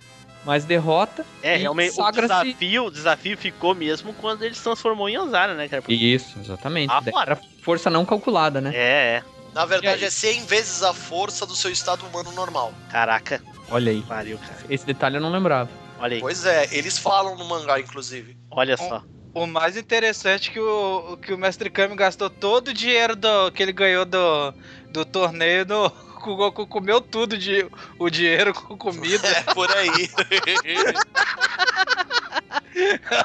[0.45, 1.25] Mas derrota.
[1.41, 5.69] É, realmente o desafio, o desafio ficou mesmo quando ele se transformou em Anzara, né,
[5.69, 5.83] cara?
[5.87, 6.91] Isso, exatamente.
[6.91, 7.01] Ah.
[7.21, 8.71] Era força não calculada, né?
[8.73, 9.23] É, é.
[9.53, 12.73] Na verdade, é 100 vezes a força do seu estado humano normal.
[12.89, 14.01] Caraca, Olha aí.
[14.01, 14.57] pariu, cara.
[14.69, 15.69] Esse detalhe eu não lembrava.
[15.99, 18.35] Olha aí, Pois é, eles falam no mangá, inclusive.
[18.51, 19.03] olha só.
[19.33, 23.51] O mais interessante é que o, que o Mestre Kami gastou todo o dinheiro do,
[23.51, 24.53] que ele ganhou do,
[24.91, 25.85] do torneio no,
[26.25, 27.67] o Goku comeu tudo de,
[27.99, 29.27] o dinheiro com comida.
[29.33, 29.89] É, por aí.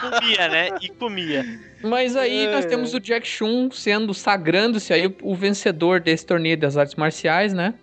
[0.01, 0.69] comia, né?
[0.81, 1.45] E comia.
[1.83, 2.69] Mas aí nós É.
[2.69, 7.75] temos o Jack Chun sendo sagrando-se aí o, vencedor desse torneio das artes marciais, né?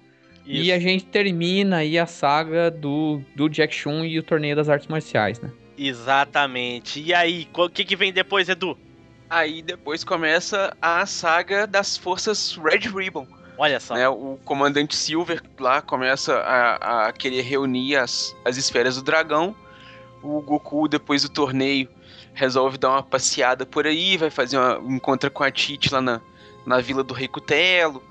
[0.45, 0.73] E Isso.
[0.73, 4.87] a gente termina aí a saga do, do Jack Chun e o torneio das artes
[4.87, 5.49] marciais, né?
[5.77, 7.01] Exatamente.
[7.01, 8.77] E aí, o que, que vem depois, Edu?
[9.29, 13.27] Aí depois começa a saga das forças Red Ribbon.
[13.57, 13.95] Olha só.
[13.95, 14.07] né?
[14.07, 19.55] O comandante Silver lá começa a, a querer reunir as, as esferas do dragão.
[20.25, 21.87] O Goku, depois do torneio,
[22.33, 24.81] resolve dar uma passeada por aí, vai fazer uma.
[24.95, 26.19] encontra com a Tite lá na,
[26.65, 28.01] na vila do Rei Cutelo,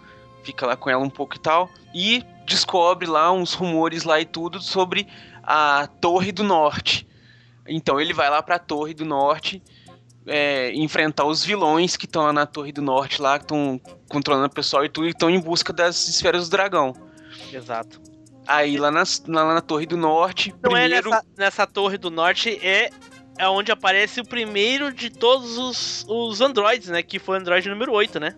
[0.44, 1.68] fica lá com ela um pouco e tal.
[1.92, 5.08] E descobre lá uns rumores lá e tudo sobre
[5.42, 7.06] a Torre do Norte.
[7.66, 9.62] Então ele vai lá pra Torre do Norte.
[10.26, 13.78] é, enfrentar os vilões que estão lá na Torre do Norte, lá, que estão
[14.08, 16.94] controlando o pessoal e tudo, e estão em busca das esferas do dragão.
[17.52, 18.00] Exato.
[18.46, 20.94] Aí lá, nas- lá na Torre do Norte, Não primeiro.
[21.08, 22.90] é nessa, nessa torre do norte, é,
[23.38, 27.02] é onde aparece o primeiro de todos os, os androides, né?
[27.02, 28.34] Que foi o android número 8, né?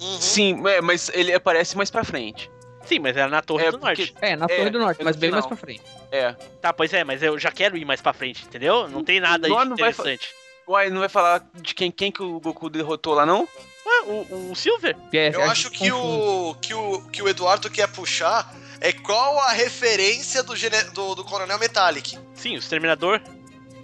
[0.00, 0.20] Uhum.
[0.20, 2.50] Sim, é, mas ele aparece mais pra frente.
[2.86, 4.14] Sim, mas era na torre É, do porque- norte.
[4.22, 5.82] É, na É, Torre do Norte, é mas no bem mais pra frente.
[6.10, 6.32] É.
[6.62, 8.88] Tá, pois é, mas eu já quero ir mais pra frente, entendeu?
[8.88, 10.34] Não tem nada aí não vai fa- interessante.
[10.66, 13.46] Uai, não vai falar de quem, quem que o Goku derrotou lá, não?
[13.86, 14.96] Ué, o, o Silver?
[15.12, 18.50] É, Eu acho que o, que, o, que o Eduardo quer puxar
[18.80, 22.18] é qual a referência do, gene- do, do Coronel Metallic.
[22.34, 23.20] Sim, o Exterminador.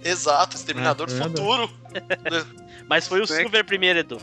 [0.03, 1.67] Exato, Exterminador É, do Exterminador.
[1.69, 2.47] Futuro.
[2.87, 3.27] Mas foi o.
[3.27, 4.17] Silver primeiro, Edu.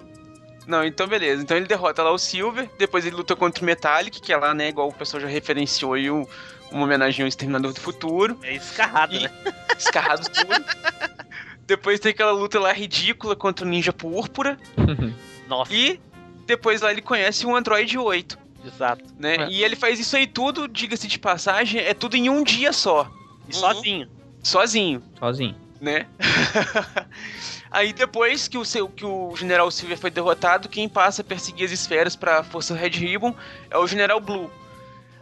[0.66, 1.42] Não, então beleza.
[1.42, 4.54] Então ele derrota lá o Silver, depois ele luta contra o Metallic, que é lá,
[4.54, 6.26] né, igual o pessoal já referenciou aí, um-
[6.70, 8.38] uma homenagem ao Exterminador do Futuro.
[8.42, 9.30] É escarrado, E- né?
[9.78, 10.64] Escarrado tudo.
[11.66, 14.58] depois tem aquela luta lá ridícula contra o Ninja Púrpura.
[15.46, 16.00] Nossa, E
[16.46, 19.04] depois lá ele conhece o Android 8, exato.
[19.18, 19.36] né?
[19.36, 19.48] É.
[19.48, 23.10] E ele faz isso aí tudo, diga-se de passagem, é tudo em um dia só,
[23.48, 23.60] E Uhum.
[23.60, 24.08] sozinho.
[24.42, 25.54] sozinho, Sozinho.
[25.80, 26.06] né?
[27.70, 31.66] aí depois que o, seu, que o General Silver foi derrotado, quem passa a perseguir
[31.66, 33.34] as esferas pra Força Red Ribbon
[33.70, 34.50] é o General Blue.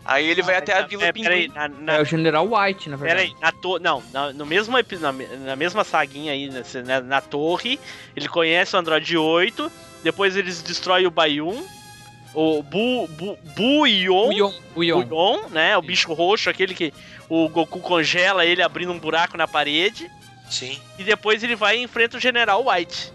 [0.05, 1.47] Aí ele vai até a Vila é, Pinguim.
[1.55, 3.21] na, na, É o General White, na verdade.
[3.31, 3.79] Peraí, na to...
[3.79, 7.79] não, na, no mesmo na, na mesma saguinha aí, nesse- na, na torre,
[8.17, 9.71] ele conhece o Android 8,
[10.03, 11.65] depois eles destroem o Bayun,
[12.35, 14.29] o Bu, Bu, Buion.
[14.29, 14.53] O Yon.
[14.75, 16.93] Buion, né, o bicho roxo, aquele que
[17.29, 20.11] o Goku congela ele abrindo um buraco na parede,
[20.49, 20.79] Sim.
[20.99, 23.13] e depois ele vai e enfrenta o General White.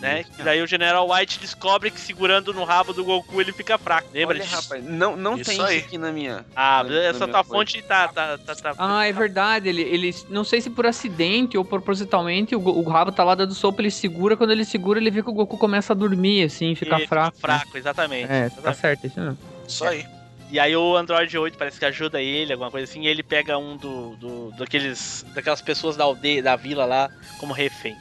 [0.00, 0.24] Né?
[0.38, 4.08] E daí o General White descobre que segurando no rabo do Goku ele fica fraco.
[4.14, 4.54] Lembra Olha, disso?
[4.54, 5.78] rapaz, não, não Isso tem aí.
[5.78, 6.46] isso aqui na minha.
[6.54, 8.06] Ah, na- na essa minha tua fonte tá.
[8.06, 9.68] tá, tá, tá- Ah, é verdade.
[9.68, 13.54] Ele, ele, não sei se por acidente ou propositalmente, o, o rabo tá lá dando
[13.54, 14.36] sopa, ele segura.
[14.36, 17.36] Quando ele segura, ele vê que o Goku começa a dormir, assim, fica ele fraco.
[17.36, 18.30] Fica fraco, exatamente.
[18.30, 18.80] É, tá Exatamente.
[18.80, 19.38] certo, isso mesmo.
[19.66, 20.06] Isso aí.
[20.50, 23.58] E aí o Android 8 parece que ajuda ele, alguma coisa assim, e ele pega
[23.58, 27.96] um do, do daqueles daquelas pessoas da aldeia, da vila lá, como refém.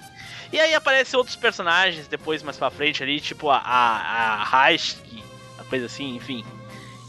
[0.52, 4.70] E aí aparecem outros personagens depois mais pra frente ali, tipo a a, a
[5.60, 6.44] a coisa assim, enfim.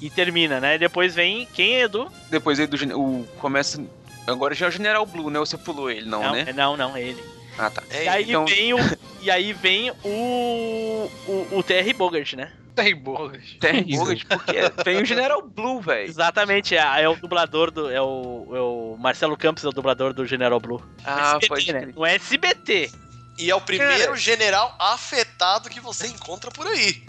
[0.00, 0.78] E termina, né?
[0.78, 2.10] Depois vem quem é Edu?
[2.30, 3.82] Depois aí do o começa
[4.26, 5.38] agora já é o General Blue, né?
[5.38, 6.44] Ou você pulou ele, não, né?
[6.48, 7.22] é- não, não, é ele.
[7.58, 7.82] Ah, tá.
[7.90, 8.78] É E aí então- vem o
[9.20, 12.52] e aí vem o o, o TR Bogart, né?
[12.76, 13.36] Tem boas.
[13.58, 13.96] Terry.
[13.96, 16.08] Bogart, porque tem o General Blue, velho.
[16.08, 20.12] Exatamente, é, é o dublador do é o, é o Marcelo Campos é o dublador
[20.12, 20.80] do General Blue.
[21.04, 21.92] Ah, SBT, pode né?
[21.96, 22.92] No SBT.
[23.38, 24.16] E é o primeiro Cara.
[24.16, 27.06] general afetado que você encontra por aí.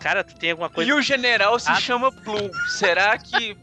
[0.00, 1.80] Cara, tu tem alguma coisa E o general se Ah.
[1.80, 2.50] chama Blue.
[2.78, 3.56] Será que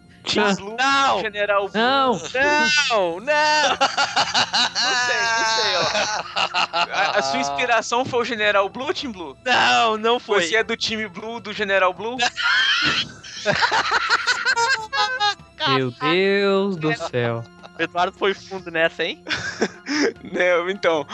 [0.57, 1.21] Blue Não!
[1.21, 1.81] General Blue?
[1.81, 2.13] Não!
[2.13, 3.21] Não, não!
[3.21, 3.21] Não
[5.07, 5.81] sei, não sei, ó.
[6.93, 9.35] A, a sua inspiração foi o General Blue ou Team Blue?
[9.43, 10.43] Não, não foi.
[10.47, 12.17] Você é do time Blue do General Blue?
[15.69, 17.43] Meu Deus do céu.
[17.77, 19.23] O Eduardo foi fundo nessa, hein?
[20.23, 21.05] Né, então.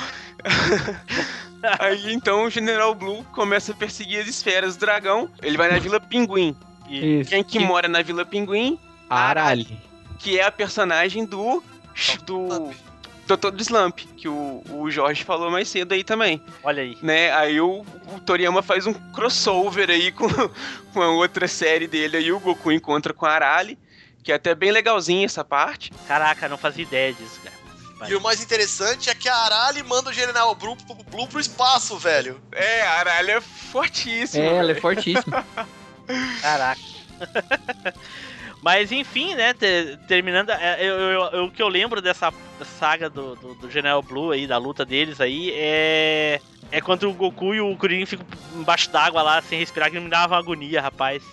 [1.80, 5.30] Aí então o General Blue começa a perseguir as esferas do dragão.
[5.42, 6.56] Ele vai na Vila Pinguim.
[6.88, 7.30] E Isso.
[7.30, 8.80] Quem que mora na Vila Pinguim?
[9.10, 9.78] Arali.
[10.20, 11.64] Que é a personagem do.
[12.26, 12.72] do.
[13.28, 16.98] Doutor do Slump, que o, o Jorge falou mais cedo aí também, olha aí.
[17.02, 17.30] né?
[17.34, 17.86] Aí o,
[18.16, 20.30] o Toriyama faz um crossover aí com,
[20.94, 23.78] com a outra série dele aí, o Goku encontra com a Arali,
[24.24, 25.92] que é até bem legalzinha essa parte.
[26.08, 27.57] Caraca, não fazia ideia disso, cara.
[28.08, 30.78] E o mais interessante é que a Arali manda o General Blue,
[31.10, 32.40] Blue pro espaço, velho.
[32.52, 34.44] É, a Arali é fortíssima.
[34.44, 34.82] É, ela é velho.
[34.82, 35.46] fortíssima.
[36.42, 36.82] Caraca.
[38.62, 39.54] Mas enfim, né?
[39.54, 42.34] te- terminando, é, eu, eu- eu- o que eu lembro dessa
[42.80, 46.42] saga do, do, do General Blue aí, da luta deles aí, é
[46.72, 48.26] É quando o Goku e o Kuririn ficam
[48.56, 51.24] embaixo d'água lá, sem respirar, que me dava uma agonia, rapaz.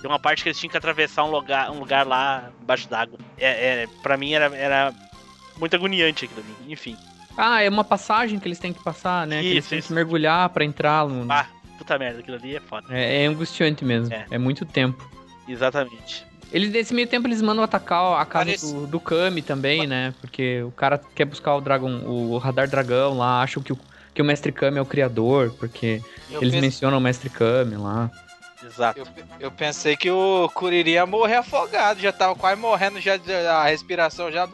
[0.00, 3.18] Tem uma parte que eles tinham que atravessar um lugar, um lugar lá embaixo d'água.
[3.38, 4.92] É, é, pra mim era, era
[5.58, 6.72] muito agoniante aquilo ali.
[6.72, 6.96] Enfim.
[7.36, 9.40] Ah, é uma passagem que eles têm que passar, né?
[9.40, 9.88] que eles Isso, têm isso.
[9.88, 11.30] que mergulhar pra entrar no.
[11.32, 11.46] Ah,
[11.78, 12.86] puta merda, aquilo ali é foda.
[12.90, 14.12] É, é angustiante mesmo.
[14.12, 14.26] É.
[14.30, 14.38] É.
[14.38, 15.08] muito tempo.
[15.48, 16.24] Exatamente.
[16.52, 20.12] Eles, nesse meio tempo, eles mandam atacar a casa Parece- do, do Kami também, né?
[20.20, 23.78] Porque o cara quer buscar o dragão, o radar dragão lá, acham que o,
[24.12, 28.10] que o Mestre Kami é o criador, porque Eu, eles mencionam o Mestre Kami lá.
[28.62, 29.00] Exato.
[29.00, 29.06] eu,
[29.40, 33.14] eu pensei que o Kuririn ia morrer afogado, já tava quase morrendo, já
[33.56, 34.46] a respiração já.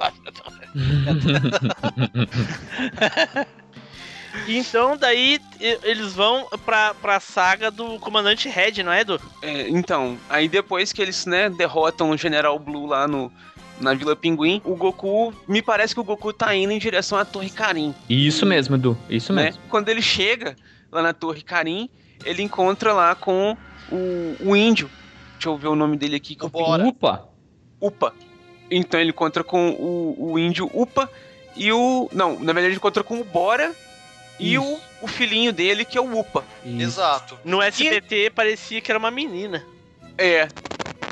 [4.46, 5.40] E então, daí,
[5.82, 9.20] eles vão pra, pra saga do Comandante Red, não é, Edu?
[9.42, 13.32] É, então, aí depois que eles, né, derrotam o General Blue lá no,
[13.80, 17.24] na Vila Pinguim, o Goku, me parece que o Goku tá indo em direção à
[17.24, 18.96] Torre Karin, Isso mesmo, Edu.
[19.08, 19.44] Isso né?
[19.44, 19.62] mesmo.
[19.68, 20.56] Quando ele chega
[20.90, 21.88] lá na Torre Karin,
[22.24, 23.56] ele encontra lá com
[23.90, 24.90] o, o índio.
[25.34, 26.34] Deixa eu ver o nome dele aqui.
[26.34, 26.84] Que eu Bora.
[26.84, 27.28] Upa!
[27.80, 28.12] Upa.
[28.70, 31.10] Então ele encontra com o, o índio Upa
[31.56, 32.08] e o.
[32.12, 33.74] Não, na verdade ele encontra com o Bora
[34.38, 34.62] e Isso.
[34.64, 36.44] o, o filhinho dele, que é o Upa.
[36.64, 36.82] Isso.
[36.82, 37.38] Exato.
[37.44, 39.64] No SBT parecia que era uma menina.
[40.16, 40.48] É.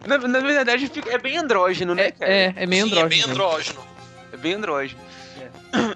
[0.06, 2.32] Na, na verdade fica- é bem andrógeno, né, É, cara?
[2.32, 3.32] é, é meio Sim, é bem andrógeno.
[3.32, 3.86] andrógeno.
[4.32, 5.00] É bem andrógeno.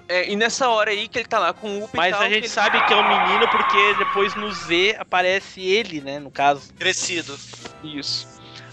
[0.07, 2.21] É, e nessa hora aí que ele tá lá com o Upa e Mas tal,
[2.21, 6.01] a que gente ele- sabe que é um menino porque depois no Z aparece ele,
[6.01, 6.73] né, no caso.
[6.77, 7.37] Crescido.
[7.83, 8.27] Isso.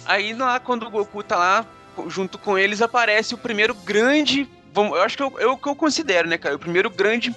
[0.04, 1.66] Aí lá, quando o Goku tá lá,
[2.08, 4.48] junto com eles, aparece o primeiro grande.
[4.72, 6.54] vamos- Eu acho que eu- é o que eu considero, né, cara?
[6.54, 7.34] O primeiro grande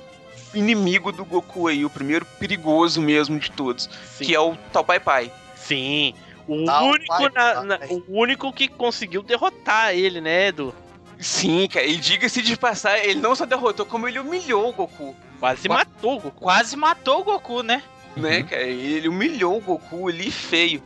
[0.54, 4.26] inimigo do Goku aí, o primeiro perigoso mesmo de todos, Sim.
[4.26, 5.32] que é o Tal Pai Pai.
[5.56, 6.14] Sim.
[6.48, 10.76] O único, pai, na- na- o único que conseguiu derrotar ele, né, Edu?
[11.20, 15.16] Sim, cara, e diga-se de passar, ele não só derrotou, como ele humilhou o Goku.
[15.40, 16.42] Quase Qua- matou o Goku.
[16.42, 17.82] Quase matou o Goku, né?
[18.18, 18.64] Né, cara?
[18.64, 20.84] Ele humilhou o Goku ali feio.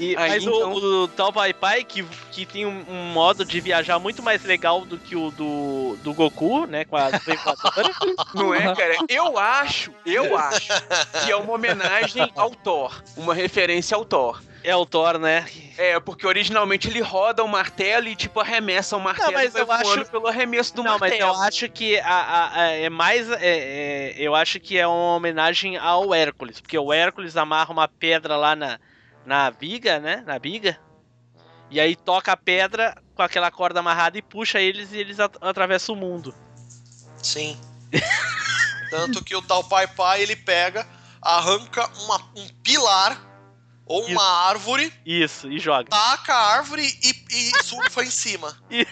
[0.00, 2.02] E- Aí, mas o- então- o, o Tal Pai Pai, que,
[2.32, 6.12] que tem um, um modo de viajar muito mais legal do que o do, do
[6.14, 6.84] Goku, né?
[6.84, 7.10] Com a.
[8.34, 8.96] Não é, cara?
[9.08, 10.68] Eu acho, eu acho
[11.24, 14.42] que é uma homenagem ao Thor, uma referência ao Thor.
[14.62, 15.46] é o Thor, né?
[15.76, 19.82] É, porque originalmente ele roda o martelo e tipo arremessa o martelo mas e vai
[19.86, 21.32] eu acho- pelo arremesso do Não, mas martelo.
[21.34, 23.28] eu acho que a, a- a- é mais.
[23.30, 27.88] é- é- eu acho que é uma homenagem ao Hércules, porque o Hércules amarra uma
[27.88, 28.78] pedra lá na,
[29.26, 30.22] na viga, né?
[30.26, 30.78] Na biga.
[31.70, 35.36] E aí toca a pedra com aquela corda amarrada e puxa eles e eles at-
[35.40, 36.34] atravessam o mundo.
[37.22, 37.58] Sim.
[38.90, 40.86] Tanto que o tal Pai Pai ele pega,
[41.20, 43.18] arranca uma- um pilar
[43.86, 44.12] ou Isso.
[44.12, 45.90] uma árvore, Isso, e joga.
[45.90, 48.56] taca a árvore e, e surfa em cima.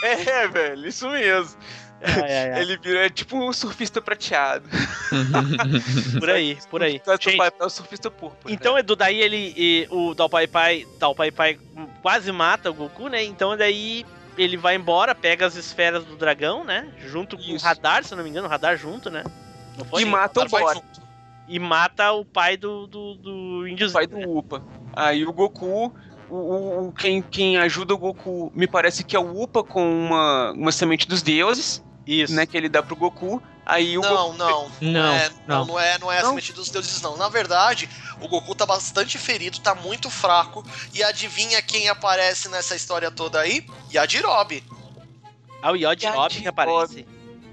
[0.00, 1.58] É, velho, isso mesmo.
[2.02, 2.60] Ai, ai, ai.
[2.62, 4.68] Ele vira é tipo um surfista prateado.
[6.18, 7.00] Por aí, por aí.
[7.04, 8.52] Só que o Gente, pai é o surfista púrpura.
[8.52, 9.52] Então, Edu, daí ele.
[9.56, 10.86] e o Dal Pai Pai.
[10.98, 11.58] Dal Pai Pai
[12.02, 13.24] quase mata o Goku, né?
[13.24, 14.04] Então daí
[14.36, 16.88] ele vai embora, pega as esferas do dragão, né?
[17.06, 17.64] Junto com o Isso.
[17.64, 19.24] radar, se eu não me engano, o radar junto, né?
[19.76, 20.02] Não foi?
[20.02, 21.02] E mata o junto.
[21.48, 23.30] E mata o pai do, do, do
[23.62, 23.94] o índiozinho.
[23.94, 24.62] pai do Upa.
[24.94, 25.92] Aí o Goku,
[26.28, 29.82] o, o- o- quem, quem ajuda o Goku, me parece que é o Upa com
[29.90, 32.34] uma, uma semente dos deuses, Isso.
[32.34, 33.42] né, que ele dá pro Goku.
[33.66, 34.70] Aí o Goku, Não, não.
[34.80, 35.66] Não, é, não, não.
[35.66, 36.36] não é, não é Não?
[36.38, 37.18] acima dos deuses, não.
[37.18, 37.86] Na verdade,
[38.20, 40.64] o Goku tá bastante ferido, tá muito fraco.
[40.94, 43.66] E adivinha quem aparece nessa história toda aí?
[43.92, 44.64] Yajirobe.
[45.60, 45.74] Ah, o
[46.14, 47.06] Rob que aparece.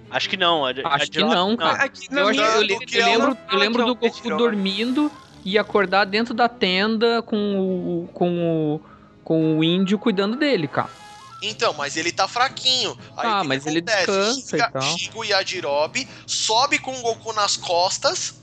[0.10, 0.65] Acho que não.
[0.65, 1.91] a- Acho que não, cara.
[2.11, 5.11] Eu, lembro, eu lembro que do Goku dormindo
[5.44, 8.82] e acordar dentro da tenda com o, com o,
[9.23, 10.90] com o índio cuidando dele, cara.
[11.49, 12.97] Então, mas ele tá fraquinho.
[13.17, 14.05] Aí Ah, o que mas ele acontece?
[14.07, 14.81] descansa Chega- e tal.
[14.97, 18.35] Chega o Yajirobe, sobe com o Goku nas costas.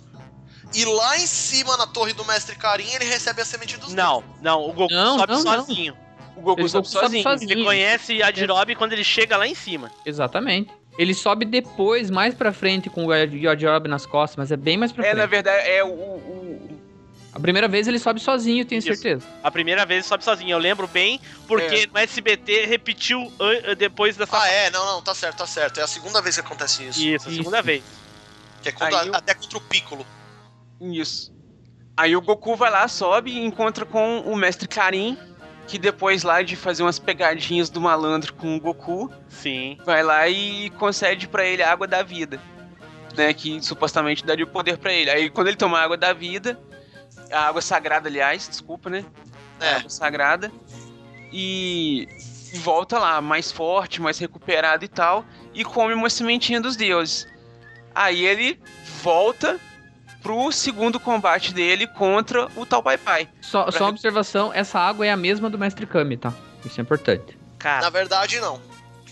[0.75, 4.25] E lá em cima, na torre do Mestre Karin, ele recebe a semente dos Não,
[4.41, 5.67] não, o Goku Não, sobe não, não.
[5.67, 5.97] sozinho.
[6.35, 7.23] o Goku Ele sobe sobe sozinho.
[7.23, 7.51] sozinho.
[7.53, 9.91] Ele conhece Yajirobe quando ele chega lá em cima.
[10.07, 10.71] Exatamente.
[10.99, 14.93] Ele sobe depois, mais pra frente, com o Yajirobe nas costas, mas é bem mais
[14.93, 15.19] pra É, frente.
[15.21, 16.82] na verdade, é o, o-
[17.35, 18.89] A primeira vez ele sobe sozinho, tenho Isso.
[18.89, 19.27] certeza.
[19.43, 20.51] A primeira vez ele sobe sozinho.
[20.51, 21.19] Eu lembro bem,
[21.49, 23.33] porque no SBT repetiu
[23.79, 24.39] depois dessa.
[24.39, 25.81] Ah, é, não, não, tá certo, tá certo.
[25.81, 27.01] É a segunda vez que acontece isso.
[27.01, 27.39] Isso, a Isso.
[27.39, 27.83] segunda vez.
[28.63, 28.73] Que é
[29.11, 30.07] o- até contra o Piccolo.
[30.81, 31.33] Isso.
[31.97, 35.17] Aí o Goku vai lá, sobe e encontra com o Mestre Karin,
[35.67, 39.79] que depois lá de fazer umas pegadinhas do malandro com o Goku, Sim.
[39.85, 42.41] vai lá e concede pra ele a água da vida,
[43.17, 45.11] né, que supostamente daria o poder pra ele.
[45.11, 46.59] Aí quando ele toma a água da vida,
[47.33, 49.05] a água sagrada, aliás, desculpa, né?
[49.61, 49.75] A É.
[49.77, 50.53] água sagrada
[51.33, 52.09] e
[52.57, 57.27] volta lá mais forte, mais recuperado e tal, e come uma sementinha dos deuses.
[57.95, 58.61] Aí ele
[59.03, 59.59] volta
[60.23, 63.29] pro segundo combate dele contra o Tal Pai Pai.
[63.41, 66.33] Só, Pra só uma observação, essa água é a mesma do Mestre Kami, tá?
[66.65, 67.37] Isso é importante.
[67.59, 68.61] Cara, Na verdade, não.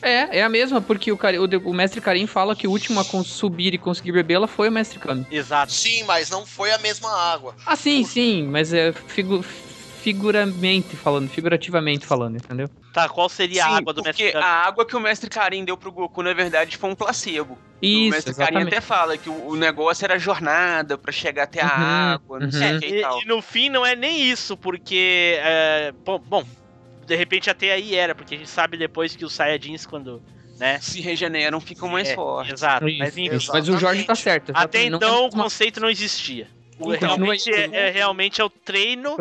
[0.03, 3.25] É, é a mesma, porque o, o, o Mestre Karim fala que o último a
[3.25, 5.27] subir e conseguir bebê-la foi o Mestre Kami.
[5.31, 5.73] exato.
[5.73, 7.55] Sim, mas não foi a mesma água.
[7.67, 12.69] Ah, sim, sim, mas é figu figuramente falando, figurativamente falando, entendeu?
[12.93, 14.45] Tá, qual seria a Sim, água do porque Mestre Kami?
[14.45, 17.55] a água que o Mestre Karim deu pro Goku, na verdade, foi um placebo.
[17.55, 21.61] o Isso, Mestre Karim até fala que o, o negócio era jornada pra chegar até
[21.61, 22.51] a Uhum, água, não uhum.
[22.51, 23.21] sei o que e E, tal.
[23.23, 25.37] e no fim não é nem isso, porque.
[25.41, 26.45] é, bom, bom,
[27.11, 30.23] de repente até aí era, porque a gente sabe depois que os Saiyajins, quando.
[30.61, 30.79] né?
[30.81, 32.53] Se regeneram, ficam mais É, fortes.
[32.53, 32.89] Exato.
[32.89, 33.49] Isso, Mas enfim.
[33.53, 34.53] Mas o Jorge tá certo.
[34.55, 36.49] até não então o conceito não existia.
[36.79, 39.17] O- Continua realmente, é, é- realmente é o treino.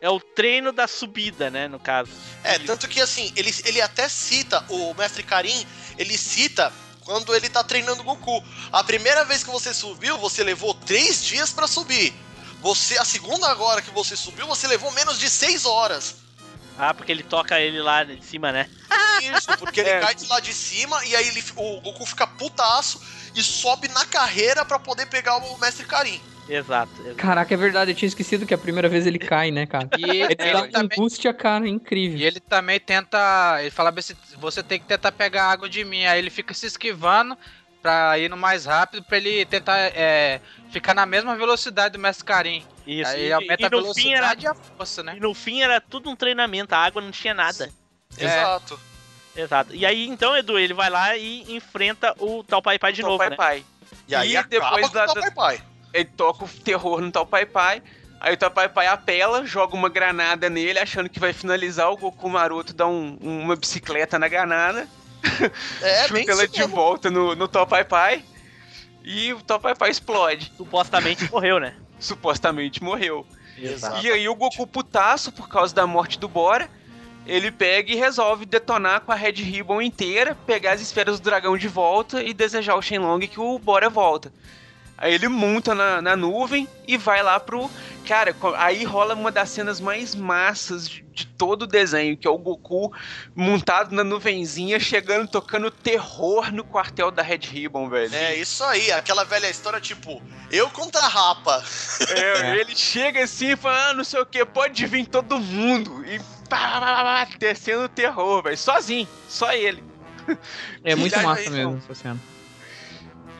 [0.00, 1.68] É o treino da subida, né?
[1.68, 2.10] No caso.
[2.42, 5.64] É, tanto que assim, ele, ele até cita, o mestre Karim,
[5.96, 6.72] ele cita
[7.04, 8.42] quando ele tá treinando o Goku.
[8.72, 12.12] A primeira vez que você subiu, você levou três dias pra subir.
[12.60, 16.16] Você, a segunda agora que você subiu, você levou menos de seis horas.
[16.78, 18.66] Ah, porque ele toca ele lá de cima, né?
[19.36, 20.00] Isso, porque ele É.
[20.00, 23.00] cai de lá de cima e aí ele, o Goku fica putaço
[23.34, 26.20] e sobe na carreira pra poder pegar o mestre Karim.
[26.48, 27.02] Exato.
[27.02, 27.14] exato.
[27.16, 29.90] Caraca, é verdade, eu tinha esquecido que a primeira vez ele cai, né, cara?
[29.92, 32.18] E Ele ele, dá uma também, angústia, cara, incrível.
[32.18, 33.58] e ele também tenta.
[33.60, 36.06] Ele fala assim: você tem que tentar pegar água de mim.
[36.06, 37.36] Aí ele fica se esquivando
[37.82, 40.40] pra ir no mais rápido, pra ele tentar é,
[40.70, 42.64] ficar na mesma velocidade do Mestre Karim.
[42.86, 43.10] Isso.
[43.10, 45.14] Aí E, aumenta e a fim era, velocidade e a força, né?
[45.16, 47.70] e no fim era tudo um treinamento, a água não tinha nada.
[48.18, 48.24] É.
[48.24, 48.80] Exato.
[49.36, 49.74] Exato.
[49.74, 53.10] E aí, então, Edu, ele vai lá e enfrenta o tal Pai Pai de Tal
[53.10, 53.36] novo, Pai né?
[53.36, 53.64] Pai.
[54.08, 55.62] E aí E acaba depois com da- o Pai Pai.
[55.94, 57.82] Ele toca o terror no Tal Pai Pai.
[58.20, 61.88] Aí o Tal Pai Pai apela, joga uma granada nele, achando que vai finalizar.
[61.92, 64.88] O Goku Maroto dá um- uma bicicleta na granada.
[65.82, 66.74] É, bem ela de mesmo.
[66.74, 68.24] volta no, no Tal Pai Pai.
[69.04, 70.52] E o Tal Pai Pai explode.
[70.56, 71.74] Supostamente morreu, né?
[71.98, 73.26] Supostamente morreu.
[73.56, 74.04] Exato.
[74.04, 76.70] E aí o Goku putaço por causa da morte do Bora,
[77.26, 81.56] ele pega e resolve detonar com a Red Ribbon inteira, pegar as esferas do dragão
[81.56, 84.32] de volta e desejar ao Shenlong que o Bora volta.
[85.00, 87.70] Aí ele monta na, na nuvem e vai lá pro.
[88.04, 92.30] Cara, aí rola uma das cenas mais massas de, de todo o desenho, que é
[92.30, 92.92] o Goku
[93.34, 98.12] montado na nuvenzinha, chegando, tocando terror no quartel da Red Ribbon, velho.
[98.12, 100.20] É isso aí, aquela velha história tipo,
[100.50, 101.62] eu contra a Rapa.
[102.08, 106.04] É, Ele chega assim e fala, ah, não sei o que, pode vir todo mundo.
[106.06, 106.18] E
[106.48, 108.58] pá, pá, pá, pá, descendo o terror, velho.
[108.58, 109.84] Sozinho, só ele.
[110.82, 112.20] É muito massa aí, mesmo essa cena.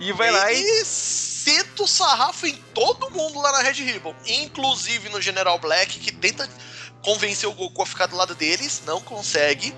[0.01, 0.61] E vai lá e.
[0.61, 0.85] e
[1.49, 4.15] senta o sarrafo em todo mundo lá na Red Ribbon.
[4.27, 6.49] Inclusive no General Black, que tenta
[7.03, 9.75] convencer o Goku a ficar do lado deles, não consegue.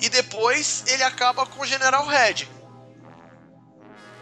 [0.00, 2.48] E depois ele acaba com o General Red.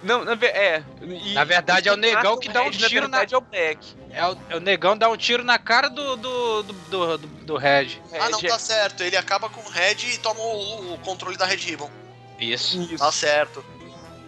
[0.02, 0.84] Não, na, é.
[1.02, 3.40] e- Na verdade, é o negão que dá um Red, tiro Na na- é o
[3.40, 3.96] Black.
[4.10, 7.26] É o, é o negão dá um tiro na cara do, do, do, do, do,
[7.26, 8.00] do Red.
[8.12, 9.02] ah, não, Red é- tá certo.
[9.02, 11.90] Ele acaba com o Red e toma o, o controle da Red Ribbon.
[12.38, 12.80] Isso.
[12.82, 12.98] Isso.
[12.98, 13.64] Tá certo.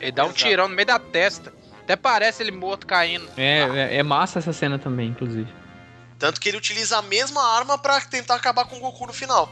[0.01, 0.39] Ele dá um Exato.
[0.45, 1.53] tirão no meio da testa.
[1.91, 3.29] Até parece ele morto caindo.
[3.37, 5.53] É, é, é massa essa cena também, inclusive.
[6.21, 9.51] Tanto que ele utiliza a mesma arma pra tentar acabar com o Goku no final.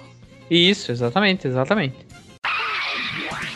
[0.48, 1.96] Isso, exatamente, exatamente.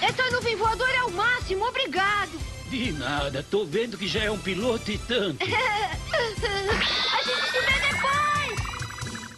[0.01, 2.33] Essa nuvem voadora é o máximo, obrigado.
[2.71, 5.39] De nada, tô vendo que já é um piloto e tanto.
[5.47, 9.29] A gente se vê depois.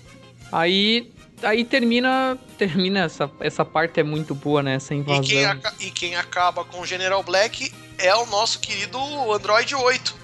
[0.51, 1.13] Aí,
[1.43, 4.77] aí termina, termina essa, essa parte é muito boa, né?
[4.77, 5.23] Essa E invasão.
[5.23, 8.99] quem, aca- e quem acaba com o General Black é o nosso querido
[9.33, 10.15] Android 8,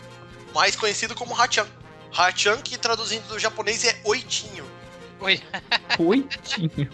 [0.55, 1.67] mais conhecido como Hachan.
[2.13, 4.65] Hachan, que traduzindo do japonês é oitinho.
[5.21, 5.39] Oi.
[5.99, 6.89] Oitinho.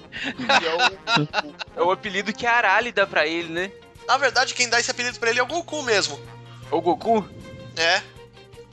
[1.77, 3.71] É, o, é o apelido que a Arali dá pra ele, né?
[4.09, 6.21] Na verdade, quem dá esse apelido pra ele é o Goku mesmo.
[6.71, 7.25] O Goku.
[7.77, 8.03] É.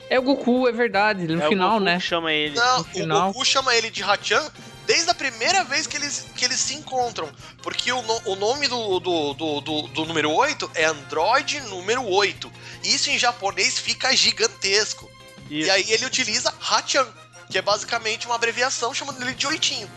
[0.10, 2.00] É o Goku, é verdade, no É o final, Goku né?
[2.00, 2.56] chama ele.
[2.56, 4.44] Não, No o Goku chama ele de Hachan
[4.86, 7.30] desde a primeira vez que eles, que eles se encontram.
[7.62, 12.04] Porque o, no- o nome do, do, do, do, do número 8 é Android número
[12.06, 12.52] 8.
[12.84, 15.10] Isso em japonês fica gigantesco.
[15.50, 15.68] Isso.
[15.68, 17.08] E aí ele utiliza Hachan,
[17.50, 19.90] que é basicamente uma abreviação chamando ele de oitinho.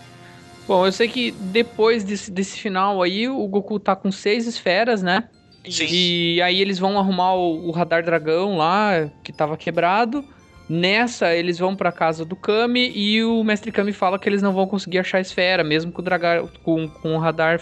[0.67, 5.01] Bom, eu sei que depois desse, desse final aí, o Goku tá com seis esferas,
[5.03, 5.29] né?
[5.71, 5.87] Sim.
[5.89, 10.25] E aí eles vão arrumar o, o radar dragão lá, que tava quebrado.
[10.69, 14.53] Nessa, eles vão pra casa do Kami e o Mestre Kami fala que eles não
[14.53, 17.61] vão conseguir achar a esfera, mesmo com o, dragar, com, com o radar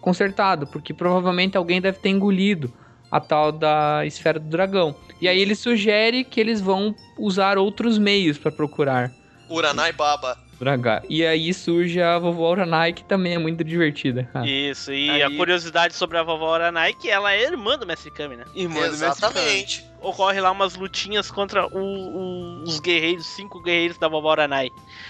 [0.00, 2.72] consertado, porque provavelmente alguém deve ter engolido
[3.10, 4.94] a tal da esfera do dragão.
[5.20, 9.12] E aí ele sugere que eles vão usar outros meios pra procurar.
[9.48, 10.49] Uranai Baba.
[10.60, 11.02] Dragar.
[11.08, 14.28] E aí surge a vovó Uranai, que também é muito divertida.
[14.34, 14.46] Ah.
[14.46, 17.86] Isso, e Aí- a curiosidade sobre a vovó Aranai é que ela é irmã do
[17.86, 18.44] Mestre Kami, né?
[18.54, 19.12] Irmã do Mestre Kami.
[19.38, 19.84] Exatamente.
[20.02, 24.68] Ocorre lá umas lutinhas contra o- o- os guerreiros, cinco guerreiros da vovó Aranai.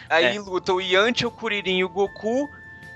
[0.09, 0.39] Aí É.
[0.41, 2.49] luta o Yantia, o Kuririn e o Goku.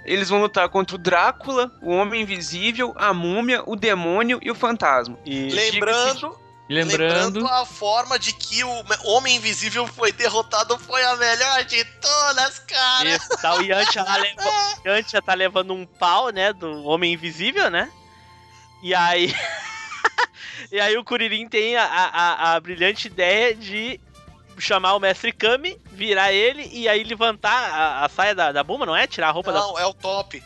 [0.05, 4.55] Eles vão lutar contra o Drácula, o Homem Invisível, a Múmia, o Demônio e o
[4.55, 5.19] Fantasma.
[5.25, 6.37] E Lembrando,
[6.69, 11.85] E lembrando, a forma de que o Homem Invisível foi derrotado foi a melhor de
[11.85, 13.09] todas, cara.
[13.09, 17.71] Isso, tá o Yantia lá levando, Yantia tá levando um pau, né, do Homem Invisível,
[17.71, 17.91] né?
[18.83, 19.35] E aí...
[20.73, 24.01] e aí o Kuririn tem a, a, a brilhante ideia de
[24.59, 28.87] chamar o Mestre Kami, virar ele e aí levantar a, a saia da, da Buma,
[28.87, 29.07] não é?
[29.07, 29.61] Tirar a roupa da...
[29.61, 30.43] Não, é o top.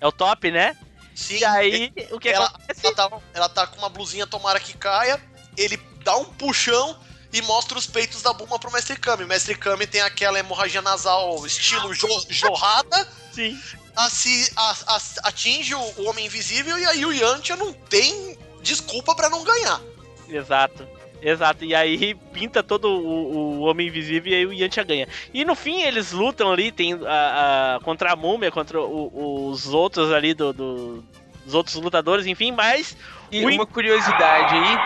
[0.00, 0.76] É o top, né?
[1.14, 2.86] Sim, E aí, o que ela, acontece?
[2.86, 5.20] ela, tá, ela tá com uma blusinha tomara que caia,
[5.56, 6.96] ele dá um puxão
[7.32, 9.24] e mostra os peitos da Buma pro Mestre Kami.
[9.24, 13.56] O Mestre Kami tem aquela hemorragia nasal estilo jo- jorrada, Sim.
[13.96, 19.14] assim, a- a- atinge o, o Homem Invisível e aí o Yantia não tem desculpa
[19.14, 19.80] pra não ganhar.
[20.28, 20.86] Exato.
[21.22, 25.06] Exato, e aí pinta todo o, o Homem Invisível e aí o Yantia ganha.
[25.34, 29.66] E no fim eles lutam ali, tem a, a- contra a múmia, contra o- os
[29.68, 31.04] outros ali do, do-
[31.44, 32.96] dos outros lutadores, enfim, mas
[33.30, 33.54] E Ui.
[33.54, 34.78] uma curiosidade aí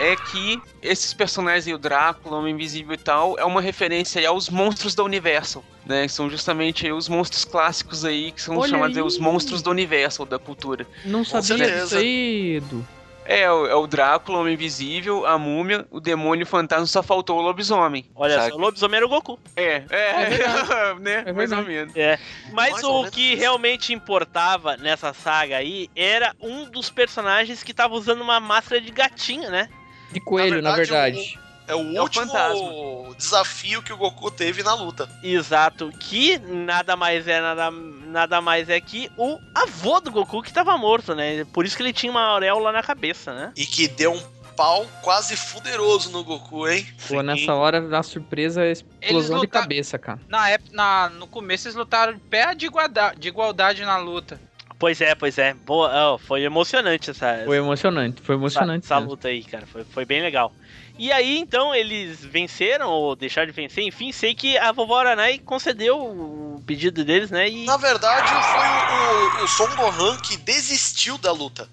[0.00, 4.18] é que esses personagens aí, o Drácula, o Homem Invisível e tal, é uma referência
[4.18, 6.06] aí aos monstros da Universal, né?
[6.06, 9.62] Que são justamente aí os monstros clássicos aí, que são Olha chamados aí os monstros
[9.62, 10.86] da Universal, da cultura.
[11.04, 12.86] não sabia disso aí, Edu.
[13.26, 16.86] É, o- é o Drácula, o Homem Invisível, a Múmia, o Demônio e o Fantasma,
[16.86, 18.04] só faltou o Lobisomem.
[18.16, 18.50] olha sabe?
[18.50, 19.38] só, o lobisomem era o Goku.
[19.54, 21.22] É, é, É né?
[21.26, 21.94] É Mais ou menos.
[21.94, 22.18] É.
[22.52, 23.40] Mas Mais o que isso.
[23.40, 28.90] realmente importava nessa saga aí era um dos personagens que tava usando uma máscara de
[28.90, 29.68] gatinho, né?
[30.12, 31.38] De coelho, na verdade, verdade.
[31.68, 33.14] É o É último fantasma.
[33.16, 35.08] desafio que o Goku teve na luta.
[35.22, 40.52] Exato, que nada mais é nada, nada mais é que o avô do Goku que
[40.52, 41.44] tava morto, né?
[41.52, 43.52] Por isso que ele tinha uma auréola na cabeça, né?
[43.56, 44.22] E que deu um
[44.56, 46.84] pau quase fuderoso no Goku, hein?
[47.06, 50.20] Pô, nessa hora, na surpresa, explosão de cabeça, cara.
[50.28, 54.40] Na época, na, no começo eles lutaram pé de igualdade, de igualdade na luta.
[54.80, 55.52] Pois é, pois é.
[55.52, 58.86] Boa, ó, foi emocionante essa, Foi emocionante, foi essa, emocionante.
[58.86, 59.10] essa mesmo.
[59.10, 59.66] luta aí, cara.
[59.66, 60.52] Foi, foi bem legal.
[60.98, 63.84] E aí, então, eles venceram ou deixaram de vencer.
[63.84, 67.46] Enfim, sei que a vovó Aranai concedeu o pedido deles, né?
[67.48, 71.68] E Na verdade, foi o, o, o Son Gohan que desistiu da luta.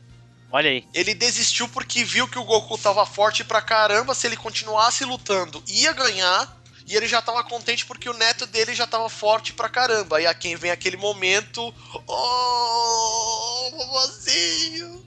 [0.51, 0.83] olha aí.
[0.93, 4.13] Ele desistiu porque viu que o Goku tava forte pra caramba.
[4.13, 6.56] Se ele continuasse lutando, ia ganhar.
[6.87, 10.17] E ele já tava contente porque o neto dele já tava forte pra caramba.
[10.17, 11.73] Aí a quem vem aquele momento.
[12.07, 15.05] Oh, vovozinho!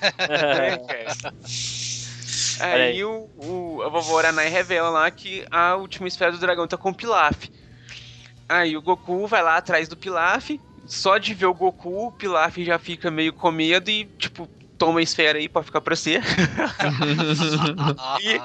[2.60, 2.64] É.
[2.64, 6.76] Aí o, o- a vovó Aranai revela lá que a última esfera do dragão tá
[6.76, 7.48] com o Pilaf.
[8.48, 10.50] Aí o Goku vai lá atrás do Pilaf.
[10.86, 15.00] Só de ver o Goku, o Pilaf já fica meio com medo e, tipo, toma
[15.00, 16.22] a esfera aí pra ficar pra ser.
[18.22, 18.40] E-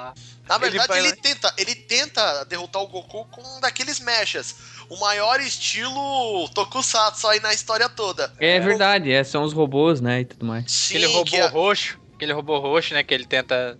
[0.48, 4.54] Na Ele verdade, ele, lá- tenta, ele tenta derrotar o Goku com um daqueles mechas.
[4.90, 8.32] O maior estilo Tokusatsu aí na história toda.
[8.38, 10.70] É verdade, é, são os robôs, né, e tudo mais.
[10.70, 11.98] Sim, Aquele robô é- roxo.
[12.14, 13.02] Aquele robô roxo, né?
[13.02, 13.78] Que ele tenta.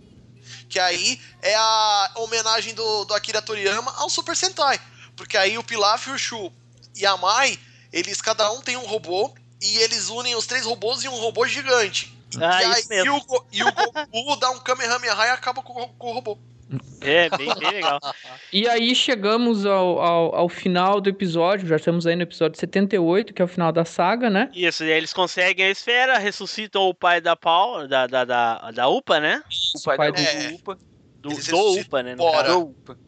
[0.68, 4.80] que aí é a homenagem do, do Akira Toriyama ao Super Sentai.
[5.16, 6.50] Porque aí o Pilaf, o Shu
[6.96, 7.58] e a Mai,
[7.92, 9.32] eles cada um tem um robô
[9.62, 12.12] e eles unem os três robôs em um robô gigante.
[12.40, 13.06] Ah, e, aí, isso mesmo.
[13.06, 16.38] e, o, e o Goku dá um Kamehameha e acaba com, o- com o robô.
[17.00, 18.00] É, bem, bem legal.
[18.52, 23.34] E aí chegamos ao, ao, ao final do episódio, já estamos aí no episódio 78,
[23.34, 24.50] que é o final da saga, né?
[24.54, 28.70] Isso, e aí eles conseguem a esfera, ressuscitam o pai da Paul, da, da, da,
[28.70, 29.42] da UPA, né?
[29.76, 30.78] O pai, pai da do- Upa.
[31.16, 32.16] Do, do UPA, né?
[32.16, 32.24] Do
[32.58, 32.98] Upa.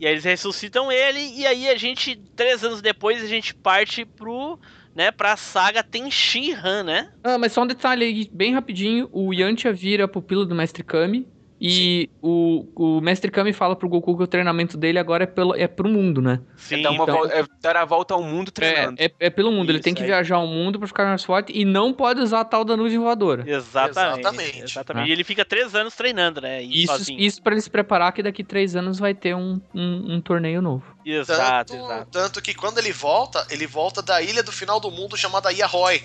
[0.00, 4.04] E aí eles ressuscitam ele, e aí a gente, três anos depois, a gente parte
[4.04, 4.58] pro,
[4.94, 7.08] né, pra saga Tenshinhan, né?
[7.22, 11.28] Ah, mas só um detalhe aí, bem rapidinho, o Yantia vira pupilo do Mestre Kami,
[11.58, 15.54] e o, o Mestre Kami fala pro Goku que o treinamento dele agora é, pelo,
[15.56, 16.40] é pro mundo, né?
[16.56, 18.96] Sim, Dar, uma então- é dar a volta ao mundo É, treinando.
[19.00, 21.52] é, é pelo mundo, ele Isso tem que viajar ao mundo pra ficar mais forte
[21.58, 23.42] e não pode usar a tal da nuvem voadora.
[23.48, 24.20] Exatamente.
[24.20, 24.62] Exatamente.
[24.64, 25.04] Exatamente.
[25.04, 25.08] Ah.
[25.08, 26.62] E ele fica três anos treinando, né?
[26.62, 27.18] E Isso, sozinho.
[27.20, 30.60] isso para ele se preparar que daqui três anos vai ter um, um, um torneio
[30.60, 30.84] novo.
[31.06, 32.10] Exato, Tanto, exato.
[32.10, 36.02] tanto que quando ele volta, ele volta da ilha do final do mundo chamada Yahoy.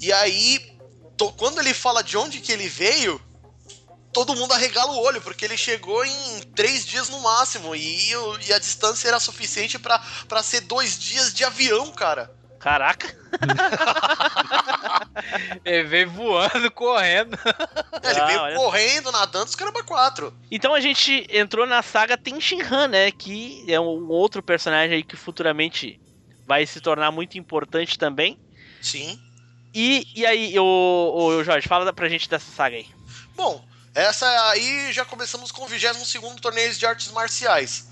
[0.00, 0.58] E aí,
[1.16, 3.20] to- quando ele fala de onde que ele veio,
[4.14, 7.74] todo mundo arregala o olho, porque ele chegou em três dias no máximo.
[7.74, 8.10] E,
[8.46, 12.30] e a distância era suficiente pra pra ser dois dias de avião, cara.
[12.58, 13.14] Caraca.
[15.64, 17.38] Ele veio voando, correndo.
[18.02, 18.56] Ele Ah, veio olha.
[18.56, 20.34] correndo, nadando, os caramba quatro.
[20.50, 23.10] Então a gente entrou na saga Tenshinhan, né?
[23.10, 26.00] Que é um outro personagem aí que futuramente
[26.46, 28.38] vai se tornar muito importante também.
[28.80, 29.18] Sim.
[29.74, 32.86] E, e aí, o, o Jorge, fala pra gente dessa saga aí.
[33.34, 33.62] Bom,
[33.94, 37.86] essa aí já começamos com o 22 torneio de artes marciais.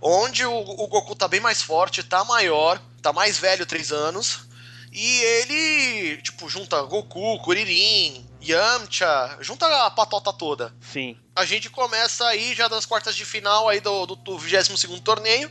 [0.00, 4.46] Onde o, o Goku tá bem mais forte, tá maior, tá mais velho, 3 anos.
[4.92, 10.74] E ele, tipo, junta Goku, Kuririn, Yamcha, junta a patota toda.
[10.92, 11.18] Sim.
[11.34, 15.50] A gente começa aí já das quartas de final aí do, do, do 22 torneio,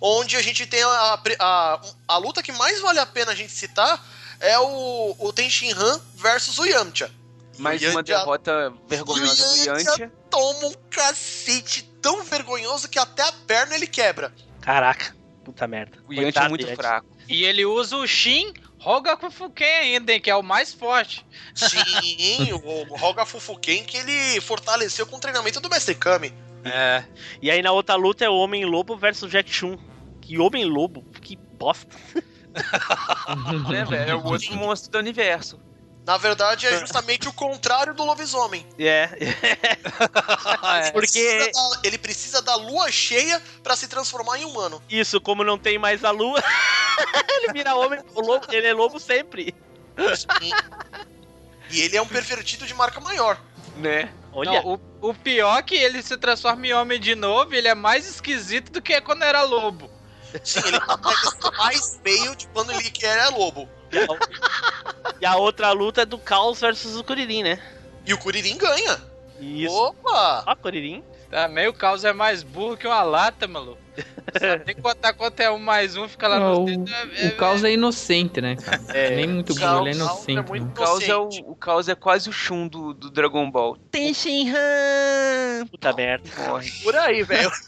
[0.00, 3.52] onde a gente tem a, a, a luta que mais vale a pena a gente
[3.52, 4.04] citar
[4.40, 7.10] é o, o Tenshinhan versus o Yamcha.
[7.58, 10.12] Mais uma Yantia- derrota vergonhosa do Yantia.
[10.30, 14.32] toma um cacete tão vergonhoso que até a perna ele quebra.
[14.60, 15.14] Caraca.
[15.44, 15.98] Puta merda.
[16.08, 17.06] O Yantia é muito do fraco.
[17.28, 18.52] E ele usa o Shin
[18.84, 21.24] Hogaku Fuken ainda, hein, que é o mais forte.
[21.54, 26.34] Sim, o Roga Fufuken que ele fortaleceu com o treinamento do Mestre Kami.
[26.64, 27.04] É.
[27.40, 29.78] E aí na outra luta é o Homem-Lobo versus Jack Chun.
[30.20, 31.04] Que Homem-Lobo?
[31.20, 31.96] Que bosta.
[33.70, 34.10] né, velho?
[34.10, 35.60] É o outro monstro do universo.
[36.04, 38.66] Na verdade, é justamente o contrário do lobisomem.
[38.78, 39.08] É.
[40.84, 40.90] É.
[40.90, 44.82] Porque Precisa da- ele precisa da lua cheia pra se transformar em humano.
[44.88, 46.42] isso, como não tem mais a lua,
[47.38, 48.00] ele vira homem.
[48.14, 49.54] O lobo, ele é lobo sempre.
[50.16, 50.50] Sim.
[51.70, 53.38] E ele é um pervertido de marca maior.
[53.76, 54.12] Né?
[54.32, 54.62] Olha.
[54.62, 57.74] Não, o, o pior é que ele se transforma em homem de novo, ele é
[57.74, 59.90] mais esquisito do que quando era lobo.
[60.42, 63.68] Sim, ele ser mais feio de quando ele era lobo.
[65.20, 67.58] E a outra luta é do Caos versus o Kuririn, né?
[68.04, 69.00] E o Kuririn ganha.
[69.40, 69.72] Isso.
[69.72, 70.44] Opa!
[70.46, 71.04] Ó, Kuririn.
[71.30, 73.81] Também o caos é mais burro que uma lata, maluco.
[74.64, 77.36] Tem que contar quanto é um mais um, fica lá Não, no o, é- o
[77.36, 78.80] caos é inocente, né, cara?
[78.88, 79.16] É.
[79.16, 80.48] Nem muito Caos- burro, ele é é inocente.
[80.48, 80.70] muito- né?
[80.70, 83.76] O caos, é o, o caos é quase o Shun do, do Dragon Ball.
[83.90, 85.66] Tenshinhan.
[85.70, 86.28] Puta merda.
[86.48, 86.70] Morre.
[86.82, 87.50] Por aí, velho.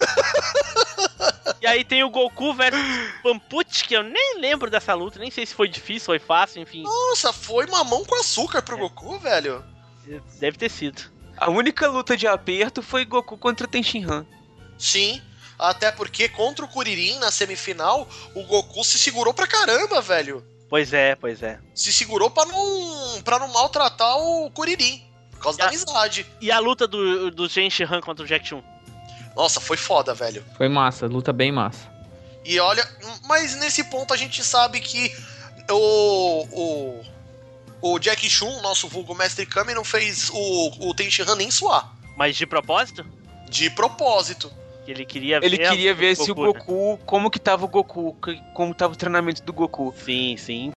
[1.60, 2.80] E aí tem o Goku versus
[3.22, 6.82] Pamput, que eu nem lembro dessa luta, nem sei se foi difícil, foi fácil, enfim.
[6.82, 9.64] Nossa, foi mamão com açúcar pro Goku, velho.
[10.38, 11.02] Deve ter sido.
[11.38, 14.26] A única luta de aperto foi Goku contra Tenshinhan.
[14.78, 15.22] Sim.
[15.58, 20.44] Até porque contra o Kuririn na semifinal, o Goku se segurou pra caramba, velho.
[20.68, 21.58] Pois é, pois é.
[21.74, 25.02] Se segurou pra não, pra não maltratar o Kuririn.
[25.30, 25.68] Por causa da Ah.
[25.68, 26.26] amizade.
[26.40, 28.62] E a luta do, do Genshin Han contra o Jack Chun?
[29.36, 30.44] Nossa, foi foda, velho.
[30.56, 31.92] Foi massa, luta bem massa.
[32.44, 32.86] E olha,
[33.24, 35.14] mas nesse ponto a gente sabe que
[35.70, 36.46] o.
[36.52, 37.14] o
[37.86, 41.94] o Jack Chun, nosso vulgo Mestre Kami, não fez o, o Tenshinhan nem suar.
[42.16, 43.04] Mas de propósito?
[43.50, 44.50] De propósito.
[44.84, 45.68] Que Ele queria Ele ver.
[45.70, 46.98] queria a- ver se o Goku, né?
[47.06, 49.94] Como que tava o Goku, que- como tava o treinamento do Goku.
[50.04, 50.72] Sim, sim.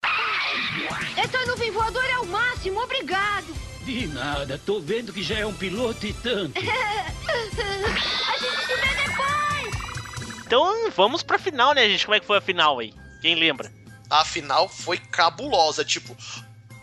[1.18, 3.46] Essa nuvem voadora é o máximo, obrigado.
[3.84, 6.54] De nada, tô vendo que já é um piloto e tanto.
[6.60, 10.44] A gente se vê depois.
[10.46, 12.06] Então vamos pra final, né, gente?
[12.06, 12.94] Como é que foi a final aí?
[13.22, 13.72] Quem lembra?
[14.10, 16.16] A final foi cabulosa, tipo,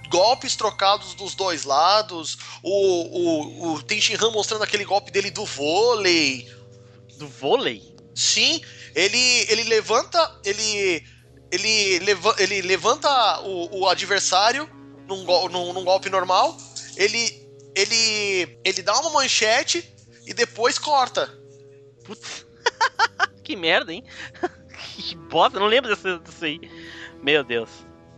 [0.08, 6.46] golpes trocados dos dois lados, o, o, o Tenshinhan mostrando aquele golpe dele do vôlei.
[7.18, 7.94] Do vôlei?
[8.14, 8.60] Sim,
[8.94, 9.18] ele,
[9.48, 11.04] ele levanta, ele
[11.50, 14.68] ele, leva, ele levanta o, o adversário
[15.06, 16.56] num, gol- num, num golpe normal,
[16.96, 17.44] ele
[17.76, 19.94] ele ele dá uma manchete
[20.26, 21.28] e depois corta.
[22.04, 22.46] Putz.
[23.44, 24.04] que merda, hein?
[24.96, 26.60] que bosta, não lembro dessa- disso aí.
[27.22, 27.70] Meu Deus.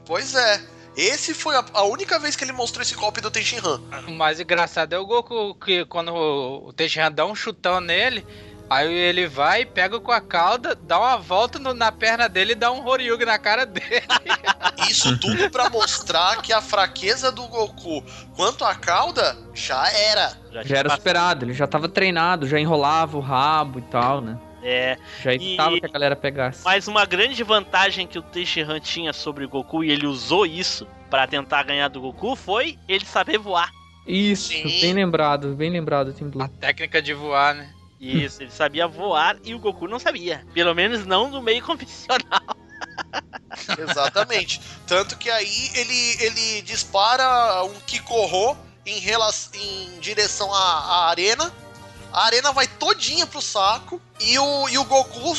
[0.04, 0.76] Pois é.
[0.96, 3.82] Esse foi a, a única vez que ele mostrou esse golpe do Tenshinhan.
[4.08, 8.26] O mais engraçado é o Goku, que quando o, o Tenshinhan dá um chutão nele,
[8.68, 12.56] aí ele vai, pega com a cauda, dá uma volta no- na perna dele e
[12.56, 14.02] dá um Horyugi na cara dele.
[14.90, 20.32] Isso tudo pra mostrar que a fraqueza do Goku quanto a cauda já era.
[20.52, 24.38] Já tinha era superado, ele já tava treinado, já enrolava o rabo e tal, né?
[24.62, 26.64] É, Já evitava E- que a galera pegasse.
[26.64, 30.86] mas uma grande vantagem que o Tenshinhan tinha sobre o Goku, e ele usou isso
[31.08, 33.70] pra tentar ganhar do Goku, foi ele saber voar.
[34.06, 34.80] Isso, Sim.
[34.80, 36.48] bem lembrado, bem lembrado, A Blue.
[36.60, 37.70] técnica de voar, né?
[38.06, 40.44] Isso, ele sabia voar e o Goku não sabia.
[40.54, 42.40] Pelo menos não no meio convencional.
[43.78, 44.60] Exatamente.
[44.86, 51.52] Tanto que aí ele, ele dispara um Kikoho em, rela- em direção à, à arena.
[52.12, 54.00] A arena vai todinha pro saco.
[54.20, 55.34] E o, e o Goku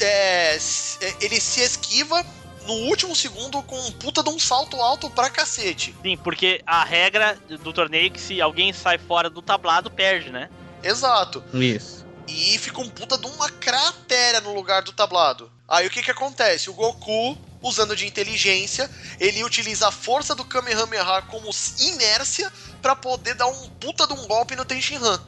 [0.00, 2.24] é, é, ele se esquiva
[2.66, 5.94] no último segundo com um puta de um salto alto pra cacete.
[6.02, 10.30] Sim, porque a regra do torneio é que se alguém sai fora do tablado, perde,
[10.30, 10.48] né?
[10.82, 11.44] Exato.
[11.54, 11.95] Isso.
[12.28, 15.50] E fica um puta de uma cratera no lugar do tablado.
[15.68, 16.70] Aí o que que acontece?
[16.70, 18.88] O Goku usando de inteligência,
[19.18, 21.50] ele utiliza a força do Kamehameha como
[21.80, 25.20] inércia pra poder dar um puta de um golpe no Tenshinhan.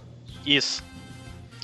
[0.47, 0.83] Isso.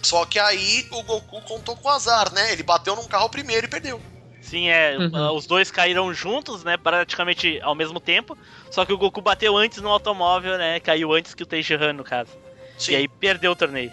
[0.02, 2.52] Só que aí o Goku contou com o azar, né?
[2.52, 4.00] Ele bateu num carro primeiro e perdeu.
[4.42, 4.96] Sim, é.
[4.98, 5.10] Uhum.
[5.14, 6.76] uh, Os dois caíram juntos, né?
[6.76, 8.36] Praticamente ao mesmo tempo.
[8.70, 10.78] Só que o Goku bateu antes no automóvel, né?
[10.80, 12.30] Caiu antes que o Tenshinhan, no caso.
[12.78, 12.92] Sim.
[12.92, 13.90] E aí perdeu o torneio.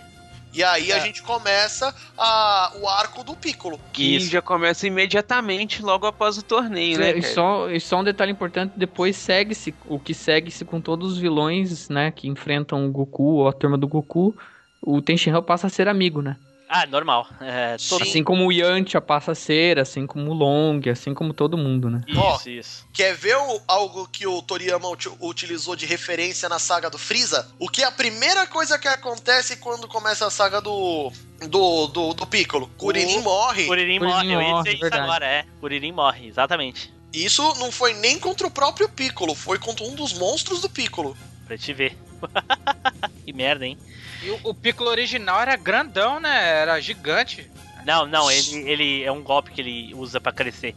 [0.54, 1.00] E aí a É.
[1.02, 3.80] gente começa a, o arco do Piccolo.
[3.94, 4.30] Que Isso.
[4.30, 7.12] já começa imediatamente logo após o torneio, né?
[7.12, 11.14] É, e, só, e só um detalhe importante, depois segue-se, o que segue-se com todos
[11.14, 14.36] os vilões, né, que enfrentam o Goku ou a turma do Goku,
[14.82, 16.38] o Tenshinhan passa a ser amigo, né?
[16.74, 17.28] Ah, normal.
[17.42, 18.02] É, todo...
[18.06, 18.10] Sim.
[18.10, 21.90] Assim como o Yantia passa a ser, assim como o Long, assim como todo mundo,
[21.90, 22.00] né?
[22.08, 22.40] Isso, Ó.
[22.46, 22.88] isso.
[22.94, 27.46] Quer ver o- algo que o Toriyama uti- utilizou de referência na saga do Freeza?
[27.60, 31.12] O que é a primeira coisa que acontece quando começa a saga do
[31.50, 32.70] do, do, do Piccolo?
[32.78, 33.66] Kuririn morre.
[33.66, 35.04] Kuririn Kuririn morre, eu ia dizer isso verdade.
[35.04, 35.46] agora, é.
[35.60, 36.94] Kuririn morre, exatamente.
[37.14, 41.18] Isso não foi nem contra o próprio Piccolo, foi contra um dos monstros do Piccolo.
[41.46, 41.98] Pra te ver.
[43.26, 43.78] que merda, hein?
[44.22, 46.62] E o, o Piccolo original era grandão, né?
[46.62, 47.50] Era gigante.
[47.86, 50.76] Não, não, ele, ele é um golpe que ele usa pra crescer.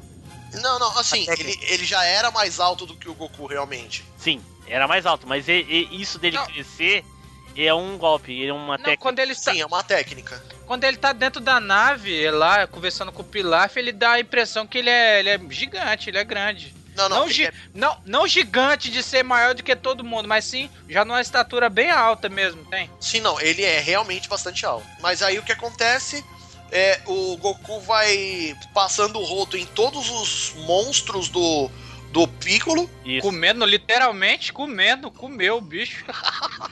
[0.54, 4.04] Não, não, assim, ele, ele já era mais alto do que o Goku realmente.
[4.16, 6.46] Sim, era mais alto, mas e- e isso dele Não.
[6.46, 7.04] crescer
[7.56, 9.02] é um golpe, é uma Não, técnica.
[9.02, 10.42] quando ele, tá, Sim, é uma técnica.
[10.66, 14.66] quando ele tá dentro da nave, lá, conversando com o Pilaf, ele dá a impressão
[14.66, 16.73] que ele é, ele é gigante, ele é grande.
[16.94, 20.44] Não, não, Não, é- não, não gigante de ser maior do que todo mundo, mas
[20.44, 22.90] sim já numa estatura bem alta mesmo, tem?
[23.00, 24.86] Sim, não, ele é realmente bastante alto.
[25.00, 26.24] Mas aí o que acontece
[26.70, 31.70] é o Goku vai passando o rodo em todos os monstros do,
[32.10, 32.90] do Piccolo.
[33.04, 33.22] Isso.
[33.26, 36.04] Comendo, literalmente comendo, comeu o bicho.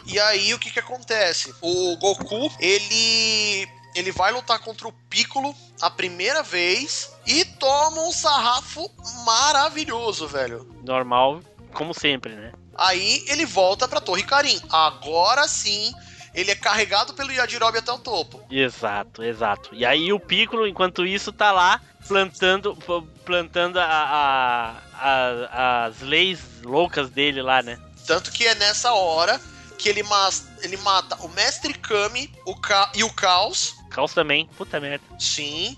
[0.05, 1.55] E aí o que que acontece?
[1.61, 8.13] O Goku, ele ele vai lutar contra o Piccolo a primeira vez e toma um
[8.13, 8.91] sarrafo
[9.25, 10.69] maravilhoso, velho.
[10.85, 11.41] Normal,
[11.73, 12.53] como sempre, né?
[12.77, 14.61] Aí ele volta pra Torre Karin.
[14.71, 15.93] Agora sim,
[16.35, 18.43] ele é carregado pelo Yajirobe até o topo.
[18.51, 19.75] Exato, exato.
[19.75, 22.77] E aí o Piccolo, enquanto isso, tá lá plantando,
[23.25, 27.79] plantando a, a- a- as leis loucas dele lá, né?
[28.07, 29.41] Tanto que é nessa hora
[29.83, 33.75] que ele, mas, ele mata o Mestre Kami o Ca, e o Caos.
[33.91, 35.05] Caos também, puta merda.
[35.19, 35.77] Sim.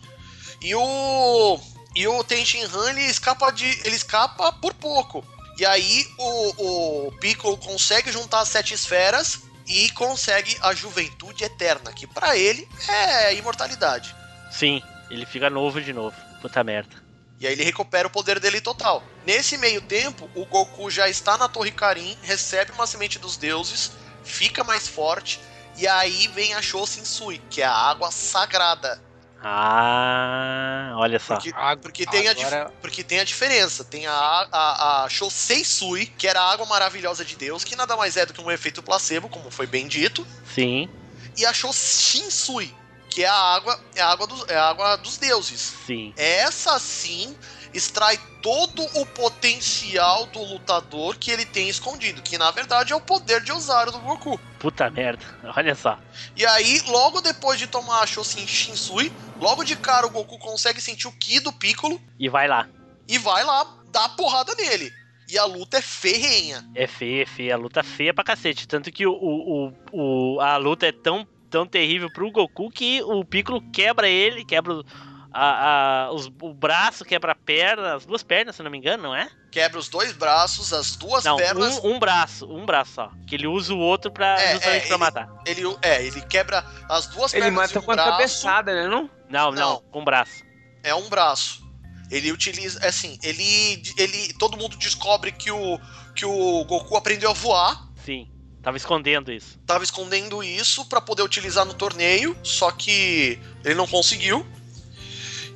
[0.60, 1.60] E o.
[1.96, 3.64] E o Tenshinhan ele escapa de.
[3.64, 5.24] ele escapa por pouco.
[5.58, 11.92] E aí o, o Piccolo consegue juntar as sete esferas e consegue a juventude eterna,
[11.92, 14.14] que pra ele é imortalidade.
[14.50, 16.16] Sim, ele fica novo de novo.
[16.42, 17.03] Puta merda.
[17.40, 19.02] E aí ele recupera o poder dele total.
[19.26, 23.92] Nesse meio tempo, o Goku já está na Torre Karin, recebe uma semente dos deuses,
[24.22, 25.40] fica mais forte,
[25.76, 29.02] e aí vem a Shousensui, que é a água sagrada.
[29.46, 31.34] Ah, olha só.
[31.34, 33.84] Porque, Ah, porque tem, a, agora- porque tem a diferença.
[33.84, 34.12] Tem a,
[34.50, 38.32] a, a Shoseisui, que era a água maravilhosa de Deus, que nada mais é do
[38.32, 40.26] que um efeito placebo, como foi bem dito.
[40.54, 40.88] Sim,
[41.36, 42.74] E a Shoshinsui,
[43.14, 45.60] que é a água, é a água, dos, é a água dos deuses.
[45.86, 46.12] sim.
[46.16, 47.36] Essa sim
[47.72, 53.00] extrai todo o potencial do lutador que ele tem escondido, que na verdade é o
[53.00, 54.38] poder de Osaru do Goku.
[54.58, 55.24] Puta merda.
[55.56, 55.98] Olha só.
[56.36, 60.80] E aí, logo depois de tomar a Shosin Shinsui, logo de cara o Goku consegue
[60.80, 62.68] sentir o Ki do Piccolo E vai lá.
[63.08, 64.92] e vai lá dar porrada nele.
[65.28, 66.68] E a luta é ferrenha.
[66.74, 67.54] É feia, é feia.
[67.54, 68.68] A luta é feia pra cacete.
[68.68, 73.24] Tanto que o, o- o- a luta é tão, tão terrível pro Goku que o
[73.24, 74.84] Piccolo quebra ele, quebra o,
[75.32, 79.04] a, a- os- o braço, quebra a perna, as duas pernas, se não me engano,
[79.04, 79.28] não é?
[79.52, 81.78] Quebra os dois braços, as duas Não, pernas.
[81.78, 83.10] um, um braço, um braço só.
[83.28, 85.28] Que ele usa o outro pra, É, justamente é, pra matar.
[85.46, 88.88] Ele, é, ele quebra as duas Ele pernas mata e um com a cabeçada, né?
[88.88, 89.08] Não?
[89.30, 89.80] Não, não, Não.
[89.92, 90.42] com um braço.
[90.82, 91.62] É um braço.
[92.10, 95.78] Ele utiliza, é assim, ele, ele, todo mundo descobre que o
[96.16, 97.88] que o Goku aprendeu a voar.
[98.04, 98.28] Sim.
[98.64, 99.58] Tava escondendo isso.
[99.66, 104.44] Tava escondendo isso pra poder utilizar no torneio, só que ele não conseguiu.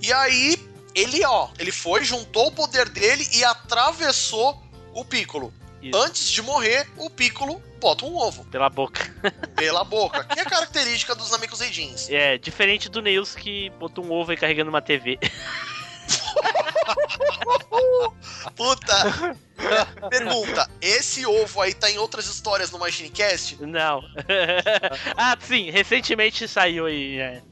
[0.02, 0.56] E aí
[0.94, 4.62] ele, ó, ele foi, juntou o poder dele e atravessou
[4.92, 5.52] o Piccolo.
[5.82, 5.96] Isso.
[5.96, 9.08] Antes de morrer, o Piccolo bota um ovo Pela boca.
[9.56, 12.10] pela boca, que é característica dos Namekuseijins.
[12.10, 15.18] É, diferente do Neils que botou um ovo aí carregando uma TV.
[18.56, 19.38] Puta!
[20.08, 23.58] Pergunta: esse ovo aí tá em outras histórias no Machinecast?
[23.60, 24.02] Não.
[25.16, 27.18] ah, sim, recentemente saiu aí.
[27.20, 27.42] é.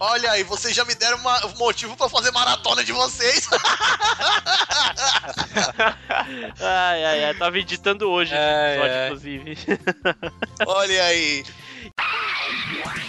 [0.00, 3.46] Olha aí, vocês já me deram uma- um motivo pra fazer maratona de vocês.
[6.60, 7.34] Ai, ai, ai.
[7.34, 9.06] Tava editando hoje Ai, episódio, ai.
[9.06, 9.56] inclusive.
[10.66, 11.44] Olha aí.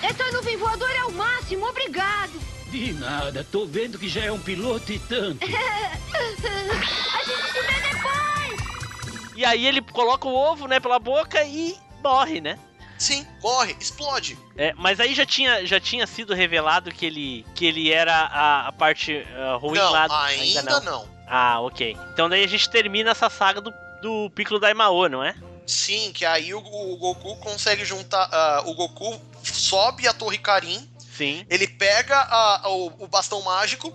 [0.03, 2.31] Essa nuvem voadora é o máximo, obrigado.
[2.71, 5.43] De nada, tô vendo que já é um piloto e tanto.
[5.45, 9.35] A gente se vê depois!
[9.35, 12.59] E aí ele coloca o ovo, né, pela boca e morre, né?
[12.97, 14.37] Sim, morre, explode.
[14.57, 18.67] É, mas aí já tinha, já tinha sido revelado que ele, que ele era a,
[18.67, 20.07] a parte ah, ruim não, lá.
[20.07, 21.07] do- ainda, não.
[21.25, 21.97] Ah, ok.
[22.13, 25.33] Então daí a gente termina essa saga do, do Piccolo Daimao, não é?
[25.65, 28.27] Sim, que aí o, o Goku consegue juntar.
[28.31, 30.85] ah, o Goku sobe a Torre Karin,
[31.19, 31.45] Sim.
[31.49, 33.93] ele pega a- o, o bastão mágico,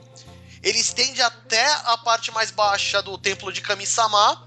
[0.62, 4.46] ele estende até a parte mais baixa do templo de Kami-sama.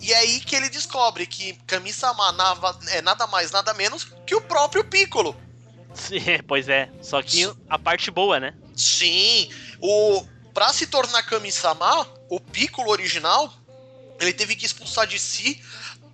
[0.00, 2.34] E é aí que ele descobre que Kami-sama
[2.90, 5.36] é nada mais, nada menos que o próprio Piccolo.
[5.94, 6.90] Sim, pois é.
[7.02, 8.54] Só que a parte boa, né?
[8.76, 9.50] Sim,
[9.80, 13.52] o para se tornar Kami-sama, o Piccolo original,
[14.18, 15.62] ele teve que expulsar de si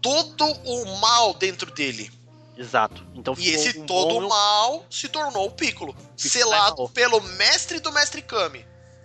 [0.02, 2.10] todo o mal dentro dele.
[2.57, 3.07] Exato.
[3.15, 6.89] Então E esse um todo bom- o mal se tornou o Piccolo, selado Daimao.
[6.89, 8.65] pelo mestre do mestre Kami,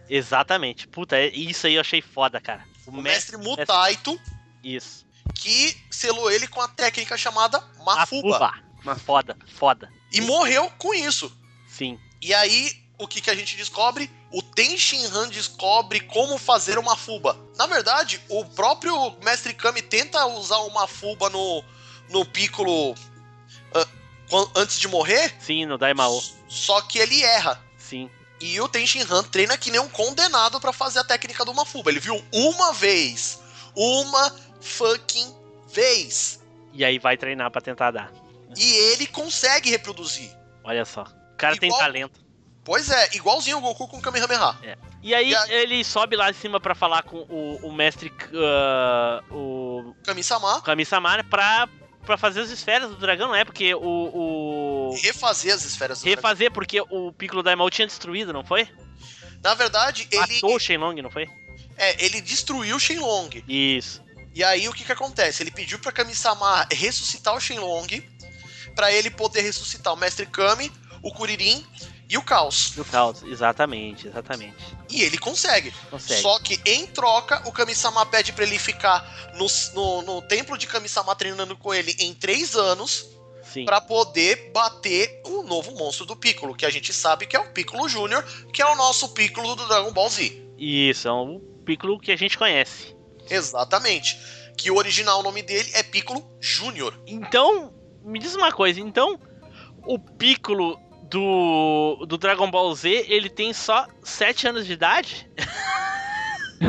[0.09, 0.87] Exatamente.
[0.87, 2.65] Puta, é- isso aí eu achei foda, cara.
[2.85, 4.19] o mestre Mutaito,
[4.63, 5.05] Isso.
[5.35, 8.35] que selou ele com a técnica chamada Mafuba.
[8.35, 8.53] Afuba.
[8.83, 9.89] Uma foda, foda.
[10.11, 11.31] E morreu com isso.
[11.67, 11.97] Sim.
[12.21, 14.11] E aí, o que, que a gente descobre?
[14.31, 17.37] O Ten Shinhan descobre como fazer uma fuba.
[17.55, 21.63] Na verdade, o próprio Mestre Kami tenta usar uma fuba no,
[22.09, 22.95] no Piccolo
[24.55, 26.21] antes de morrer, Sim, no Daimao.
[26.47, 27.61] só que ele erra.
[27.77, 28.09] Sim.
[28.39, 31.91] E o Ten Shinhan treina que nem um condenado pra fazer a técnica do Mafuba.
[31.91, 33.39] Ele viu uma vez.
[33.75, 35.35] Uma fucking
[35.71, 36.41] vez.
[36.73, 38.11] E aí vai treinar pra tentar dar.
[38.57, 40.31] E ele consegue reproduzir.
[40.63, 41.03] Olha só.
[41.03, 42.19] O cara tem Igual- talento.
[42.63, 44.55] Pois é, igualzinho o Goku com o Kamehameha.
[45.01, 48.13] E aí E aí- ele sobe lá em cima pra falar com o, o mestre
[48.35, 51.67] ah, o Kami-sama, Kami-sama pra,
[52.05, 53.45] pra fazer as esferas do dragão, não é?
[53.45, 53.79] Porque o.
[53.81, 54.95] o...
[55.01, 56.15] refazer as esferas do dragão.
[56.15, 58.67] Refazer, porque o Piccolo Daimao tinha destruído, não foi?
[59.43, 61.27] Na verdade, ele, Matou o Shenlong, não foi?
[61.77, 63.43] é, ele destruiu o Shenlong.
[63.47, 64.03] Isso.
[64.33, 65.41] E aí o que que acontece?
[65.41, 68.07] Ele pediu pra Kami-sama ressuscitar o Shenlong
[68.75, 70.71] pra ele poder ressuscitar o Mestre Kami,
[71.01, 71.65] o Kuririn
[72.11, 72.73] e o Caos.
[72.75, 73.23] No caos.
[73.23, 74.57] Exatamente, exatamente.
[74.89, 75.71] E ele consegue.
[75.89, 76.21] Consegue.
[76.21, 80.67] Só que em troca, o Kami-sama pede pra ele ficar no, no, no templo de
[80.67, 83.07] Kami-sama treinando com ele em três anos
[83.43, 83.63] Sim.
[83.63, 87.49] pra poder bater o novo monstro do Piccolo, que a gente sabe que é o
[87.53, 88.21] Piccolo Júnior,
[88.51, 90.37] que é o nosso Piccolo do Dragon Ball Z.
[90.57, 92.93] Isso, é um Piccolo que a gente conhece.
[93.29, 94.19] Exatamente.
[94.57, 96.93] Que o original nome dele é Piccolo Júnior.
[97.07, 97.73] Então,
[98.03, 99.17] me diz uma coisa, então
[99.85, 100.77] o Piccolo
[101.11, 105.29] do, do Dragon Ball Z, ele tem só 7 anos de idade?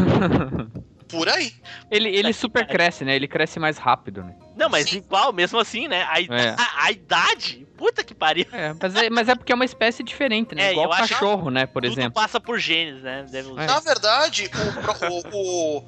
[1.09, 1.53] Por aí.
[1.91, 3.15] Ele, ele super cresce, né?
[3.15, 4.35] Ele cresce mais rápido, né?
[4.57, 4.97] Não, mas Sim.
[4.97, 6.03] igual, mesmo assim, né?
[6.05, 6.57] A, É.
[6.59, 7.67] a, a idade?
[7.77, 8.47] Puta que pariu.
[8.51, 10.69] É, mas é, mas é porque é uma espécie diferente, né?
[10.69, 11.67] É, Igual cachorro, né?
[11.67, 12.13] Por Tudo exemplo.
[12.13, 13.27] passa por genes, né?
[13.33, 13.67] É.
[13.67, 14.51] Na verdade,
[15.33, 15.85] o, o,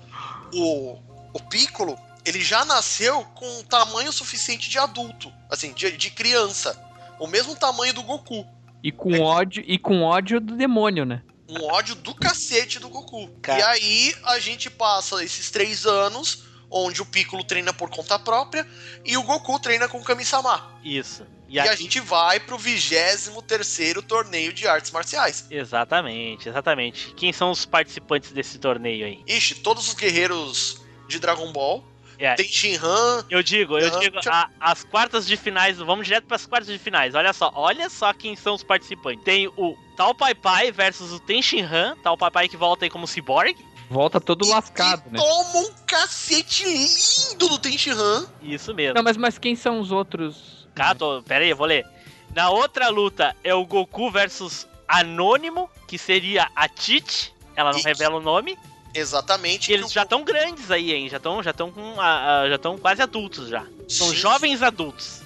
[0.53, 0.99] o,
[1.33, 5.33] o Piccolo, ele já nasceu com um tamanho suficiente de adulto.
[5.49, 6.79] Assim, de, de criança.
[7.19, 8.47] O mesmo tamanho do Goku.
[8.83, 11.23] E com ódio, e com ódio do demônio, né?
[11.49, 13.29] Um ódio do cacete do Goku.
[13.41, 13.59] Cara.
[13.59, 18.67] E aí a gente passa esses três anos onde o Piccolo treina por conta própria
[19.05, 20.79] e o Goku treina com o Kami-sama.
[20.83, 21.27] Isso.
[21.49, 25.47] E, E, aí, a gente vai pro 23 terceiro torneio de artes marciais.
[25.51, 27.15] Exatamente, exatamente.
[27.15, 29.23] Quem são os participantes desse torneio aí?
[29.27, 31.85] Ixi, todos os guerreiros de Dragon Ball.
[32.25, 32.35] É.
[32.35, 33.25] Tem Shinhan.
[33.29, 36.79] Eu digo, eu digo, a- as quartas de finais, vamos direto para as quartas de
[36.79, 37.15] finais.
[37.15, 39.23] Olha só, olha só quem são os participantes.
[39.25, 42.91] Tem o Tal Pai Pai versus o Ten Shinhan, Tal Pai Pai que volta aí
[42.91, 43.55] como cyborg.
[43.91, 45.19] Volta todo e- lascado, e né?
[45.19, 48.27] toma um cacete lindo do Ten Shinhan.
[48.43, 48.95] Isso mesmo.
[48.95, 50.67] Não, mas, mas quem são os outros?
[50.75, 51.87] Cara, tô, pera aí, eu vou ler.
[52.35, 57.33] Na outra luta é o Goku versus Anônimo, que seria a Tite.
[57.55, 57.87] Ela não Isso.
[57.87, 58.59] revela o nome.
[58.95, 59.71] Exatamente.
[59.71, 61.09] E eles já estão grandes aí, hein?
[61.09, 63.67] Já estão já tão com a- a- já estão quase adultos já.
[63.89, 64.17] São Sim.
[64.17, 65.21] jovens adultos.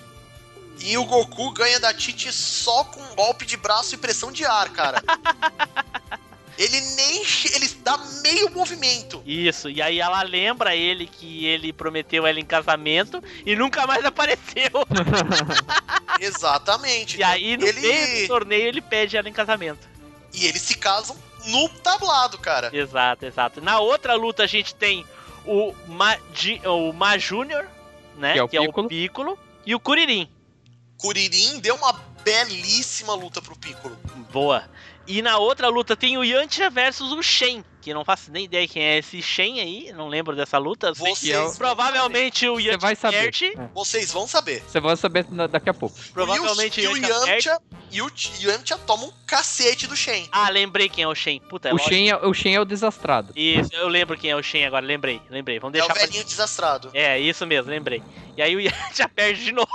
[0.81, 4.45] E o Goku ganha da Titi só com um golpe de braço e pressão de
[4.45, 5.03] ar, cara.
[6.57, 7.23] ele nem.
[7.53, 9.23] Ele dá meio movimento.
[9.27, 14.05] Isso, e aí ela lembra ele que ele prometeu ela em casamento e nunca mais
[14.05, 14.71] apareceu.
[16.21, 17.19] Exatamente.
[17.19, 17.81] E aí no ele...
[17.81, 19.87] meio do torneio ele pede ela em casamento.
[20.33, 21.17] E eles se casam
[21.47, 22.71] no tablado, cara.
[22.73, 23.61] Exato, exato.
[23.61, 25.05] Na outra luta a gente tem
[25.45, 26.17] o Ma,
[26.67, 27.67] o Ma Júnior,
[28.17, 28.33] né?
[28.33, 28.89] Que é o Piccolo.
[28.89, 30.29] Piccolo, e o Kuririn.
[30.99, 31.93] Kuririn deu uma
[32.23, 33.97] belíssima luta pro Piccolo.
[34.31, 34.69] Boa.
[35.07, 38.45] E na outra luta tem o Yantia versus o Shen, que eu não faço nem
[38.45, 40.95] ideia quem é esse Shen aí, não lembro dessa luta.
[40.95, 43.29] Sei que Vocês provavelmente o Você Yantia vai saber.
[43.29, 43.69] É.
[43.75, 44.63] Vocês vão saber.
[44.63, 45.97] Você vai saber daqui a pouco.
[46.13, 47.01] Provavelmente e o, e.
[47.01, 47.59] Yamcha
[47.91, 50.29] e o Ch- Yamcha toma um cacete do Shen.
[50.31, 51.41] Ah, lembrei quem é o Shen.
[51.41, 51.79] Puta, é o.
[51.79, 53.33] Shen é, o Shen é o desastrado.
[53.35, 55.59] Isso, eu lembro quem é o Shen agora, lembrei, lembrei.
[55.59, 56.03] Vamos É o deixar pra...
[56.07, 56.91] velhinho desastrado.
[56.93, 58.03] É, isso mesmo, lembrei.
[58.37, 59.69] E aí o Yantia perde de novo.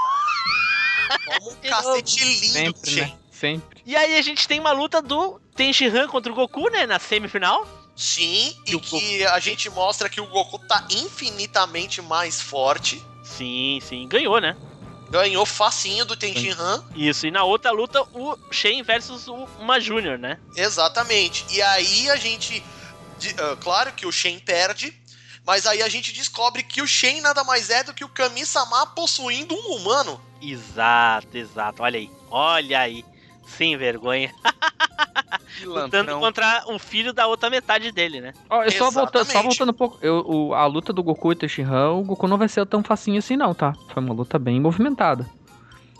[1.25, 3.01] Toma um cacete lindo do Sempre, Shen.
[3.07, 3.13] né?
[3.31, 3.81] Sempre.
[3.85, 7.67] E aí a gente tem uma luta do Tenshinhan contra o Goku, né, na semifinal.
[7.95, 13.03] Sim, E e que a gente mostra que o Goku tá infinitamente mais forte.
[13.23, 14.57] Sim, sim, ganhou, né?
[15.09, 16.83] Ganhou facinho do Tenshinhan.
[16.95, 20.39] Isso, e na outra luta o Shen versus o Uma Júnior, né?
[20.55, 21.45] Exatamente.
[21.51, 22.63] E aí a gente.
[23.37, 24.93] ah, claro que o Shen perde.
[25.45, 28.87] Mas aí a gente descobre que o Shen nada mais é do que o Kami-sama
[28.87, 30.19] possuindo um humano.
[30.41, 31.83] Exato, exato.
[31.83, 33.05] Olha aí, olha aí.
[33.57, 34.33] Sem vergonha.
[35.63, 38.33] Lutando contra um filho da outra metade dele, né?
[38.49, 39.97] Ó, só voltando, só voltando um pouco.
[40.01, 43.19] Eu, o- a luta do Goku e Tenshinhan, o Goku não vai ser tão facinho
[43.19, 43.73] assim, não, tá?
[43.93, 45.29] Foi uma luta bem movimentada.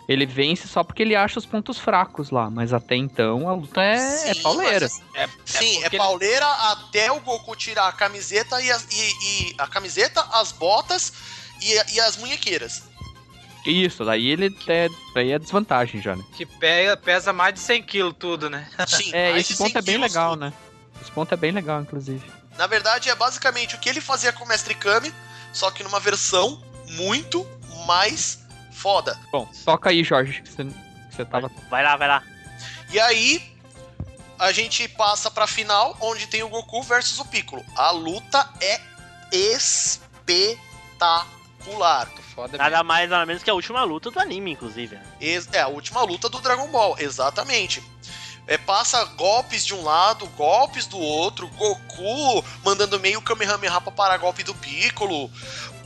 [0.09, 3.81] Ele vence só porque ele acha os pontos fracos lá, mas até então a luta
[3.81, 4.87] é, é Sim, pauleira.
[4.89, 8.85] mas- É, Sim, é, porque ele- pauleira até o Goku tirar a camiseta e, as-
[8.91, 11.13] e- e- a camiseta, as botas
[11.61, 12.83] e, e as munhequeiras.
[13.65, 16.23] Isso, daí ele é, daí é desvantagem já, né?
[16.35, 18.67] Que pega, pesa mais de 100 kg tudo, né?
[18.87, 20.11] Sim, É, mais esse de ponto 100 é bem quilos.
[20.11, 20.53] legal, né?
[21.01, 22.23] Esse ponto é bem legal, inclusive.
[22.57, 25.13] Na verdade, é basicamente o que ele fazia com o Mestre Kami,
[25.51, 26.61] só que numa versão
[26.91, 27.47] muito
[27.87, 29.17] mais foda.
[29.31, 31.49] Bom, toca aí, Jorge, que você, que você tava.
[31.69, 32.23] Vai lá, vai lá.
[32.91, 33.41] E aí,
[34.37, 37.63] a gente passa pra final, onde tem o Goku versus o Piccolo.
[37.75, 38.79] A luta é
[39.31, 41.27] espetacular.
[42.33, 44.95] Foda Nada mais, nada menos que a última luta do anime, inclusive.
[44.95, 45.03] né?
[45.51, 47.81] É a última luta do Dragon Ball, exatamente.
[48.45, 54.17] É, passa golpes de um lado, golpes do outro, Goku mandando meio Kamehameha pra parar
[54.17, 55.31] golpe do Piccolo.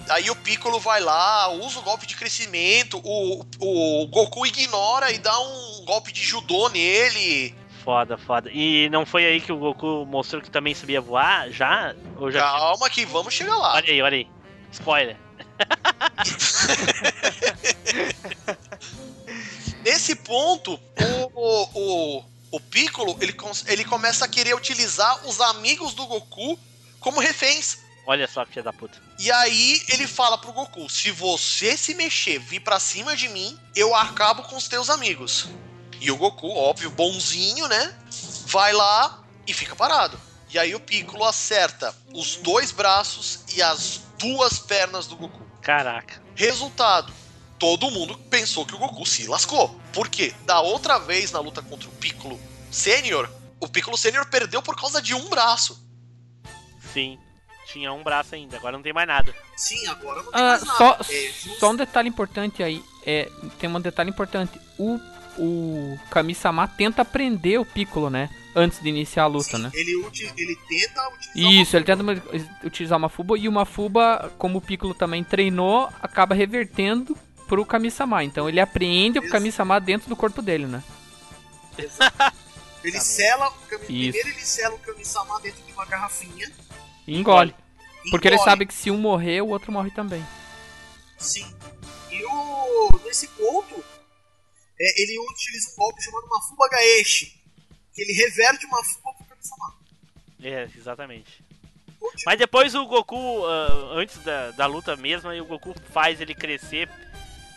[0.09, 5.19] Aí o Piccolo vai lá, usa o golpe de crescimento, o, o Goku ignora e
[5.19, 7.53] dá um golpe de judô nele.
[7.83, 8.49] Foda, foda.
[8.51, 11.49] E não foi aí que o Goku mostrou que também sabia voar?
[11.51, 11.93] Já?
[12.17, 12.39] Ou já?
[12.41, 13.75] Calma que vamos chegar lá.
[13.75, 14.27] Olha aí, olha aí.
[14.71, 15.17] Spoiler.
[19.84, 20.79] Nesse ponto,
[21.34, 23.34] o, o, o, Piccolo ele,
[23.67, 26.59] ele começa a querer utilizar os amigos do Goku
[26.99, 27.77] como reféns.
[28.05, 29.01] Olha só, filha da puta.
[29.19, 33.57] E aí ele fala pro Goku: se você se mexer, vir pra cima de mim,
[33.75, 35.47] eu acabo com os teus amigos.
[35.99, 37.95] E o Goku, óbvio, bonzinho, né?
[38.45, 40.19] Vai lá e fica parado.
[40.49, 45.46] E aí o Piccolo acerta os dois braços e as duas pernas do Goku.
[45.68, 46.22] Caraca.
[46.34, 47.11] Resultado:
[47.60, 49.77] todo mundo pensou que o Goku se lascou.
[49.91, 50.34] Por quê?
[50.45, 52.39] Da outra vez na luta contra o Piccolo
[52.72, 53.30] Sênior,
[53.60, 55.85] o Piccolo Sênior perdeu por causa de um braço.
[56.94, 57.19] Sim.
[57.65, 59.35] Tinha um braço ainda, agora não tem mais nada.
[59.57, 60.77] Sim, agora não tem Ah, mais nada.
[60.77, 62.81] só, É só um detalhe importante aí.
[63.06, 63.30] É,
[63.60, 64.57] tem um detalhe importante.
[64.80, 64.98] O,
[65.38, 68.30] o Kami-sama tenta prender o Piccolo, né?
[68.55, 69.72] Antes de iniciar a luta, Sim, né?
[69.73, 72.03] Ele, uti- ele tenta utilizar Isso, ele tenta
[72.64, 77.15] utilizar uma Fuba e uma Fuba, como o Piccolo também treinou, acaba revertendo
[77.47, 78.23] pro Kami-sama.
[78.23, 79.31] Então ele apreende o Isso.
[79.31, 80.84] Kami-sama dentro do corpo dele, né?
[82.84, 83.84] Ele sela o Kami...
[83.84, 84.11] Isso.
[84.18, 86.51] Primeiro ele sela o Kami-sama dentro de uma garrafinha.
[87.07, 87.53] E engole.
[88.05, 88.49] e Porque ele engole.
[88.49, 90.26] sabe que se um morrer, o outro morre também.
[91.18, 91.45] Sim.
[92.11, 92.89] E o...
[93.05, 93.84] nesse ponto,
[94.79, 97.35] é, ele utiliza um golpe chamado Mafuba Gaeshi.
[97.93, 99.75] Que ele reverte uma Fuba pro Kami-sama.
[100.43, 101.43] É, exatamente.
[101.99, 106.21] Continua- Mas depois o Goku, ah, antes da, da luta mesmo, aí o Goku faz
[106.21, 106.87] ele crescer,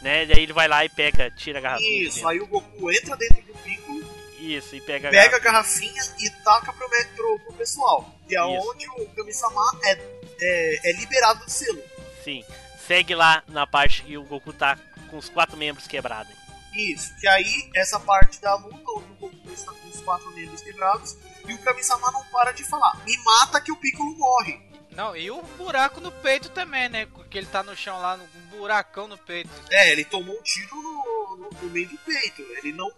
[0.01, 0.24] né?
[0.24, 2.09] Daí ele vai lá e pega, tira a garrafinha.
[2.09, 4.02] Isso, aí o Goku entra dentro do Piccolo,
[4.38, 5.92] Isso, e pega a pega a garrafinha.
[5.92, 8.10] garrafinha e taca pro, me- pro, pessoal.
[8.26, 8.70] Que é Isso.
[8.70, 9.92] onde o Kami-sama é,
[10.40, 11.82] é, é liberado do selo.
[12.24, 12.42] Sim.
[12.86, 14.78] Segue lá na parte que o Goku tá
[15.10, 16.32] com os quatro membros quebrados.
[16.74, 20.60] Isso, que aí essa parte da luta, onde o Goku está com os quatro membros
[20.62, 21.16] quebrados,
[21.47, 22.97] e o Kami-sama não para de falar.
[23.05, 24.60] Me mata que o Piccolo morre.
[24.92, 27.06] Não, e o buraco no peito também, né?
[27.06, 29.51] Porque ele tá no chão lá, no- um buracão no peito.
[29.70, 32.42] É, ele tomou um tiro no, no- no meio do peito.
[32.59, 32.90] Ele não,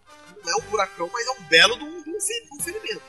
[0.42, 3.02] não é um buracão, mas é um belo de um, de um ferimento.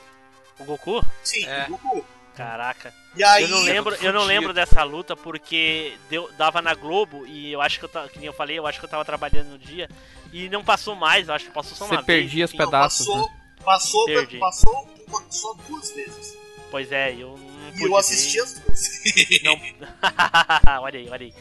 [0.60, 1.04] O Goku?
[1.24, 1.64] Sim, É.
[1.66, 2.06] o Goku.
[2.36, 2.94] Caraca.
[3.16, 7.26] E aí, eu não lembro, eu não lembro dessa luta porque deu, dava na Globo
[7.28, 9.06] e eu acho que eu tava, que nem eu falei, eu acho que eu tava
[9.06, 9.88] trabalhando no dia
[10.32, 12.52] e não passou mais, eu acho que passou só Você uma perdia vez.
[12.52, 13.06] os pedaços.
[13.06, 13.36] passou, né?
[13.64, 14.38] passou, Perdi.
[14.40, 16.36] passou uma- só duas vezes.
[16.72, 18.82] Pois é, eu não E pude eu assisti as duas.
[19.44, 19.54] Não.
[20.82, 21.34] olha aí, olha aí.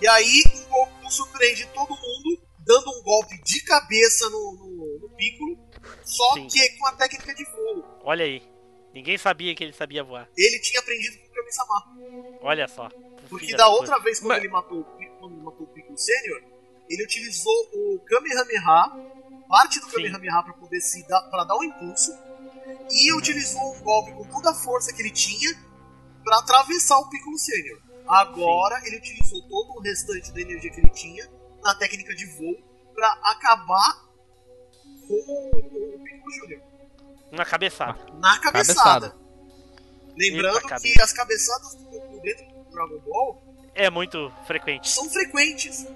[0.00, 5.16] E aí o Goku surpreende todo mundo, dando um golpe de cabeça no, no, no
[5.16, 5.58] Piccolo,
[6.02, 6.46] só Sim.
[6.48, 7.84] que com a técnica de voo.
[8.04, 8.42] Olha aí.
[8.94, 10.28] Ninguém sabia que ele sabia voar.
[10.36, 12.38] Ele tinha aprendido com o Kami-sama.
[12.42, 12.88] Olha só.
[13.28, 15.98] Porque da outra vez, quando Mas- ele matou o Piccolo, quando ele matou o Piccolo
[15.98, 16.42] Sênior,
[16.88, 19.92] ele utilizou o Kamehameha, parte do Sim.
[19.96, 22.12] Kamehameha pra poder se dar, pra dar um impulso,
[22.92, 25.50] e utilizou um golpe com toda a força que ele tinha
[26.22, 27.82] pra atravessar o Piccolo Sênior.
[28.06, 31.28] Agora ele utilizou todo o restante da energia que ele tinha
[31.62, 32.54] na técnica de voo
[32.94, 34.04] pra acabar
[35.08, 36.62] com o, o Piccolo Júnior.
[37.32, 37.98] Uma cabeçada.
[38.14, 38.74] Na cabeçada.
[39.10, 39.16] Cabeçada.
[40.16, 43.42] Lembrando Eita, que as cabeçadas do Goku dentro do Dragon Ball
[43.74, 44.88] É muito frequente.
[44.88, 45.86] são frequentes.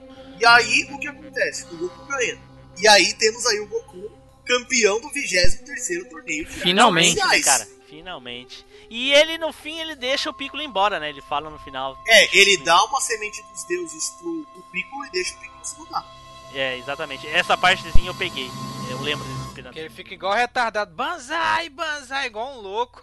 [0.40, 1.64] E aí o que acontece?
[1.72, 2.38] O Goku ganha.
[2.80, 4.10] E aí temos aí o Goku
[4.44, 7.16] campeão do 23 torneio de Finalmente.
[7.24, 7.66] né, cara.
[7.88, 8.66] Finalmente.
[8.90, 11.08] E ele, no fim, ele deixa o Piccolo embora, né?
[11.10, 11.96] Ele fala no final.
[12.06, 15.78] É, ele dá uma semente dos deuses pro, pro Piccolo e deixa o Piccolo se
[15.78, 16.04] lutar.
[16.54, 17.26] É, exatamente.
[17.28, 18.50] Essa partezinha eu peguei.
[18.90, 19.26] Eu lembro.
[19.72, 20.94] Que ele fica igual retardado.
[20.94, 23.00] Banzai, banzai, igual um louco.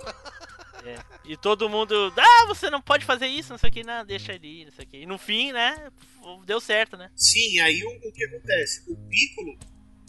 [0.86, 1.00] É.
[1.24, 4.34] E todo mundo, ah, você não pode fazer isso, não sei o que, não, deixa
[4.34, 4.98] ele ir, não sei o que.
[4.98, 5.92] E no fim, né,
[6.46, 7.10] deu certo, né?
[7.16, 8.84] Sim, aí o, o que acontece?
[8.88, 9.58] O Piccolo,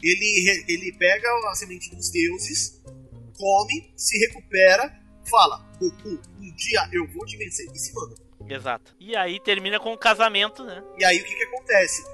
[0.03, 2.83] ele, ele pega a semente dos deuses,
[3.39, 8.15] come, se recupera, fala, Goku, um dia eu vou te vencer, e se manda.
[8.49, 8.95] Exato.
[9.01, 10.83] E aí termina com o casamento, né?
[10.99, 12.05] E aí o que, que acontece?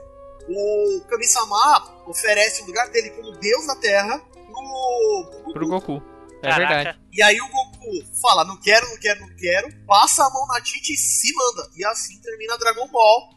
[0.48, 5.52] O Kami-sama oferece o lugar dele como deus da terra pro, pro Goku.
[5.52, 6.02] Pro Goku.
[6.42, 6.74] É Caraca.
[6.74, 6.98] verdade.
[7.12, 10.60] E aí o Goku fala, não quero, não quero, não quero, passa a mão na
[10.60, 11.70] Tite e se manda.
[11.76, 13.30] E assim termina Dragon Ball.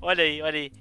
[0.00, 0.72] Olha aí, olha aí.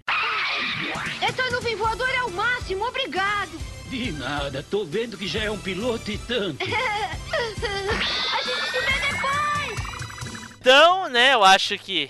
[1.21, 3.51] Essa nuvem voadora é o máximo, obrigado.
[3.89, 6.63] De nada, tô vendo que já é um piloto e tanto.
[6.63, 10.51] A gente se vê depois.
[10.59, 12.09] Então, né, eu acho que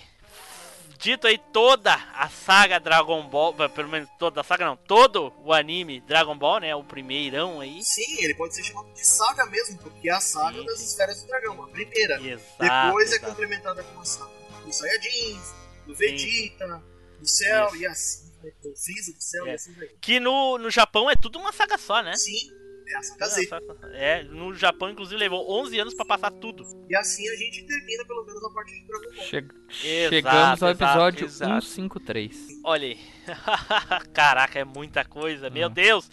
[1.02, 5.52] dito aí toda a saga Dragon Ball, pelo menos toda a saga não, todo o
[5.52, 7.84] anime Dragon Ball, né, o primeirão aí.
[7.84, 10.86] Sim, ele pode ser chamado de saga mesmo, porque é a saga Sim, das sim.
[10.86, 12.22] esferas do dragão, a primeira.
[12.22, 12.86] Exato.
[12.88, 13.26] Depois é exato.
[13.32, 14.32] complementada com a saga
[14.64, 15.53] dos Saiyajins,
[15.88, 16.84] do Vegeta,
[17.19, 17.76] do céu Isso.
[17.78, 18.32] e assim,
[18.64, 19.52] do Freeza, do céu É.
[19.52, 19.88] e assim vai.
[19.99, 22.15] Que no, no Japão é tudo uma saga só, né?
[22.15, 22.52] Sim,
[22.91, 23.88] é a.
[23.93, 26.63] É, no Japão inclusive levou 11 anos pra passar tudo.
[26.89, 29.23] E assim a gente termina pelo menos a parte de Dragon Ball.
[29.26, 31.65] Che- Exato, Chegamos ao exato, episódio exato.
[31.65, 32.38] 153.
[32.63, 32.99] Olha aí.
[34.13, 35.72] Caraca, é muita coisa, meu Hum.
[35.72, 36.09] Deus.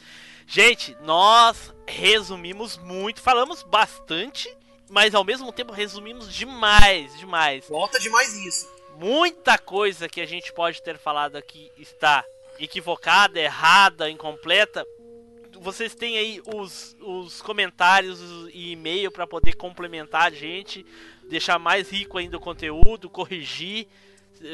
[0.47, 4.49] Gente, nós resumimos muito, falamos bastante,
[4.89, 7.67] mas ao mesmo tempo resumimos demais, demais.
[7.69, 8.67] Volta demais nisso.
[8.97, 12.25] Muita coisa que a gente pode ter falado aqui está
[12.59, 14.87] equivocada, errada, incompleta.
[15.61, 18.21] Vocês têm aí os, os comentários
[18.53, 20.85] e e-mail para poder complementar a gente,
[21.29, 23.87] deixar mais rico ainda o conteúdo, corrigir.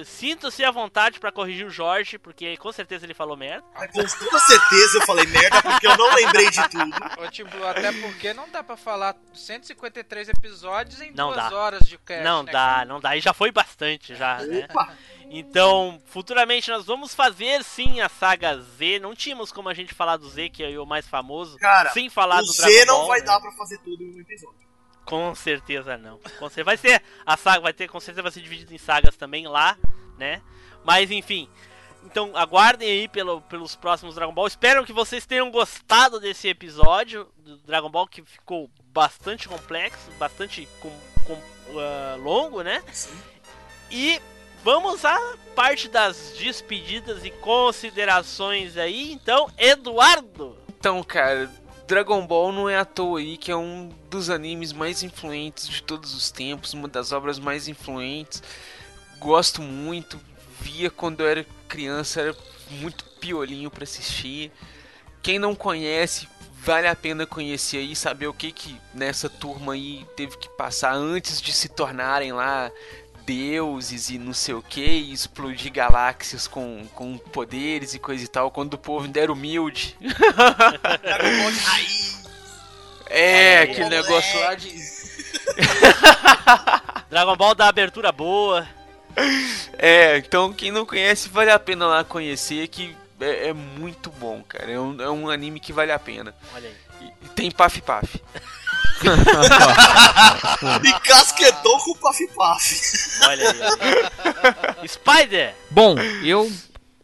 [0.05, 3.65] Sinta-se à vontade para corrigir o Jorge, porque com certeza ele falou merda.
[3.75, 6.97] Mas com toda certeza eu falei merda porque eu não lembrei de tudo.
[6.97, 11.57] Ô, Blue, até porque não dá pra falar 153 episódios em Não duas dá.
[11.57, 13.17] horas de cast, não né, dá, não dá.
[13.17, 14.67] E já foi bastante, já, né?
[14.71, 14.97] Opa!
[15.31, 18.99] Então, futuramente nós vamos fazer sim a saga Z.
[19.01, 22.09] Não tínhamos como a gente falar do Z, que é o mais famoso, Cara, sem
[22.09, 23.27] falar o do Z Dragon não Ball, vai né?
[23.27, 24.65] dar pra fazer tudo em um episódio.
[25.05, 26.19] Com certeza não.
[26.39, 29.17] Com certeza vai ser a saga, vai ter com certeza vai ser dividido em sagas
[29.17, 29.77] também lá,
[30.19, 30.43] né?
[30.85, 31.49] Mas enfim.
[32.05, 34.47] Então aguardem aí pelo, pelos próximos Dragon Ball.
[34.47, 40.69] Espero que vocês tenham gostado desse episódio do Dragon Ball que ficou bastante complexo, bastante
[40.81, 40.91] com,
[41.25, 41.41] com,
[41.79, 42.83] ah, longo, né?
[42.93, 43.17] Sim.
[43.91, 44.21] E
[44.63, 45.19] vamos à
[45.55, 49.13] parte das despedidas e considerações aí.
[49.13, 50.59] Então, Eduardo.
[50.69, 51.51] Então, cara,
[51.87, 55.83] Dragon Ball não é à toa aí que é um dos animes mais influentes de
[55.83, 58.43] todos os tempos, uma das obras mais influentes.
[59.19, 60.19] Gosto muito,
[60.61, 62.37] via quando eu era criança, era
[62.71, 64.51] muito piolinho pra assistir.
[65.23, 70.07] Quem não conhece, vale a pena conhecer aí, saber o que que nessa turma aí
[70.17, 72.71] teve que passar antes de se tornarem lá
[73.25, 78.29] deuses e não sei o que, e explodir galáxias com, com poderes e coisa e
[78.29, 79.97] tal, quando o povo ainda era humilde.
[83.07, 84.71] É, aquele negócio lá de.
[87.11, 88.67] Dragon Ball da abertura boa.
[89.79, 94.43] É, então quem não conhece, vale a pena lá conhecer, que é, é muito bom,
[94.43, 94.71] cara.
[94.71, 96.35] É um, é um anime que vale a pena.
[96.55, 97.13] Olha aí.
[97.23, 98.21] E tem Paf Paf.
[100.85, 102.81] E casquetou com o Paf Paf.
[103.27, 103.51] Olha
[104.81, 104.89] aí.
[104.89, 105.55] Spider!
[105.71, 106.51] Bom, eu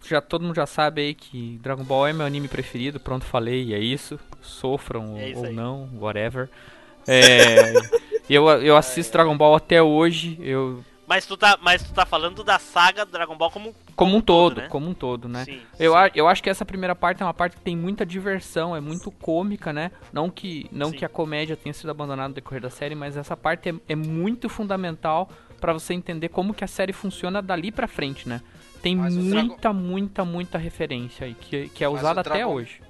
[0.07, 3.73] já todo mundo já sabe aí que Dragon Ball é meu anime preferido, pronto, falei,
[3.75, 4.19] é isso.
[4.41, 5.53] Sofram É isso ou aí.
[5.55, 6.49] não, whatever.
[7.07, 7.73] É,
[8.29, 12.45] eu, eu assisto Dragon Ball até hoje, eu Mas tu tá, mas tu tá falando
[12.45, 14.69] da saga Dragon Ball como Como um todo, todo, né?
[14.69, 15.45] como um todo, né?
[15.45, 15.99] Sim, Eu, sim.
[15.99, 18.81] a- eu acho que essa primeira parte é uma parte que tem muita diversão, é
[18.81, 19.91] muito cômica, né?
[20.13, 20.99] Não que, não Sim.
[20.99, 23.97] que a comédia tenha sido abandonada no decorrer da série, mas essa parte é, é
[23.97, 25.29] muito fundamental
[25.61, 28.41] pra você entender como que a série funciona dali pra frente, né?
[28.81, 32.53] Tem Mas o muita, muita, muita referência aí, que, que é usada o até Dragon-
[32.55, 32.81] hoje.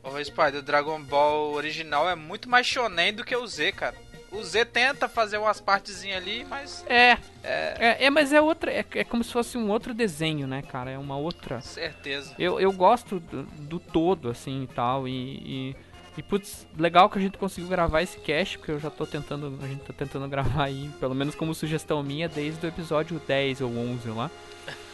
[0.00, 3.96] Ô, Spider, o Dragon Ball original é muito mais shonen do que o Z, cara.
[4.34, 8.84] O Z tenta fazer umas partezinhas ali, mas É, é, é, mas é outra, é,
[8.94, 10.90] é como se fosse um outro desenho, né, cara?
[10.90, 11.60] É uma outra...
[11.60, 12.34] certeza.
[12.38, 15.76] Eu, eu gosto do, do todo, assim, e tal, e, e,
[16.18, 19.56] e, putz, legal que a gente conseguiu gravar esse cast, porque eu já tô tentando,
[19.62, 23.60] a gente tá tentando gravar aí, pelo menos como sugestão minha, desde o episódio 10
[23.60, 24.30] ou 11 lá.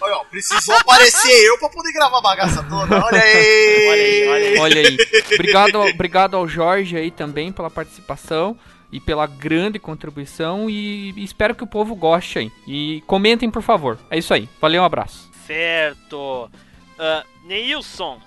[0.02, 3.04] Olha, ó, precisou aparecer eu pra poder gravar a bagaça toda.
[3.04, 3.88] Olha aí!
[3.88, 4.58] Olha aí, olha aí.
[4.58, 4.98] Olha aí,
[5.34, 8.58] obrigado, obrigado ao Jorge aí também pela participação
[8.92, 12.52] e pela grande contribuição, e, espero que o povo goste aí.
[12.66, 13.98] E comentem, por favor.
[14.10, 15.30] É isso aí, valeu, um abraço.
[15.46, 16.50] Certo.
[16.98, 18.20] Ah, Neilson.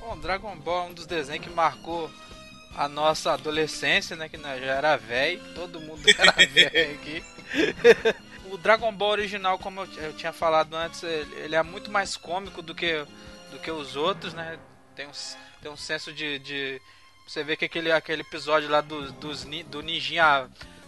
[0.00, 2.10] Bom, Dragon Ball é um dos desenhos que marcou
[2.76, 4.28] a nossa adolescência, né?
[4.28, 7.22] Que nós já era velho, todo mundo era velho aqui.
[8.50, 12.16] o Dragon Ball original, como eu, eu tinha falado antes, ele, ele é muito mais
[12.16, 13.04] cômico do que,
[13.50, 14.58] do que os outros, né?
[14.94, 15.10] Tem um,
[15.62, 16.80] tem um senso de, de-
[17.26, 20.46] Você vê que aquele, aquele episódio lá do, dos, do ninjinha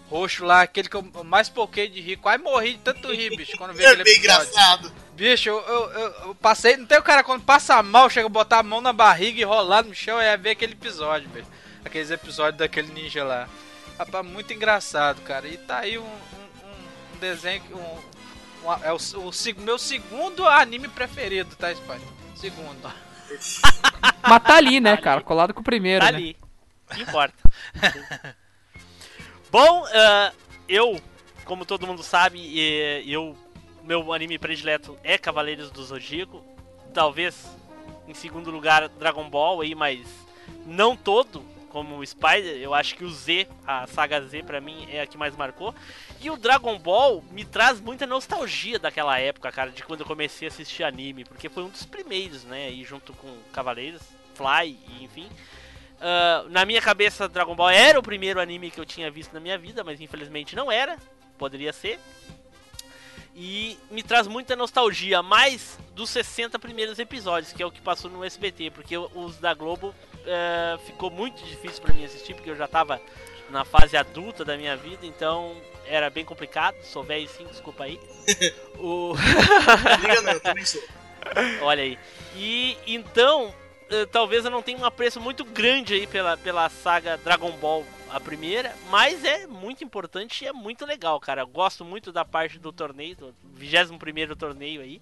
[0.09, 3.57] roxo lá, aquele que eu mais poquei de rir, quase morri de tanto rir, bicho,
[3.59, 4.43] quando vi É aquele bem episódio.
[4.49, 4.93] engraçado.
[5.15, 5.91] Bicho, eu, eu,
[6.27, 6.77] eu- passei.
[6.77, 9.45] Não tem o cara quando passa mal, chega a botar a mão na barriga e
[9.45, 11.47] rolar no chão é ver aquele episódio, velho.
[11.85, 13.49] Aqueles episódios daquele ninja lá.
[13.99, 15.49] Rapaz, muito engraçado, cara.
[15.49, 17.63] E tá aí um, um, um- desenho.
[17.73, 21.99] Um, um- é o, o meu segundo anime preferido, tá, Spy?
[22.37, 22.93] Segundo.
[24.23, 26.19] Mas tá ali, né, cara, colado com o primeiro, Tá né?
[26.19, 26.37] ali.
[26.95, 27.35] Que importa.
[29.51, 30.33] Bom, ah,
[30.69, 31.01] eu,
[31.45, 32.59] como todo mundo sabe,
[33.11, 33.37] eu
[33.87, 36.45] meu anime predileto é Cavaleiros do Zodíaco.
[36.93, 37.47] Talvez
[38.09, 40.01] em segundo lugar Dragon Ball aí, mas
[40.65, 41.41] não todo,
[41.71, 42.57] como o Spider.
[42.57, 45.73] Eu acho que o Z, a saga Z pra mim é a que mais marcou.
[46.21, 50.49] E o Dragon Ball me traz muita nostalgia daquela época, cara, de quando eu comecei
[50.49, 54.03] a assistir anime, porque foi um dos primeiros, né, aí junto com Cavaleiros,
[54.35, 55.29] Fly, e enfim.
[56.01, 59.41] Ah, na minha cabeça, Dragon Ball era o primeiro anime que eu tinha visto na
[59.41, 60.97] minha vida, mas infelizmente não era.
[61.39, 61.99] Poderia ser.
[63.35, 68.11] E me traz muita nostalgia, mais dos 60 primeiros episódios, que é o que passou
[68.11, 69.95] no SBT, porque os da Globo
[70.25, 72.99] eh, ficou muito difícil pra mim assistir, porque eu já tava
[73.51, 75.55] na fase adulta da minha vida, então
[75.89, 76.77] era bem complicado.
[76.83, 78.01] Sou velho sim, desculpa aí.
[78.79, 79.15] o...
[80.01, 80.83] Liga não, eu também sou.
[81.63, 81.99] Olha aí.
[82.35, 83.55] E então,
[83.91, 87.85] eh, talvez eu não tenha um apreço muito grande aí pela, pela saga Dragon Ball,
[88.11, 91.43] a primeira, mas é muito importante e é muito legal, cara.
[91.43, 93.99] Eu gosto muito da parte do torneio, do 21
[94.37, 95.01] torneio aí.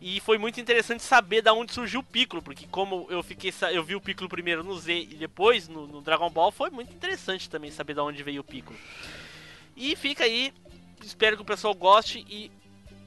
[0.00, 3.84] E foi muito interessante saber da onde surgiu o Piccolo, porque como eu fiquei eu
[3.84, 7.50] vi o Piccolo primeiro no Z e depois no, no Dragon Ball, foi muito interessante
[7.50, 8.78] também saber da onde veio o Piccolo.
[9.80, 10.52] E fica aí,
[11.02, 12.52] espero que o pessoal goste e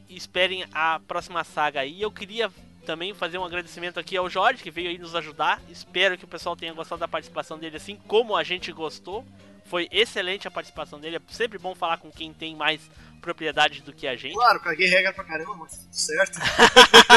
[0.10, 2.02] esperem a próxima saga aí.
[2.02, 2.52] Eu queria
[2.84, 5.62] também fazer um agradecimento aqui ao Jorge, que veio aí nos ajudar.
[5.70, 9.24] Espero que o pessoal tenha gostado da participação dele, assim como a gente gostou.
[9.66, 11.18] Foi excelente a participação dele.
[11.18, 12.82] É sempre bom falar com quem tem mais
[13.22, 14.34] propriedade do que a gente.
[14.34, 16.40] Claro, caguei regra pra caramba, mas tudo certo.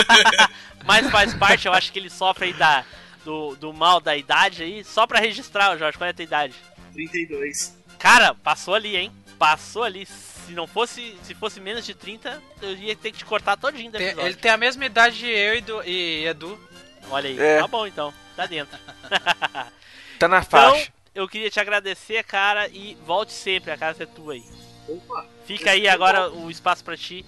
[0.84, 2.84] Mas faz parte, eu acho que ele sofre aí da,
[3.24, 4.84] do, do mal da idade aí.
[4.84, 6.54] Só pra registrar, Jorge, qual é a tua idade?
[6.92, 7.75] 32.
[7.98, 9.12] Cara, passou ali, hein?
[9.38, 10.06] Passou ali.
[10.06, 13.90] Se não fosse, se fosse menos de 30, eu ia ter que te cortar todinho
[13.90, 14.26] do episódio.
[14.28, 16.58] ele tem a mesma idade de eu e, do, e Edu.
[17.10, 17.60] Olha aí, É.
[17.60, 18.76] tá bom então, tá dentro.
[20.18, 20.90] Tá na Então, faixa.
[21.14, 24.44] eu queria te agradecer, cara, e volte sempre, a casa é tua aí.
[24.88, 25.26] Opa.
[25.44, 27.22] Fica aí agora o espaço pra ti,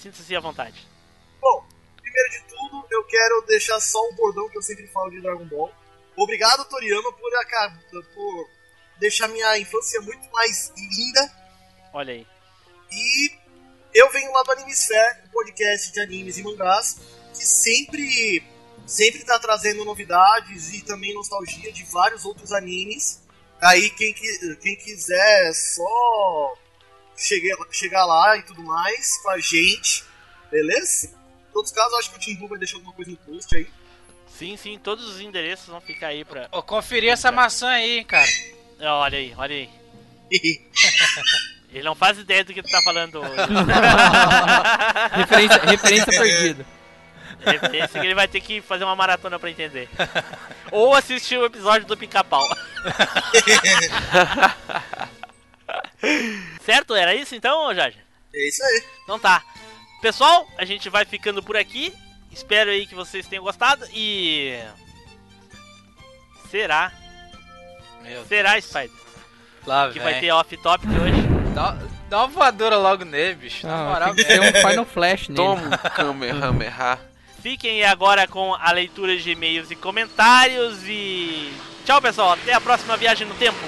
[0.00, 0.86] sinta-se à vontade.
[1.40, 1.64] Bom,
[2.00, 5.44] primeiro de tudo, eu quero deixar só um bordão que eu sempre falo de Dragon
[5.46, 5.72] Ball.
[6.16, 7.76] Obrigado, Toriyama, por, aca-
[8.14, 8.48] por
[8.98, 11.32] deixar minha infância muito mais linda.
[11.92, 12.26] Olha aí.
[12.90, 13.32] E
[13.94, 16.96] eu venho lá do Animesphere, um podcast de animes e mangás,
[17.34, 18.42] que sempre,
[18.86, 23.20] sempre tá trazendo novidades e também nostalgia de vários outros animes.
[23.60, 26.54] Aí quem, quem quiser só
[27.16, 30.04] chegue- chegar lá e tudo mais com a gente,
[30.50, 31.08] beleza?
[31.08, 33.56] Em todos os casos, acho que o Tim Blue vai deixar alguma coisa no post
[33.56, 33.66] aí.
[34.38, 36.48] Sim, sim, todos os endereços vão ficar aí pra.
[36.52, 38.28] Ô, conferir essa maçã aí, cara.
[38.80, 39.68] Olha aí, olha aí.
[41.70, 43.36] Ele não faz ideia do que tu tá falando hoje.
[45.12, 46.66] referência, referência perdida.
[47.74, 49.88] Esse que ele vai ter que fazer uma maratona pra entender.
[50.72, 52.42] Ou assistir o episódio do pica-pau.
[56.64, 56.94] certo?
[56.94, 57.98] Era isso então, Jorge?
[58.34, 58.82] É isso aí.
[59.04, 59.42] Então tá.
[60.00, 61.92] Pessoal, a gente vai ficando por aqui.
[62.32, 64.58] Espero aí que vocês tenham gostado e.
[66.50, 66.92] Será?
[68.02, 68.64] Meu Será, Deus.
[68.64, 68.90] Spider?
[69.66, 71.22] Lá, Que vai ter off-topic hoje.
[71.54, 71.76] Dá,
[72.08, 73.66] dá uma voadora logo nele, bicho.
[73.66, 75.36] Na Não, moral tem um Final Flash nele.
[75.36, 76.98] Toma um Kamehameha.
[77.42, 81.52] Fiquem agora com a leitura de e-mails e comentários e.
[81.84, 82.32] Tchau, pessoal.
[82.32, 83.58] Até a próxima viagem no tempo.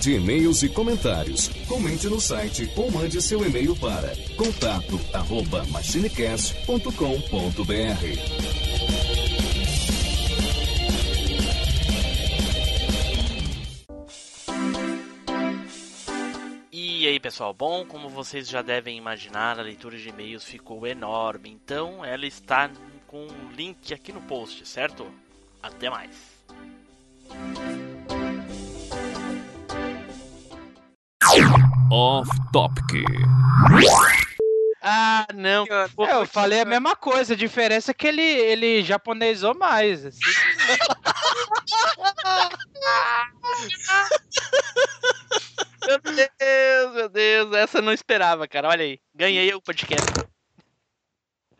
[0.00, 1.48] De e-mails e comentários.
[1.68, 6.70] Comente no site ou mande seu e-mail para contato arroba machinecast.com.br.
[16.72, 17.52] E aí, pessoal?
[17.52, 22.70] Bom, como vocês já devem imaginar, a leitura de e-mails ficou enorme, então ela está
[23.06, 25.06] com um link aqui no post, certo?
[25.62, 26.40] Até mais.
[31.90, 33.04] Off Topic.
[34.82, 35.64] Ah, não.
[35.66, 40.06] É, eu falei a mesma coisa, a diferença é que ele, ele japonesou mais.
[40.06, 40.18] assim.
[45.86, 48.68] Meu Deus, meu Deus, essa eu não esperava, cara.
[48.68, 50.06] Olha aí, ganhei o podcast.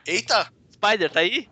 [0.07, 1.49] Eita, Spider, tá aí?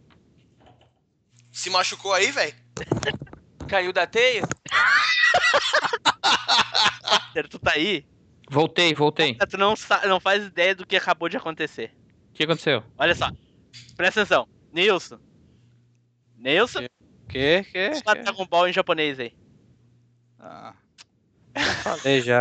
[1.58, 2.54] se machucou aí, velho?
[3.68, 4.42] Caiu da teia?
[7.50, 8.04] Tu tá aí?
[8.50, 9.34] Voltei, voltei.
[9.34, 9.74] Tu não,
[10.08, 11.94] não faz ideia do que acabou de acontecer.
[12.30, 12.82] O que aconteceu?
[12.96, 13.30] Olha só,
[13.96, 14.48] presta atenção.
[14.72, 15.18] Nilson.
[16.36, 16.86] Nilson?
[17.28, 18.02] Que, que?
[18.02, 19.32] Fala Dragon Ball em japonês aí.
[20.40, 20.74] Ah,
[21.54, 22.40] já falei já.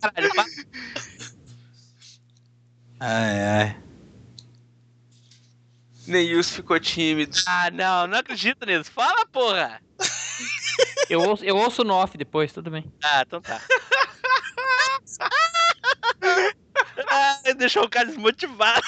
[0.00, 0.32] Caralho.
[3.00, 3.82] Ai, ai.
[6.12, 7.36] Neilson ficou tímido.
[7.46, 8.90] Ah, não, não acredito nisso.
[8.92, 9.80] Fala, porra!
[11.08, 12.90] Eu ouço, eu ouço no off depois, tudo bem.
[13.02, 13.60] Ah, então tá.
[17.08, 18.82] ah, deixou o cara desmotivado.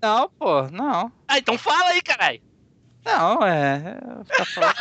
[0.00, 1.12] Não, pô, não.
[1.26, 2.40] Ah, então fala aí, caralho.
[3.04, 3.98] Não, é.
[3.98, 4.74] é ficar falando-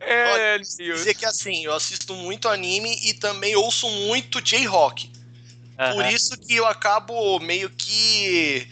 [0.00, 0.92] É, Neilson.
[0.94, 5.10] Dizer que assim, eu assisto muito anime e também ouço muito J-Rock.
[5.76, 6.10] Por Aham.
[6.10, 8.68] isso que eu acabo meio que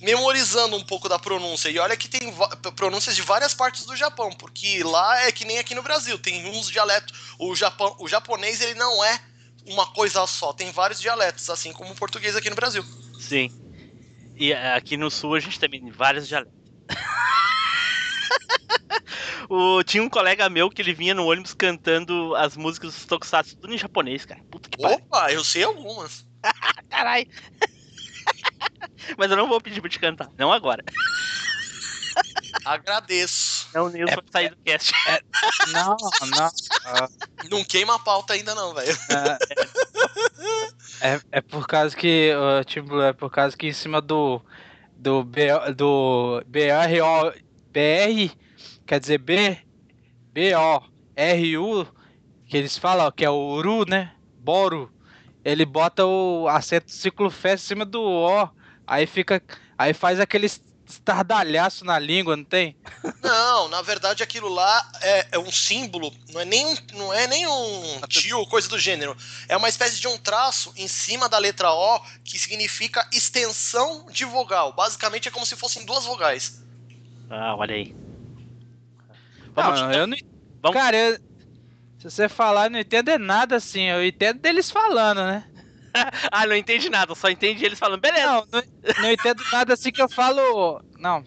[0.00, 1.68] memorizando um pouco da pronúncia.
[1.68, 2.32] E olha que tem
[2.74, 6.46] pronúncias de várias partes do Japão, porque lá é que nem aqui no Brasil, tem
[6.46, 7.34] uns dialetos.
[7.38, 9.20] O, Japão, o japonês ele não é
[9.66, 12.84] uma coisa só, tem vários dialetos, assim como o português aqui no Brasil.
[13.18, 13.50] Sim.
[14.36, 16.54] E eh, aqui no sul a gente também tem vários dialetos.
[19.48, 23.56] o, tinha um colega meu que ele vinha no ônibus cantando as músicas dos Tokusatsu
[23.56, 24.40] tudo em japonês, cara.
[24.50, 24.96] Puta que pariu.
[24.98, 26.26] Opa, eu sei algumas.
[26.90, 27.26] Caralho.
[29.16, 30.28] Mas eu não vou pedir pra te cantar.
[30.36, 30.84] Não agora.
[32.64, 33.68] Agradeço.
[33.74, 34.92] Não, o Nilson vai sair do cast.
[35.72, 35.96] Não,
[36.34, 36.50] não.
[36.84, 37.08] Ah,
[37.50, 38.96] Não queima a pauta ainda não, velho.
[41.00, 44.40] É, é por causa que, uh, tipo, é por causa que em cima do
[44.96, 47.32] do B, do BRO,
[47.76, 48.34] BR
[48.86, 49.58] quer dizer B,
[50.32, 51.86] B-O-R-U,
[52.48, 54.14] que eles falam que é o Uru, né?
[54.38, 54.90] Boru.
[55.44, 58.48] Ele bota o acento ciclo fé em cima do O,
[58.86, 59.42] aí fica,
[59.76, 62.76] aí faz aquele estardalhaço na língua, não tem?
[63.22, 67.46] Não, na verdade aquilo lá é, é um símbolo, não é nem não é nem
[67.46, 69.14] um tio coisa do gênero.
[69.48, 74.24] É uma espécie de um traço em cima da letra O que significa extensão de
[74.24, 74.72] vogal.
[74.72, 76.65] Basicamente é como se fossem duas vogais.
[77.30, 77.94] Ah, olha aí.
[79.56, 80.16] Não, eu não.
[80.62, 81.14] Vamos- Cara, eu-
[81.98, 83.84] se você falar, eu não entendo é nada assim.
[83.84, 85.44] Eu entendo deles falando, né?
[86.30, 88.26] Ah, não entende nada, só entende eles falando, beleza.
[88.26, 88.62] Não, não,
[89.00, 90.82] não entendo nada assim que eu falo.
[90.98, 91.24] Não,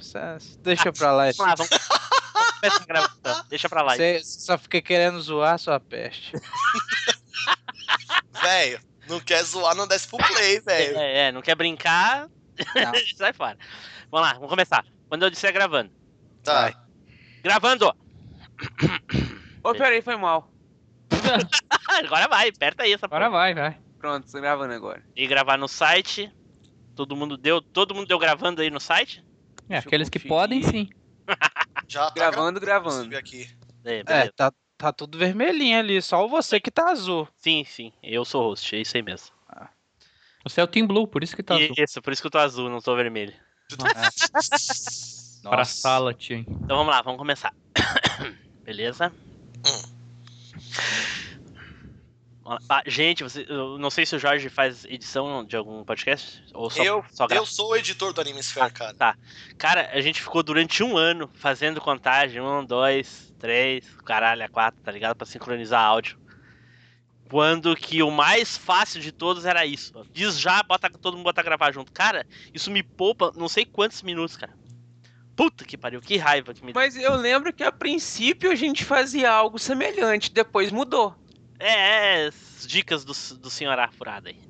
[0.61, 1.23] deixa pra lá.
[1.31, 1.69] Vamos lá, vamos,
[3.23, 3.47] vamos.
[3.49, 3.95] Deixa pra lá.
[3.95, 6.33] Você só fica querendo zoar sua peste.
[8.43, 10.97] Velho, não quer zoar, não desce pro play, velho.
[10.99, 12.27] É, é, não quer brincar,
[12.75, 12.91] Não.
[13.17, 13.57] sai fora.
[14.11, 14.85] Vamos lá, vamos começar.
[15.09, 15.91] Quando eu disser gravando.
[16.43, 16.71] Tá.
[17.43, 17.91] Gravando!
[19.63, 20.49] Ô, peraí, foi mal.
[22.05, 23.37] Agora vai, aperta aí essa Agora porra.
[23.39, 23.81] vai, vai.
[23.97, 25.03] Pronto, tô gravando agora.
[25.15, 26.31] E gravar no site.
[26.95, 29.23] Todo mundo deu, todo mundo deu gravando aí no site?
[29.67, 30.89] É, Deixa aqueles que podem, sim.
[31.87, 33.49] Já tá Gravando, gravando, aqui.
[33.83, 37.27] É, É, tá, tá tudo vermelhinho ali, só você que tá azul.
[37.37, 37.91] Sim, sim.
[38.01, 39.35] Eu sou host, é isso aí mesmo.
[40.43, 41.73] Você é o Team Blue, por isso que tá azul.
[41.77, 43.33] Isso, por isso que eu tô azul, não tô vermelho.
[45.41, 46.39] Pra sala, tio.
[46.39, 47.53] Então vamos lá, vamos começar.
[48.63, 49.11] Beleza?
[52.67, 56.67] Ah, gente, você, eu não sei se o Jorge faz edição de algum podcast ou
[56.67, 59.15] só, eu, só eu sou o editor do Anime Sphere, cara.
[59.55, 64.81] Cara, a gente ficou durante um ano fazendo contagem, um, dois, três, caralho, é quatro,
[64.81, 65.15] tá ligado?
[65.15, 66.17] Pra sincronizar áudio.
[67.29, 69.91] Quando que o mais fácil de todos era isso.
[69.95, 70.03] ó.
[70.11, 71.91] Diz já, bota, todo mundo bota gravar junto.
[71.91, 74.53] Cara, isso me poupa não sei quantos minutos, cara.
[75.35, 76.73] Puta que pariu, que raiva que me.
[76.73, 81.15] Mas eu lembro que a princípio a gente fazia algo semelhante, depois mudou.
[81.59, 84.37] É, é, as dicas do, do senhor Afurada aí.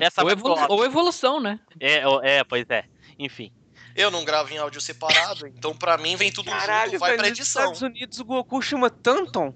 [0.00, 1.58] Essa Ou, evolu- ou evolução, né?
[1.80, 2.84] é, é, pois é.
[3.18, 3.50] Enfim.
[3.94, 7.22] Eu não gravo em áudio separado, então pra mim vem tudo Caralho, junto, vai pra
[7.28, 7.62] nos edição.
[7.62, 9.54] Estados Unidos o Goku chama Tanton.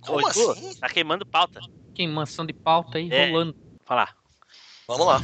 [0.00, 0.74] Como Ô, Edu, assim?
[0.76, 1.60] Tá queimando pauta.
[1.94, 3.30] Queimação de pauta aí, É.
[3.30, 3.56] rolando.
[3.84, 4.08] Fala.
[4.86, 5.20] Vamos lá.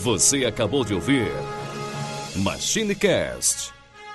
[0.00, 1.30] Você acabou de ouvir
[2.36, 3.72] MachineCast.